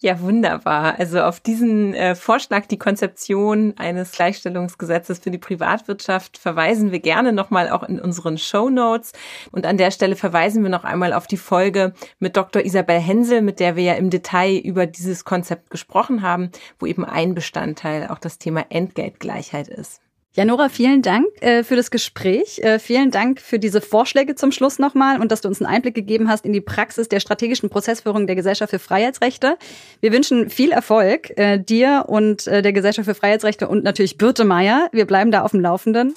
Ja, 0.00 0.20
wunderbar. 0.20 0.96
Also 1.00 1.20
auf 1.22 1.40
diesen 1.40 1.92
äh, 1.92 2.14
Vorschlag, 2.14 2.66
die 2.66 2.78
Konzeption 2.78 3.74
eines 3.78 4.12
Gleichstellungsgesetzes 4.12 5.18
für 5.18 5.32
die 5.32 5.38
Privatwirtschaft 5.38 6.38
verweisen 6.38 6.92
wir 6.92 7.00
gerne 7.00 7.32
nochmal 7.32 7.68
auch 7.68 7.82
in 7.82 7.98
unseren 7.98 8.38
Show 8.38 8.70
Notes. 8.70 9.12
Und 9.50 9.66
an 9.66 9.76
der 9.76 9.90
Stelle 9.90 10.14
verweisen 10.14 10.62
wir 10.62 10.70
noch 10.70 10.84
einmal 10.84 11.12
auf 11.12 11.26
die 11.26 11.36
Folge 11.36 11.94
mit 12.20 12.36
Dr. 12.36 12.64
Isabel 12.64 13.00
Hensel, 13.00 13.42
mit 13.42 13.58
der 13.58 13.74
wir 13.74 13.82
ja 13.82 13.94
im 13.94 14.08
Detail 14.08 14.58
über 14.58 14.86
dieses 14.86 15.24
Konzept 15.24 15.68
gesprochen 15.68 16.22
haben, 16.22 16.52
wo 16.78 16.86
eben 16.86 17.04
ein 17.04 17.34
Bestandteil 17.34 18.06
auch 18.06 18.18
das 18.18 18.38
Thema 18.38 18.66
Entgeltgleichheit 18.68 19.66
ist. 19.66 20.00
Ja, 20.38 20.44
Nora, 20.44 20.68
vielen 20.68 21.02
Dank 21.02 21.26
äh, 21.40 21.64
für 21.64 21.74
das 21.74 21.90
Gespräch. 21.90 22.60
Äh, 22.60 22.78
vielen 22.78 23.10
Dank 23.10 23.40
für 23.40 23.58
diese 23.58 23.80
Vorschläge 23.80 24.36
zum 24.36 24.52
Schluss 24.52 24.78
nochmal 24.78 25.20
und 25.20 25.32
dass 25.32 25.40
du 25.40 25.48
uns 25.48 25.60
einen 25.60 25.66
Einblick 25.66 25.96
gegeben 25.96 26.28
hast 26.28 26.46
in 26.46 26.52
die 26.52 26.60
Praxis 26.60 27.08
der 27.08 27.18
strategischen 27.18 27.70
Prozessführung 27.70 28.28
der 28.28 28.36
Gesellschaft 28.36 28.70
für 28.70 28.78
Freiheitsrechte. 28.78 29.58
Wir 30.00 30.12
wünschen 30.12 30.48
viel 30.48 30.70
Erfolg 30.70 31.36
äh, 31.36 31.58
dir 31.58 32.04
und 32.06 32.46
äh, 32.46 32.62
der 32.62 32.72
Gesellschaft 32.72 33.06
für 33.08 33.16
Freiheitsrechte 33.16 33.66
und 33.66 33.82
natürlich 33.82 34.16
Birte 34.16 34.44
Meier. 34.44 34.88
Wir 34.92 35.08
bleiben 35.08 35.32
da 35.32 35.42
auf 35.42 35.50
dem 35.50 35.60
Laufenden. 35.60 36.14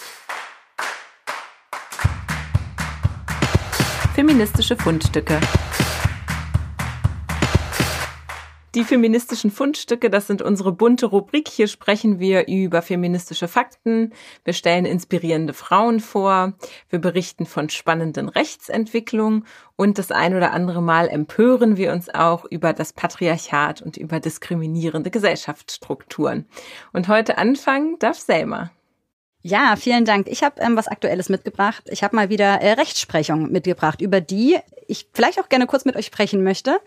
Feministische 4.14 4.76
Fundstücke. 4.76 5.40
Die 8.74 8.86
feministischen 8.86 9.52
Fundstücke, 9.52 10.10
das 10.10 10.28
sind 10.28 10.42
unsere 10.42 10.72
bunte 10.72 11.08
Rubrik. 11.08 11.50
Hier 11.50 11.68
sprechen 11.68 12.20
wir 12.20 12.48
über 12.48 12.82
feministische 12.82 13.50
Fakten. 13.50 14.14
Wir 14.46 14.54
stellen 14.54 14.86
inspirierende 14.86 15.54
Frauen 15.54 16.00
vor. 16.00 16.54
Wir 16.90 17.00
berichten 17.00 17.46
von 17.46 17.70
spannenden 17.70 18.30
Rechtsentwicklungen 18.30 19.46
und 19.76 19.98
das 19.98 20.12
ein 20.12 20.38
oder 20.38 20.54
andere 20.54 20.82
Mal 20.82 21.10
empören 21.10 21.76
wir 21.76 21.92
uns 21.92 22.08
auch 22.08 22.46
über 22.46 22.72
das 22.72 22.94
Patriarchat 22.94 23.82
und 23.82 23.98
über 23.98 24.22
diskriminierende 24.22 25.12
Gesellschaftsstrukturen. 25.12 26.46
Und 26.94 27.10
heute 27.10 27.38
anfangen 27.38 28.00
darf 28.00 28.20
Selma. 28.20 28.72
Ja, 29.42 29.76
vielen 29.76 30.06
Dank. 30.06 30.28
Ich 30.30 30.44
habe 30.44 30.62
ähm, 30.62 30.78
was 30.78 30.88
Aktuelles 30.88 31.28
mitgebracht. 31.28 31.84
Ich 31.90 32.04
habe 32.04 32.16
mal 32.16 32.30
wieder 32.30 32.62
äh, 32.62 32.74
Rechtsprechung 32.74 33.52
mitgebracht, 33.52 34.00
über 34.00 34.22
die 34.22 34.58
ich 34.88 35.10
vielleicht 35.14 35.40
auch 35.40 35.50
gerne 35.50 35.66
kurz 35.66 35.84
mit 35.84 35.96
euch 35.96 36.06
sprechen 36.06 36.44
möchte. 36.44 36.80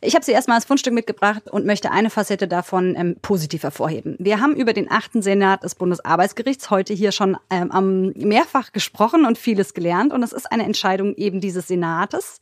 Ich 0.00 0.14
habe 0.14 0.24
sie 0.24 0.32
erstmal 0.32 0.56
als 0.56 0.64
Fundstück 0.64 0.92
mitgebracht 0.92 1.48
und 1.50 1.66
möchte 1.66 1.90
eine 1.90 2.10
Facette 2.10 2.48
davon 2.48 2.94
ähm, 2.96 3.16
positiv 3.22 3.62
hervorheben. 3.62 4.16
Wir 4.18 4.40
haben 4.40 4.54
über 4.54 4.72
den 4.72 4.90
achten 4.90 5.22
Senat 5.22 5.64
des 5.64 5.74
Bundesarbeitsgerichts 5.74 6.70
heute 6.70 6.94
hier 6.94 7.12
schon 7.12 7.36
ähm, 7.50 8.12
mehrfach 8.16 8.72
gesprochen 8.72 9.24
und 9.24 9.38
vieles 9.38 9.74
gelernt. 9.74 10.12
Und 10.12 10.22
es 10.22 10.32
ist 10.32 10.50
eine 10.52 10.64
Entscheidung 10.64 11.14
eben 11.16 11.40
dieses 11.40 11.68
Senates 11.68 12.40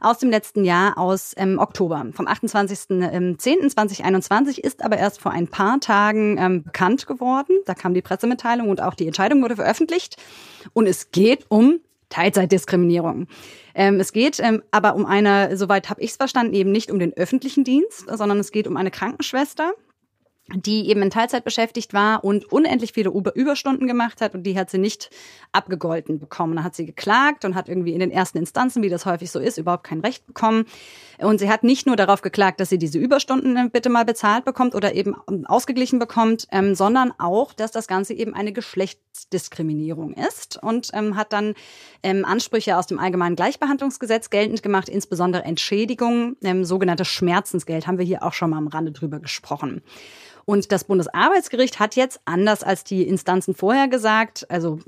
aus 0.00 0.18
dem 0.18 0.30
letzten 0.30 0.64
Jahr 0.64 0.98
aus 0.98 1.34
ähm, 1.36 1.58
Oktober. 1.58 2.06
Vom 2.12 2.26
28.10.2021 2.26 4.58
ist 4.58 4.84
aber 4.84 4.98
erst 4.98 5.20
vor 5.20 5.32
ein 5.32 5.48
paar 5.48 5.80
Tagen 5.80 6.36
ähm, 6.38 6.64
bekannt 6.64 7.06
geworden. 7.06 7.58
Da 7.66 7.74
kam 7.74 7.94
die 7.94 8.02
Pressemitteilung 8.02 8.68
und 8.68 8.80
auch 8.80 8.94
die 8.94 9.06
Entscheidung 9.06 9.42
wurde 9.42 9.56
veröffentlicht. 9.56 10.16
Und 10.72 10.86
es 10.86 11.10
geht 11.10 11.46
um 11.48 11.80
Teilzeitdiskriminierung. 12.10 13.26
Ähm, 13.74 14.00
es 14.00 14.12
geht 14.12 14.40
ähm, 14.40 14.62
aber 14.70 14.94
um 14.94 15.06
eine, 15.06 15.56
soweit 15.56 15.90
habe 15.90 16.00
ich 16.00 16.10
es 16.10 16.16
verstanden, 16.16 16.54
eben 16.54 16.72
nicht 16.72 16.90
um 16.90 16.98
den 16.98 17.12
öffentlichen 17.14 17.64
Dienst, 17.64 18.06
sondern 18.08 18.38
es 18.38 18.52
geht 18.52 18.66
um 18.66 18.76
eine 18.76 18.90
Krankenschwester, 18.90 19.72
die 20.52 20.88
eben 20.90 21.02
in 21.02 21.10
Teilzeit 21.10 21.42
beschäftigt 21.44 21.94
war 21.94 22.22
und 22.22 22.44
unendlich 22.52 22.92
viele 22.92 23.10
Überstunden 23.10 23.86
gemacht 23.86 24.20
hat 24.20 24.34
und 24.34 24.42
die 24.42 24.58
hat 24.58 24.70
sie 24.70 24.78
nicht 24.78 25.10
abgegolten 25.52 26.18
bekommen. 26.18 26.56
Da 26.56 26.62
hat 26.62 26.74
sie 26.74 26.84
geklagt 26.84 27.44
und 27.44 27.54
hat 27.54 27.68
irgendwie 27.68 27.94
in 27.94 28.00
den 28.00 28.10
ersten 28.10 28.38
Instanzen, 28.38 28.82
wie 28.82 28.90
das 28.90 29.06
häufig 29.06 29.30
so 29.30 29.38
ist, 29.38 29.56
überhaupt 29.56 29.84
kein 29.84 30.00
Recht 30.00 30.26
bekommen. 30.26 30.66
Und 31.18 31.38
sie 31.38 31.48
hat 31.48 31.64
nicht 31.64 31.86
nur 31.86 31.96
darauf 31.96 32.22
geklagt, 32.22 32.60
dass 32.60 32.68
sie 32.68 32.78
diese 32.78 32.98
Überstunden 32.98 33.70
bitte 33.70 33.88
mal 33.88 34.04
bezahlt 34.04 34.44
bekommt 34.44 34.74
oder 34.74 34.94
eben 34.94 35.14
ausgeglichen 35.46 35.98
bekommt, 35.98 36.46
ähm, 36.50 36.74
sondern 36.74 37.12
auch, 37.18 37.52
dass 37.52 37.70
das 37.70 37.86
Ganze 37.86 38.14
eben 38.14 38.34
eine 38.34 38.52
Geschlechtsdiskriminierung 38.52 40.14
ist 40.14 40.62
und 40.62 40.90
ähm, 40.92 41.16
hat 41.16 41.32
dann 41.32 41.54
ähm, 42.02 42.24
Ansprüche 42.24 42.76
aus 42.76 42.86
dem 42.86 42.98
Allgemeinen 42.98 43.36
Gleichbehandlungsgesetz 43.36 44.30
geltend 44.30 44.62
gemacht, 44.62 44.88
insbesondere 44.88 45.44
Entschädigungen, 45.44 46.36
ähm, 46.42 46.64
sogenanntes 46.64 47.08
Schmerzensgeld, 47.08 47.86
haben 47.86 47.98
wir 47.98 48.04
hier 48.04 48.22
auch 48.22 48.32
schon 48.32 48.50
mal 48.50 48.58
am 48.58 48.68
Rande 48.68 48.92
drüber 48.92 49.20
gesprochen. 49.20 49.82
Und 50.46 50.72
das 50.72 50.84
Bundesarbeitsgericht 50.84 51.80
hat 51.80 51.96
jetzt 51.96 52.20
anders 52.24 52.62
als 52.62 52.84
die 52.84 53.06
Instanzen 53.06 53.54
vorher 53.54 53.88
gesagt, 53.88 54.46
also 54.50 54.78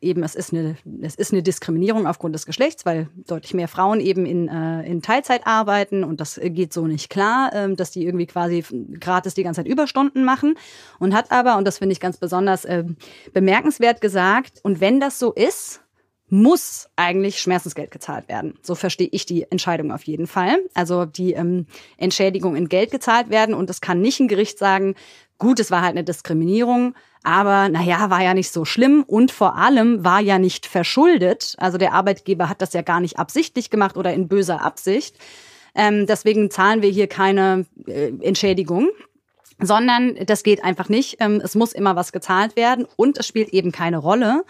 eben 0.00 0.22
es 0.22 0.34
ist 0.34 0.52
eine, 0.52 0.76
es 1.02 1.14
ist 1.14 1.32
eine 1.32 1.42
Diskriminierung 1.42 2.06
aufgrund 2.06 2.34
des 2.34 2.46
Geschlechts, 2.46 2.86
weil 2.86 3.08
deutlich 3.26 3.54
mehr 3.54 3.68
Frauen 3.68 4.00
eben 4.00 4.24
in, 4.24 4.48
äh, 4.48 4.82
in 4.82 5.02
Teilzeit 5.02 5.46
arbeiten 5.46 6.04
und 6.04 6.20
das 6.20 6.40
geht 6.42 6.72
so 6.72 6.86
nicht 6.86 7.10
klar, 7.10 7.52
äh, 7.52 7.74
dass 7.74 7.90
die 7.90 8.04
irgendwie 8.04 8.26
quasi 8.26 8.64
gratis 8.98 9.34
die 9.34 9.42
ganze 9.42 9.60
Zeit 9.62 9.70
Überstunden 9.70 10.24
machen. 10.24 10.54
Und 10.98 11.14
hat 11.14 11.32
aber, 11.32 11.56
und 11.56 11.66
das 11.66 11.78
finde 11.78 11.92
ich 11.92 12.00
ganz 12.00 12.16
besonders 12.16 12.64
äh, 12.64 12.84
bemerkenswert 13.32 14.00
gesagt, 14.00 14.60
und 14.62 14.80
wenn 14.80 15.00
das 15.00 15.18
so 15.18 15.32
ist, 15.32 15.80
muss 16.30 16.88
eigentlich 16.96 17.40
Schmerzensgeld 17.40 17.90
gezahlt 17.90 18.28
werden. 18.28 18.54
So 18.62 18.74
verstehe 18.74 19.08
ich 19.10 19.26
die 19.26 19.50
Entscheidung 19.50 19.92
auf 19.92 20.04
jeden 20.04 20.26
Fall. 20.26 20.58
Also 20.74 21.04
die 21.04 21.32
ähm, 21.32 21.66
Entschädigung 21.96 22.56
in 22.56 22.68
Geld 22.68 22.90
gezahlt 22.90 23.30
werden 23.30 23.54
und 23.54 23.68
es 23.68 23.80
kann 23.80 24.00
nicht 24.00 24.20
ein 24.20 24.28
Gericht 24.28 24.58
sagen, 24.58 24.94
gut, 25.38 25.58
es 25.58 25.70
war 25.70 25.82
halt 25.82 25.92
eine 25.92 26.04
Diskriminierung, 26.04 26.94
aber 27.22 27.68
naja, 27.68 28.10
war 28.10 28.22
ja 28.22 28.34
nicht 28.34 28.52
so 28.52 28.64
schlimm 28.64 29.02
und 29.06 29.32
vor 29.32 29.56
allem 29.56 30.04
war 30.04 30.20
ja 30.20 30.38
nicht 30.38 30.66
verschuldet. 30.66 31.54
Also 31.58 31.78
der 31.78 31.92
Arbeitgeber 31.92 32.48
hat 32.48 32.62
das 32.62 32.72
ja 32.72 32.82
gar 32.82 33.00
nicht 33.00 33.18
absichtlich 33.18 33.70
gemacht 33.70 33.96
oder 33.96 34.12
in 34.14 34.28
böser 34.28 34.62
Absicht. 34.62 35.16
Ähm, 35.74 36.06
deswegen 36.06 36.50
zahlen 36.50 36.82
wir 36.82 36.90
hier 36.90 37.08
keine 37.08 37.66
äh, 37.86 38.12
Entschädigung 38.20 38.88
sondern 39.62 40.16
das 40.26 40.42
geht 40.42 40.64
einfach 40.64 40.88
nicht. 40.88 41.16
Ähm, 41.20 41.40
es 41.44 41.54
muss 41.54 41.72
immer 41.72 41.96
was 41.96 42.12
gezahlt 42.12 42.56
werden 42.56 42.86
und 42.96 43.18
es 43.18 43.26
spielt 43.26 43.50
eben 43.50 43.72
keine 43.72 43.98
Rolle, 43.98 44.44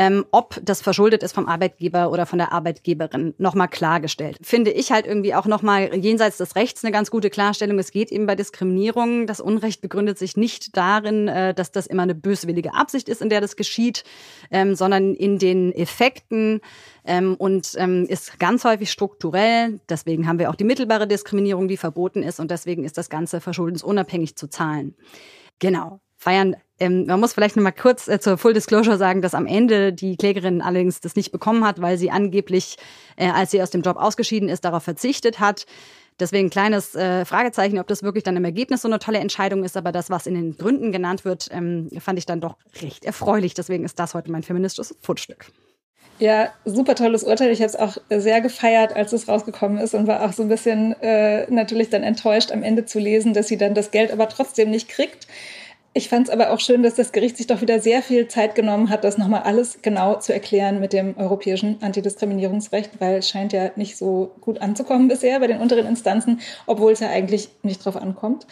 ähm, 0.00 0.24
ob 0.30 0.58
das 0.64 0.80
verschuldet 0.80 1.22
ist 1.22 1.32
vom 1.32 1.46
Arbeitgeber 1.46 2.10
oder 2.10 2.24
von 2.24 2.38
der 2.38 2.52
Arbeitgeberin, 2.52 3.34
nochmal 3.36 3.68
klargestellt. 3.68 4.38
Finde 4.40 4.70
ich 4.70 4.92
halt 4.92 5.06
irgendwie 5.06 5.34
auch 5.34 5.44
nochmal 5.44 5.94
jenseits 5.94 6.38
des 6.38 6.56
Rechts 6.56 6.82
eine 6.82 6.90
ganz 6.90 7.10
gute 7.10 7.28
Klarstellung. 7.28 7.78
Es 7.78 7.90
geht 7.90 8.10
eben 8.10 8.24
bei 8.24 8.34
Diskriminierung. 8.34 9.26
Das 9.26 9.42
Unrecht 9.42 9.82
begründet 9.82 10.16
sich 10.18 10.38
nicht 10.38 10.74
darin, 10.74 11.28
äh, 11.28 11.52
dass 11.52 11.70
das 11.70 11.86
immer 11.86 12.04
eine 12.04 12.14
böswillige 12.14 12.72
Absicht 12.72 13.10
ist, 13.10 13.20
in 13.20 13.28
der 13.28 13.42
das 13.42 13.56
geschieht, 13.56 14.04
ähm, 14.50 14.74
sondern 14.74 15.14
in 15.14 15.38
den 15.38 15.70
Effekten 15.70 16.62
ähm, 17.04 17.34
und 17.34 17.74
ähm, 17.76 18.06
ist 18.08 18.40
ganz 18.40 18.64
häufig 18.64 18.90
strukturell. 18.90 19.80
Deswegen 19.90 20.26
haben 20.26 20.38
wir 20.38 20.48
auch 20.48 20.56
die 20.56 20.64
mittelbare 20.64 21.08
Diskriminierung, 21.08 21.68
die 21.68 21.76
verboten 21.76 22.22
ist 22.22 22.40
und 22.40 22.50
deswegen 22.50 22.84
ist 22.84 22.96
das 22.96 23.10
Ganze 23.10 23.42
verschuldensunabhängig 23.42 24.34
zu 24.34 24.48
zahlen. 24.48 24.94
Genau. 25.58 26.00
Feiern 26.16 26.56
ähm, 26.80 27.06
man 27.06 27.20
muss 27.20 27.34
vielleicht 27.34 27.56
noch 27.56 27.62
mal 27.62 27.70
kurz 27.70 28.08
äh, 28.08 28.18
zur 28.18 28.38
Full 28.38 28.54
Disclosure 28.54 28.96
sagen, 28.96 29.22
dass 29.22 29.34
am 29.34 29.46
Ende 29.46 29.92
die 29.92 30.16
Klägerin 30.16 30.62
allerdings 30.62 31.00
das 31.00 31.14
nicht 31.14 31.30
bekommen 31.30 31.64
hat, 31.64 31.80
weil 31.80 31.98
sie 31.98 32.10
angeblich, 32.10 32.76
äh, 33.16 33.28
als 33.28 33.50
sie 33.50 33.62
aus 33.62 33.70
dem 33.70 33.82
Job 33.82 33.96
ausgeschieden 33.96 34.48
ist, 34.48 34.64
darauf 34.64 34.82
verzichtet 34.82 35.38
hat. 35.38 35.66
Deswegen 36.18 36.48
ein 36.48 36.50
kleines 36.50 36.94
äh, 36.94 37.24
Fragezeichen, 37.24 37.78
ob 37.78 37.86
das 37.86 38.02
wirklich 38.02 38.24
dann 38.24 38.36
im 38.36 38.44
Ergebnis 38.44 38.82
so 38.82 38.88
eine 38.88 38.98
tolle 38.98 39.18
Entscheidung 39.18 39.64
ist. 39.64 39.76
Aber 39.76 39.92
das, 39.92 40.10
was 40.10 40.26
in 40.26 40.34
den 40.34 40.56
Gründen 40.56 40.92
genannt 40.92 41.24
wird, 41.24 41.48
ähm, 41.50 41.88
fand 41.98 42.18
ich 42.18 42.26
dann 42.26 42.40
doch 42.40 42.56
recht 42.82 43.04
erfreulich. 43.04 43.54
Deswegen 43.54 43.84
ist 43.84 43.98
das 43.98 44.14
heute 44.14 44.30
mein 44.30 44.42
feministisches 44.42 44.96
Fundstück. 45.00 45.46
Ja, 46.18 46.52
super 46.66 46.94
tolles 46.94 47.24
Urteil. 47.24 47.50
Ich 47.50 47.60
habe 47.60 47.70
es 47.70 47.76
auch 47.76 47.96
sehr 48.10 48.42
gefeiert, 48.42 48.94
als 48.94 49.14
es 49.14 49.26
rausgekommen 49.26 49.78
ist 49.78 49.94
und 49.94 50.06
war 50.06 50.22
auch 50.22 50.34
so 50.34 50.42
ein 50.42 50.50
bisschen 50.50 50.92
äh, 51.00 51.50
natürlich 51.50 51.88
dann 51.88 52.02
enttäuscht 52.02 52.52
am 52.52 52.62
Ende 52.62 52.84
zu 52.84 52.98
lesen, 52.98 53.32
dass 53.32 53.48
sie 53.48 53.56
dann 53.56 53.74
das 53.74 53.90
Geld 53.90 54.12
aber 54.12 54.28
trotzdem 54.28 54.70
nicht 54.70 54.90
kriegt. 54.90 55.26
Ich 55.92 56.08
fand 56.08 56.28
es 56.28 56.32
aber 56.32 56.52
auch 56.52 56.60
schön, 56.60 56.84
dass 56.84 56.94
das 56.94 57.10
Gericht 57.10 57.36
sich 57.36 57.48
doch 57.48 57.62
wieder 57.62 57.80
sehr 57.80 58.00
viel 58.00 58.28
Zeit 58.28 58.54
genommen 58.54 58.90
hat, 58.90 59.02
das 59.02 59.18
nochmal 59.18 59.42
alles 59.42 59.82
genau 59.82 60.14
zu 60.14 60.32
erklären 60.32 60.78
mit 60.78 60.92
dem 60.92 61.16
europäischen 61.18 61.82
Antidiskriminierungsrecht, 61.82 63.00
weil 63.00 63.16
es 63.16 63.28
scheint 63.28 63.52
ja 63.52 63.72
nicht 63.74 63.96
so 63.96 64.30
gut 64.40 64.60
anzukommen 64.60 65.08
bisher 65.08 65.40
bei 65.40 65.48
den 65.48 65.58
unteren 65.58 65.86
Instanzen, 65.86 66.40
obwohl 66.66 66.92
es 66.92 67.00
ja 67.00 67.08
eigentlich 67.08 67.48
nicht 67.64 67.84
drauf 67.84 67.96
ankommt. 67.96 68.46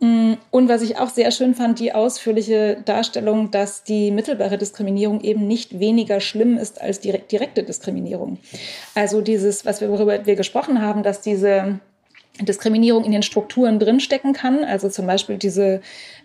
Mm, 0.00 0.34
und 0.50 0.68
was 0.68 0.82
ich 0.82 0.98
auch 0.98 1.08
sehr 1.08 1.30
schön 1.30 1.54
fand, 1.54 1.80
die 1.80 1.94
ausführliche 1.94 2.76
Darstellung, 2.84 3.50
dass 3.50 3.82
die 3.82 4.10
mittelbare 4.10 4.58
Diskriminierung 4.58 5.22
eben 5.22 5.48
nicht 5.48 5.80
weniger 5.80 6.20
schlimm 6.20 6.58
ist 6.58 6.82
als 6.82 7.00
die 7.00 7.12
direkte 7.12 7.64
Diskriminierung. 7.64 8.38
Also 8.94 9.22
dieses, 9.22 9.64
was 9.64 9.80
wir, 9.80 9.90
worüber 9.90 10.26
wir 10.26 10.36
gesprochen 10.36 10.82
haben, 10.82 11.02
dass 11.02 11.22
diese 11.22 11.80
Diskriminierung 12.46 13.04
in 13.04 13.12
den 13.12 13.22
Strukturen 13.22 13.78
drinstecken 13.78 14.32
kann, 14.32 14.64
also 14.64 14.88
zum 14.88 15.06
Beispiel 15.06 15.38
diese 15.38 15.80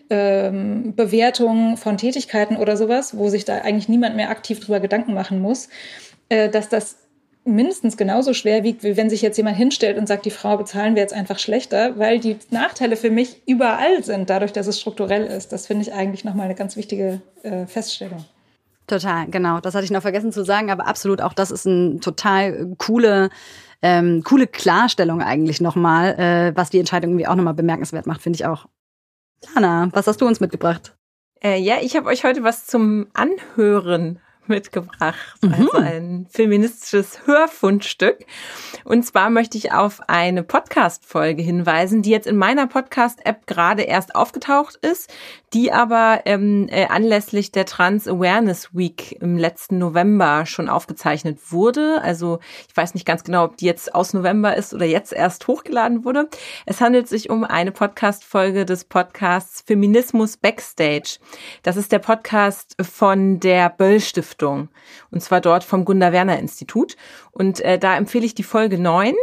ähm, 0.09 0.93
Bewertung 0.95 1.77
von 1.77 1.97
Tätigkeiten 1.97 2.57
oder 2.57 2.77
sowas, 2.77 3.17
wo 3.17 3.29
sich 3.29 3.45
da 3.45 3.59
eigentlich 3.59 3.89
niemand 3.89 4.15
mehr 4.15 4.29
aktiv 4.29 4.59
drüber 4.59 4.79
Gedanken 4.79 5.13
machen 5.13 5.39
muss, 5.39 5.69
äh, 6.29 6.49
dass 6.49 6.69
das 6.69 6.97
mindestens 7.45 7.97
genauso 7.97 8.33
schwer 8.33 8.63
wiegt, 8.63 8.83
wie 8.83 8.95
wenn 8.95 9.09
sich 9.09 9.21
jetzt 9.21 9.37
jemand 9.37 9.57
hinstellt 9.57 9.97
und 9.97 10.07
sagt, 10.07 10.25
die 10.25 10.31
Frau 10.31 10.57
bezahlen 10.57 10.95
wir 10.95 11.01
jetzt 11.01 11.13
einfach 11.13 11.39
schlechter, 11.39 11.97
weil 11.99 12.19
die 12.19 12.37
Nachteile 12.51 12.95
für 12.95 13.09
mich 13.09 13.41
überall 13.45 14.03
sind, 14.03 14.29
dadurch, 14.29 14.53
dass 14.53 14.67
es 14.67 14.79
strukturell 14.79 15.25
ist. 15.25 15.51
Das 15.51 15.67
finde 15.67 15.83
ich 15.83 15.93
eigentlich 15.93 16.23
nochmal 16.23 16.45
eine 16.45 16.55
ganz 16.55 16.77
wichtige 16.77 17.21
äh, 17.43 17.65
Feststellung. 17.65 18.23
Total, 18.87 19.27
genau. 19.27 19.59
Das 19.59 19.75
hatte 19.75 19.85
ich 19.85 19.91
noch 19.91 20.01
vergessen 20.01 20.31
zu 20.31 20.43
sagen, 20.43 20.69
aber 20.69 20.87
absolut 20.87 21.21
auch 21.21 21.33
das 21.33 21.51
ist 21.51 21.65
ein 21.65 22.01
total 22.01 22.75
coole, 22.77 23.29
ähm, 23.83 24.23
coole 24.23 24.47
Klarstellung 24.47 25.21
eigentlich 25.21 25.61
nochmal, 25.61 26.17
äh, 26.17 26.55
was 26.55 26.69
die 26.69 26.79
Entscheidung 26.79 27.11
irgendwie 27.11 27.27
auch 27.27 27.35
nochmal 27.35 27.53
bemerkenswert 27.53 28.07
macht, 28.07 28.21
finde 28.21 28.37
ich 28.37 28.45
auch. 28.45 28.65
Lana, 29.53 29.89
was 29.91 30.07
hast 30.07 30.21
du 30.21 30.25
uns 30.25 30.39
mitgebracht? 30.39 30.95
Äh, 31.43 31.59
ja, 31.59 31.75
ich 31.81 31.95
habe 31.97 32.07
euch 32.07 32.23
heute 32.23 32.43
was 32.43 32.65
zum 32.65 33.07
Anhören 33.13 34.19
mitgebracht. 34.47 35.35
Mhm. 35.41 35.53
Also 35.53 35.71
ein 35.73 36.27
feministisches 36.29 37.25
Hörfundstück. 37.25 38.25
Und 38.83 39.05
zwar 39.05 39.29
möchte 39.29 39.57
ich 39.57 39.71
auf 39.71 40.01
eine 40.07 40.43
Podcast-Folge 40.43 41.41
hinweisen, 41.41 42.01
die 42.01 42.09
jetzt 42.09 42.27
in 42.27 42.37
meiner 42.37 42.67
Podcast-App 42.67 43.47
gerade 43.47 43.83
erst 43.83 44.15
aufgetaucht 44.15 44.75
ist, 44.81 45.11
die 45.53 45.71
aber 45.71 46.21
ähm, 46.25 46.67
äh, 46.69 46.87
anlässlich 46.87 47.51
der 47.51 47.65
Trans 47.65 48.07
Awareness 48.07 48.69
Week 48.73 49.17
im 49.21 49.37
letzten 49.37 49.77
November 49.77 50.45
schon 50.45 50.67
aufgezeichnet 50.67 51.39
wurde. 51.51 52.01
Also 52.01 52.39
ich 52.67 52.75
weiß 52.75 52.93
nicht 52.95 53.05
ganz 53.05 53.23
genau, 53.23 53.45
ob 53.45 53.57
die 53.57 53.65
jetzt 53.65 53.93
aus 53.93 54.13
November 54.13 54.55
ist 54.55 54.73
oder 54.73 54.85
jetzt 54.85 55.13
erst 55.13 55.47
hochgeladen 55.47 56.05
wurde. 56.05 56.27
Es 56.65 56.81
handelt 56.81 57.07
sich 57.07 57.29
um 57.29 57.43
eine 57.43 57.71
Podcast-Folge 57.71 58.65
des 58.65 58.85
Podcasts 58.85 59.63
Feminismus 59.65 60.37
Backstage. 60.37 61.19
Das 61.61 61.77
ist 61.77 61.91
der 61.91 61.99
Podcast 61.99 62.75
von 62.81 63.39
der 63.39 63.69
Böll 63.69 63.99
Stiftung. 64.33 64.69
Und 65.11 65.21
zwar 65.21 65.41
dort 65.41 65.63
vom 65.63 65.85
Gunda 65.85 66.11
Werner 66.11 66.39
Institut. 66.39 66.97
Und 67.31 67.61
äh, 67.61 67.79
da 67.79 67.95
empfehle 67.95 68.25
ich 68.25 68.35
die 68.35 68.43
Folge 68.43 68.77
9. 68.77 69.13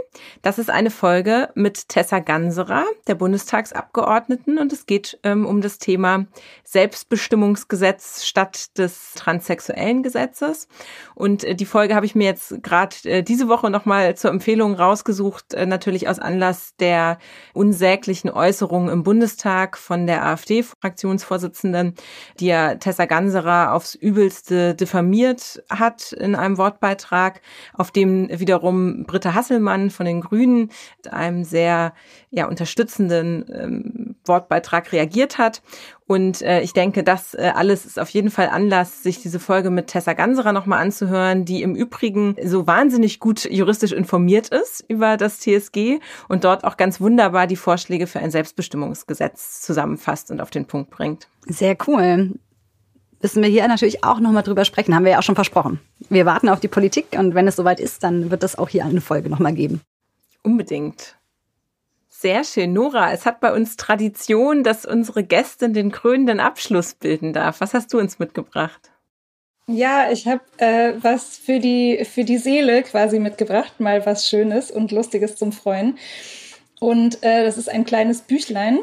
Das 0.43 0.59
ist 0.59 0.71
eine 0.71 0.91
Folge 0.91 1.51
mit 1.55 1.89
Tessa 1.89 2.19
Ganserer, 2.19 2.85
der 3.07 3.15
Bundestagsabgeordneten. 3.15 4.59
Und 4.59 4.73
es 4.73 4.87
geht 4.87 5.19
ähm, 5.23 5.47
um 5.47 5.61
das 5.61 5.79
Thema 5.79 6.27
Selbstbestimmungsgesetz 6.65 8.25
statt 8.25 8.77
des 8.79 9.13
transsexuellen 9.15 10.03
Gesetzes. 10.03 10.69
Und 11.15 11.45
äh, 11.45 11.55
die 11.55 11.67
Folge 11.67 11.95
habe 11.95 12.07
ich 12.07 12.15
mir 12.15 12.25
jetzt 12.25 12.63
gerade 12.63 12.97
äh, 13.05 13.23
diese 13.23 13.49
Woche 13.49 13.71
nochmal 13.71 14.17
zur 14.17 14.31
Empfehlung 14.31 14.75
rausgesucht, 14.75 15.55
äh, 15.55 15.67
natürlich 15.67 16.09
aus 16.09 16.19
Anlass 16.19 16.75
der 16.81 17.19
unsäglichen 17.53 18.31
Äußerungen 18.31 18.91
im 18.91 19.03
Bundestag 19.03 19.79
von 19.79 20.07
der 20.07 20.25
AfD-Fraktionsvorsitzenden, 20.27 21.95
die 22.39 22.47
ja 22.47 22.75
Tessa 22.77 23.05
Ganserer 23.05 23.75
aufs 23.75 23.95
Übelste 23.95 24.75
diffamiert 24.75 25.63
hat 25.71 26.13
in 26.13 26.35
einem 26.35 26.59
Wortbeitrag, 26.59 27.41
auf 27.75 27.91
dem 27.91 28.29
wiederum 28.31 29.05
Britta 29.05 29.35
Hasselmann 29.35 29.91
von 30.01 30.07
den 30.07 30.23
Grünen 30.23 30.71
mit 30.97 31.13
einem 31.13 31.45
sehr 31.45 31.93
ja, 32.31 32.49
unterstützenden 32.49 33.45
ähm, 33.53 34.17
Wortbeitrag 34.25 34.93
reagiert 34.93 35.37
hat. 35.37 35.61
Und 36.07 36.41
äh, 36.41 36.63
ich 36.63 36.73
denke, 36.73 37.05
das 37.05 37.35
äh, 37.35 37.53
alles 37.55 37.85
ist 37.85 37.99
auf 37.99 38.09
jeden 38.09 38.31
Fall 38.31 38.49
Anlass, 38.49 39.03
sich 39.03 39.21
diese 39.21 39.39
Folge 39.39 39.69
mit 39.69 39.89
Tessa 39.89 40.15
Ganserer 40.15 40.55
nochmal 40.55 40.81
anzuhören, 40.81 41.45
die 41.45 41.61
im 41.61 41.75
Übrigen 41.75 42.35
so 42.43 42.67
wahnsinnig 42.67 43.21
gut 43.21 43.45
juristisch 43.45 43.93
informiert 43.93 44.49
ist 44.49 44.83
über 44.89 45.19
das 45.19 45.39
TSG 45.39 45.99
und 46.29 46.45
dort 46.45 46.65
auch 46.65 46.79
ganz 46.79 46.99
wunderbar 47.03 47.47
die 47.47 47.57
Vorschläge 47.57 48.07
für 48.07 48.21
ein 48.21 48.31
Selbstbestimmungsgesetz 48.31 49.61
zusammenfasst 49.61 50.31
und 50.31 50.41
auf 50.41 50.49
den 50.49 50.65
Punkt 50.65 50.89
bringt. 50.89 51.29
Sehr 51.47 51.77
cool 51.87 52.31
müssen 53.23 53.43
wir 53.43 53.51
hier 53.51 53.69
natürlich 53.69 54.05
auch 54.05 54.21
nochmal 54.21 54.43
drüber 54.43 54.65
sprechen. 54.65 54.95
Haben 54.95 55.05
wir 55.05 55.13
ja 55.13 55.19
auch 55.19 55.23
schon 55.23 55.35
versprochen. 55.35 55.81
Wir 56.09 56.27
warten 56.27 56.49
auf 56.49 56.61
die 56.61 56.69
Politik 56.69 57.07
und 57.19 57.35
wenn 57.35 57.47
es 57.47 57.57
soweit 57.57 57.81
ist, 57.81 58.03
dann 58.03 58.31
wird 58.31 58.43
es 58.43 58.57
auch 58.57 58.69
hier 58.69 58.85
eine 58.85 59.01
Folge 59.01 59.29
nochmal 59.31 59.55
geben. 59.55 59.81
Unbedingt. 60.43 61.17
Sehr 62.09 62.45
schön. 62.45 62.73
Nora, 62.73 63.13
es 63.13 63.25
hat 63.25 63.41
bei 63.41 63.53
uns 63.53 63.77
Tradition, 63.77 64.63
dass 64.63 64.85
unsere 64.85 65.25
Gästin 65.25 65.73
den 65.73 65.91
krönenden 65.91 66.41
Abschluss 66.41 66.95
bilden 66.95 67.33
darf. 67.33 67.61
Was 67.61 67.73
hast 67.73 67.93
du 67.93 67.99
uns 67.99 68.19
mitgebracht? 68.19 68.91
Ja, 69.67 70.11
ich 70.11 70.27
habe 70.27 70.43
äh, 70.59 70.95
was 71.01 71.37
für 71.37 71.61
die, 71.61 72.05
für 72.05 72.25
die 72.25 72.39
Seele 72.39 72.83
quasi 72.83 73.19
mitgebracht, 73.21 73.79
mal 73.79 74.05
was 74.05 74.29
Schönes 74.29 74.71
und 74.71 74.91
Lustiges 74.91 75.37
zum 75.37 75.53
Freuen. 75.53 75.97
Und 76.81 77.23
äh, 77.23 77.45
das 77.45 77.57
ist 77.57 77.71
ein 77.71 77.85
kleines 77.85 78.23
Büchlein 78.23 78.81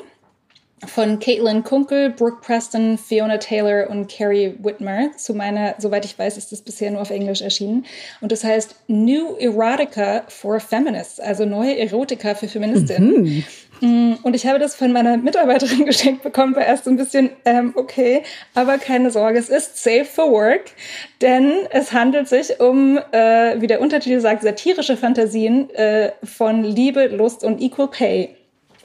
von 0.86 1.20
Caitlin 1.20 1.64
Kunkel, 1.64 2.12
Brooke 2.12 2.42
Preston, 2.42 2.98
Fiona 2.98 3.38
Taylor 3.38 3.90
und 3.90 4.12
Carrie 4.12 4.56
Whitmer. 4.62 5.12
Zu 5.18 5.34
meiner, 5.34 5.74
soweit 5.80 6.06
ich 6.06 6.18
weiß, 6.18 6.38
ist 6.38 6.52
das 6.52 6.62
bisher 6.62 6.92
nur 6.92 7.02
auf 7.02 7.10
Englisch 7.10 7.42
erschienen. 7.42 7.86
Und 8.22 8.32
das 8.32 8.44
heißt 8.44 8.76
New 8.88 9.36
Erotica 9.38 10.24
for 10.28 10.60
Feminists, 10.60 11.20
also 11.20 11.46
neue 11.46 11.78
Erotika 11.78 12.36
für 12.36 12.48
Feministinnen. 12.48 13.24
Mhm. 13.24 13.44
Mm, 13.82 14.14
und 14.24 14.36
ich 14.36 14.46
habe 14.46 14.60
das 14.60 14.76
von 14.76 14.92
meiner 14.92 15.18
Mitarbeiterin 15.18 15.86
geschenkt 15.86 16.24
bekommen, 16.24 16.56
war 16.56 16.66
erst 16.66 16.86
so 16.86 16.92
ein 16.92 16.98
bisschen 16.98 17.30
ähm, 17.46 17.74
okay, 17.76 18.24
aber 18.54 18.78
keine 18.78 19.12
Sorge, 19.12 19.38
es 19.40 19.50
ist 19.50 19.84
safe 19.84 20.06
for 20.06 20.32
work, 20.32 20.72
denn 21.22 21.54
es 21.72 21.92
handelt 21.94 22.28
sich 22.28 22.60
um, 22.60 22.98
äh, 23.12 23.62
wie 23.62 23.68
der 23.68 23.82
Untertitel 23.82 24.20
sagt, 24.20 24.44
satirische 24.44 24.98
Fantasien 24.98 25.70
äh, 25.72 26.12
von 26.24 26.64
Liebe, 26.64 27.08
Lust 27.08 27.44
und 27.44 27.62
Equal 27.62 27.90
Pay. 27.90 28.37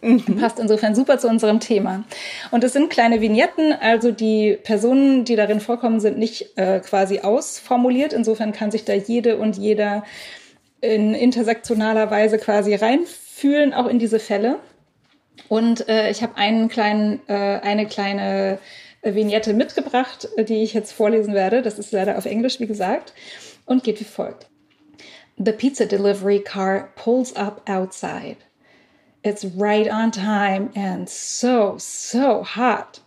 Mhm. 0.03 0.37
Passt 0.41 0.59
insofern 0.59 0.97
super 0.97 1.19
zu 1.19 1.29
unserem 1.29 1.61
Thema. 1.61 2.05
Und 2.51 2.65
es 2.65 2.73
sind 2.73 2.91
kleine 2.91 3.21
Vignetten, 3.21 3.73
also 3.73 4.11
die 4.11 4.59
Personen, 4.63 5.25
die 5.25 5.37
darin 5.37 5.61
vorkommen, 5.61 6.01
sind 6.01 6.19
nicht 6.19 6.59
äh, 6.59 6.81
quasi 6.81 7.21
ausformuliert. 7.21 8.13
Insofern 8.13 8.53
kann 8.53 8.73
sich 8.73 8.85
da 8.85 8.95
jede 8.95 9.37
und 9.37 9.57
jeder 9.57 10.05
in 10.81 11.15
intersektionaler 11.15 12.11
Weise 12.11 12.39
quasi 12.39 12.75
reinfühlen, 12.75 13.73
auch 13.73 13.87
in 13.87 14.01
diese 14.01 14.19
Fälle. 14.19 14.59
Und 15.49 15.89
äh, 15.89 16.11
ich 16.11 16.23
habe 16.23 16.37
einen 16.37 16.69
kleinen, 16.69 17.21
äh, 17.29 17.61
eine 17.63 17.87
kleine 17.87 18.59
Vignette 19.03 19.55
mitgebracht, 19.55 20.29
die 20.37 20.63
ich 20.63 20.75
jetzt 20.75 20.93
vorlesen 20.93 21.35
werde. 21.35 21.63
Das 21.63 21.79
ist 21.79 21.93
leider 21.93 22.19
auf 22.19 22.27
Englisch, 22.27 22.59
wie 22.59 22.67
gesagt, 22.67 23.13
und 23.67 23.85
geht 23.85 24.01
wie 24.01 24.05
folgt. 24.05 24.49
The 25.39 25.53
pizza 25.53 25.87
delivery 25.87 26.41
car 26.41 26.89
pulls 26.97 27.35
up 27.37 27.69
outside. 27.69 28.37
It's 29.25 29.45
right 29.45 29.87
on 29.87 30.11
time 30.11 30.73
and 30.75 31.09
so, 31.09 31.79
so 31.79 32.43
hot. 32.43 33.01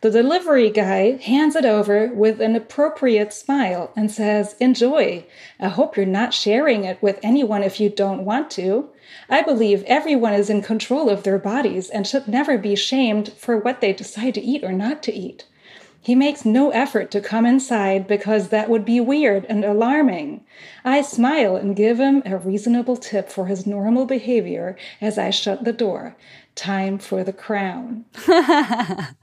The 0.00 0.10
delivery 0.10 0.70
guy 0.70 1.16
hands 1.16 1.56
it 1.56 1.66
over 1.66 2.06
with 2.06 2.40
an 2.40 2.56
appropriate 2.56 3.34
smile 3.34 3.92
and 3.94 4.10
says, 4.10 4.54
Enjoy. 4.58 5.26
I 5.58 5.68
hope 5.68 5.96
you're 5.96 6.06
not 6.06 6.32
sharing 6.32 6.84
it 6.84 7.02
with 7.02 7.18
anyone 7.22 7.62
if 7.62 7.80
you 7.80 7.90
don't 7.90 8.24
want 8.24 8.50
to. 8.52 8.88
I 9.28 9.42
believe 9.42 9.82
everyone 9.84 10.32
is 10.32 10.48
in 10.48 10.62
control 10.62 11.10
of 11.10 11.24
their 11.24 11.38
bodies 11.38 11.90
and 11.90 12.06
should 12.06 12.28
never 12.28 12.56
be 12.56 12.76
shamed 12.76 13.32
for 13.32 13.58
what 13.58 13.80
they 13.80 13.92
decide 13.92 14.34
to 14.34 14.40
eat 14.40 14.64
or 14.64 14.72
not 14.72 15.02
to 15.02 15.12
eat. 15.12 15.44
He 16.02 16.14
makes 16.14 16.44
no 16.44 16.70
effort 16.70 17.10
to 17.10 17.20
come 17.20 17.44
inside 17.44 18.06
because 18.06 18.48
that 18.48 18.70
would 18.70 18.84
be 18.84 19.00
weird 19.00 19.44
and 19.48 19.64
alarming. 19.64 20.42
I 20.84 21.02
smile 21.02 21.56
and 21.56 21.76
give 21.76 22.00
him 22.00 22.22
a 22.24 22.38
reasonable 22.38 22.96
tip 22.96 23.28
for 23.28 23.46
his 23.46 23.66
normal 23.66 24.06
behavior 24.06 24.76
as 25.00 25.18
I 25.18 25.28
shut 25.30 25.64
the 25.64 25.74
door. 25.74 26.16
Time 26.54 26.98
for 26.98 27.22
the 27.22 27.34
crown. 27.34 28.06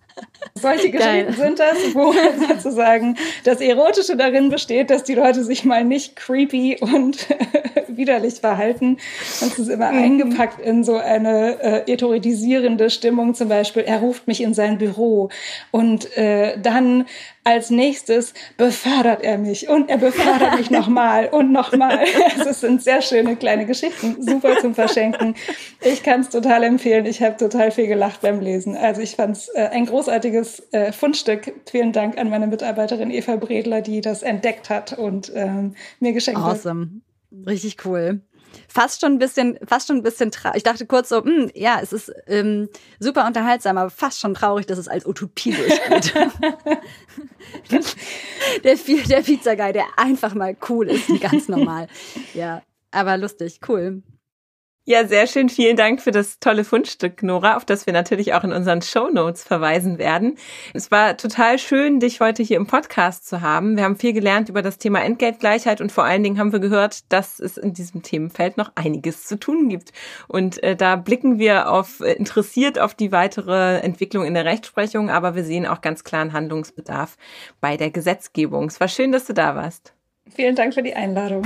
Solche 0.55 0.89
Geschichten 0.89 1.34
sind 1.34 1.59
das, 1.59 1.93
wo 1.93 2.13
sozusagen 2.47 3.15
das 3.43 3.61
Erotische 3.61 4.15
darin 4.15 4.49
besteht, 4.49 4.89
dass 4.89 5.03
die 5.03 5.13
Leute 5.13 5.43
sich 5.43 5.65
mal 5.65 5.84
nicht 5.84 6.15
creepy 6.15 6.78
und 6.80 7.28
widerlich 7.88 8.36
verhalten. 8.36 8.97
Und 9.41 9.51
es 9.51 9.59
ist 9.59 9.70
immer 9.70 9.91
mhm. 9.91 10.03
eingepackt 10.03 10.59
in 10.59 10.84
so 10.84 10.97
eine 10.97 11.86
äh, 11.88 11.91
erotisierende 11.91 12.89
Stimmung. 12.89 13.36
Zum 13.36 13.49
Beispiel, 13.49 13.84
er 13.84 13.99
ruft 13.99 14.28
mich 14.28 14.41
in 14.41 14.53
sein 14.53 14.78
Büro 14.78 15.30
und 15.72 16.18
äh, 16.18 16.57
dann 16.59 17.05
als 17.47 17.69
nächstes 17.69 18.33
befördert 18.57 19.23
er 19.23 19.37
mich 19.37 19.69
und 19.69 19.89
er 19.89 19.97
befördert 19.97 20.57
mich 20.57 20.69
nochmal 20.69 21.29
und 21.29 21.53
nochmal. 21.53 21.99
Es 22.49 22.61
sind 22.61 22.83
sehr 22.83 23.01
schöne 23.01 23.37
kleine 23.37 23.65
Geschichten, 23.65 24.21
super 24.21 24.57
zum 24.59 24.75
Verschenken. 24.75 25.35
Ich 25.81 26.03
kann 26.03 26.21
es 26.21 26.29
total 26.29 26.63
empfehlen. 26.63 27.05
Ich 27.05 27.21
habe 27.21 27.37
total 27.37 27.71
viel 27.71 27.87
gelacht 27.87 28.21
beim 28.21 28.41
Lesen. 28.41 28.75
Also 28.75 29.01
ich 29.01 29.15
fand 29.15 29.37
es 29.37 29.47
äh, 29.49 29.69
ein 29.71 29.85
großartiges 29.85 30.73
äh, 30.73 30.91
Fundstück. 30.91 31.53
Vielen 31.69 31.93
Dank 31.93 32.17
an 32.17 32.29
meine 32.29 32.47
Mitarbeiterin 32.47 33.11
Eva 33.11 33.37
Bredler, 33.37 33.81
die 33.81 34.01
das 34.01 34.23
entdeckt 34.23 34.69
hat 34.69 34.97
und 34.97 35.31
ähm, 35.33 35.75
mir 35.99 36.11
geschenkt 36.11 36.41
awesome. 36.41 36.51
hat. 36.51 36.59
Awesome. 36.59 37.01
Richtig 37.45 37.85
cool 37.85 38.21
fast 38.68 39.01
schon 39.01 39.14
ein 39.14 39.20
bisschen, 39.20 39.58
fast 39.66 39.88
schon 39.88 39.97
ein 39.97 40.03
bisschen 40.03 40.32
traurig. 40.32 40.58
Ich 40.58 40.64
dachte 40.64 40.86
kurz 40.86 41.10
so, 41.10 41.22
mh, 41.22 41.26
hm, 41.26 41.51
ja, 41.55 41.80
es 41.82 41.93
ist 41.93 42.12
ähm, 42.28 42.70
super 42.99 43.26
unterhaltsam, 43.26 43.78
aber 43.78 43.89
fast 43.89 44.20
schon 44.20 44.34
traurig, 44.34 44.66
dass 44.66 44.78
es 44.78 44.88
als 44.88 45.05
Utopie 45.05 45.53
durchgeht. 45.53 46.14
der, 48.64 48.76
der 48.76 49.22
Pizza-Guy, 49.22 49.74
der 49.74 49.86
einfach 49.97 50.34
mal 50.34 50.55
cool 50.70 50.89
ist, 50.89 51.08
ganz 51.22 51.47
normal. 51.47 51.88
Ja, 52.34 52.62
aber 52.91 53.18
lustig, 53.18 53.60
cool. 53.68 54.03
Ja, 54.89 55.05
sehr 55.05 55.27
schön. 55.27 55.49
Vielen 55.49 55.75
Dank 55.75 56.01
für 56.01 56.11
das 56.11 56.39
tolle 56.39 56.63
Fundstück, 56.63 57.21
Nora, 57.21 57.57
auf 57.57 57.65
das 57.65 57.85
wir 57.85 57.91
natürlich 57.91 58.33
auch 58.33 58.45
in 58.45 58.53
unseren 58.53 58.81
Show 58.81 59.09
Notes 59.09 59.43
verweisen 59.43 59.97
werden. 59.97 60.38
Es 60.73 60.91
war 60.91 61.17
total 61.17 61.59
schön, 61.59 61.99
dich 61.99 62.21
heute 62.21 62.41
hier 62.41 62.55
im 62.55 62.67
Podcast 62.67 63.27
zu 63.27 63.41
haben. 63.41 63.75
Wir 63.75 63.83
haben 63.83 63.97
viel 63.97 64.13
gelernt 64.13 64.47
über 64.47 64.61
das 64.61 64.77
Thema 64.77 65.03
Entgeltgleichheit 65.03 65.81
und 65.81 65.91
vor 65.91 66.05
allen 66.05 66.23
Dingen 66.23 66.39
haben 66.39 66.53
wir 66.53 66.61
gehört, 66.61 67.11
dass 67.11 67.41
es 67.41 67.57
in 67.57 67.73
diesem 67.73 68.01
Themenfeld 68.01 68.55
noch 68.55 68.71
einiges 68.75 69.25
zu 69.25 69.38
tun 69.38 69.67
gibt. 69.67 69.91
Und 70.29 70.63
äh, 70.63 70.77
da 70.77 70.95
blicken 70.95 71.38
wir 71.38 71.69
auf 71.69 71.99
äh, 71.99 72.13
interessiert 72.13 72.79
auf 72.79 72.93
die 72.93 73.11
weitere 73.11 73.79
Entwicklung 73.79 74.23
in 74.23 74.35
der 74.35 74.45
Rechtsprechung, 74.45 75.09
aber 75.09 75.35
wir 75.35 75.43
sehen 75.43 75.65
auch 75.65 75.81
ganz 75.81 76.05
klaren 76.05 76.31
Handlungsbedarf 76.31 77.17
bei 77.59 77.75
der 77.75 77.91
Gesetzgebung. 77.91 78.67
Es 78.67 78.79
war 78.79 78.88
schön, 78.88 79.11
dass 79.11 79.25
du 79.25 79.33
da 79.33 79.53
warst. 79.53 79.93
Vielen 80.33 80.55
Dank 80.55 80.73
für 80.73 80.81
die 80.81 80.93
Einladung. 80.93 81.45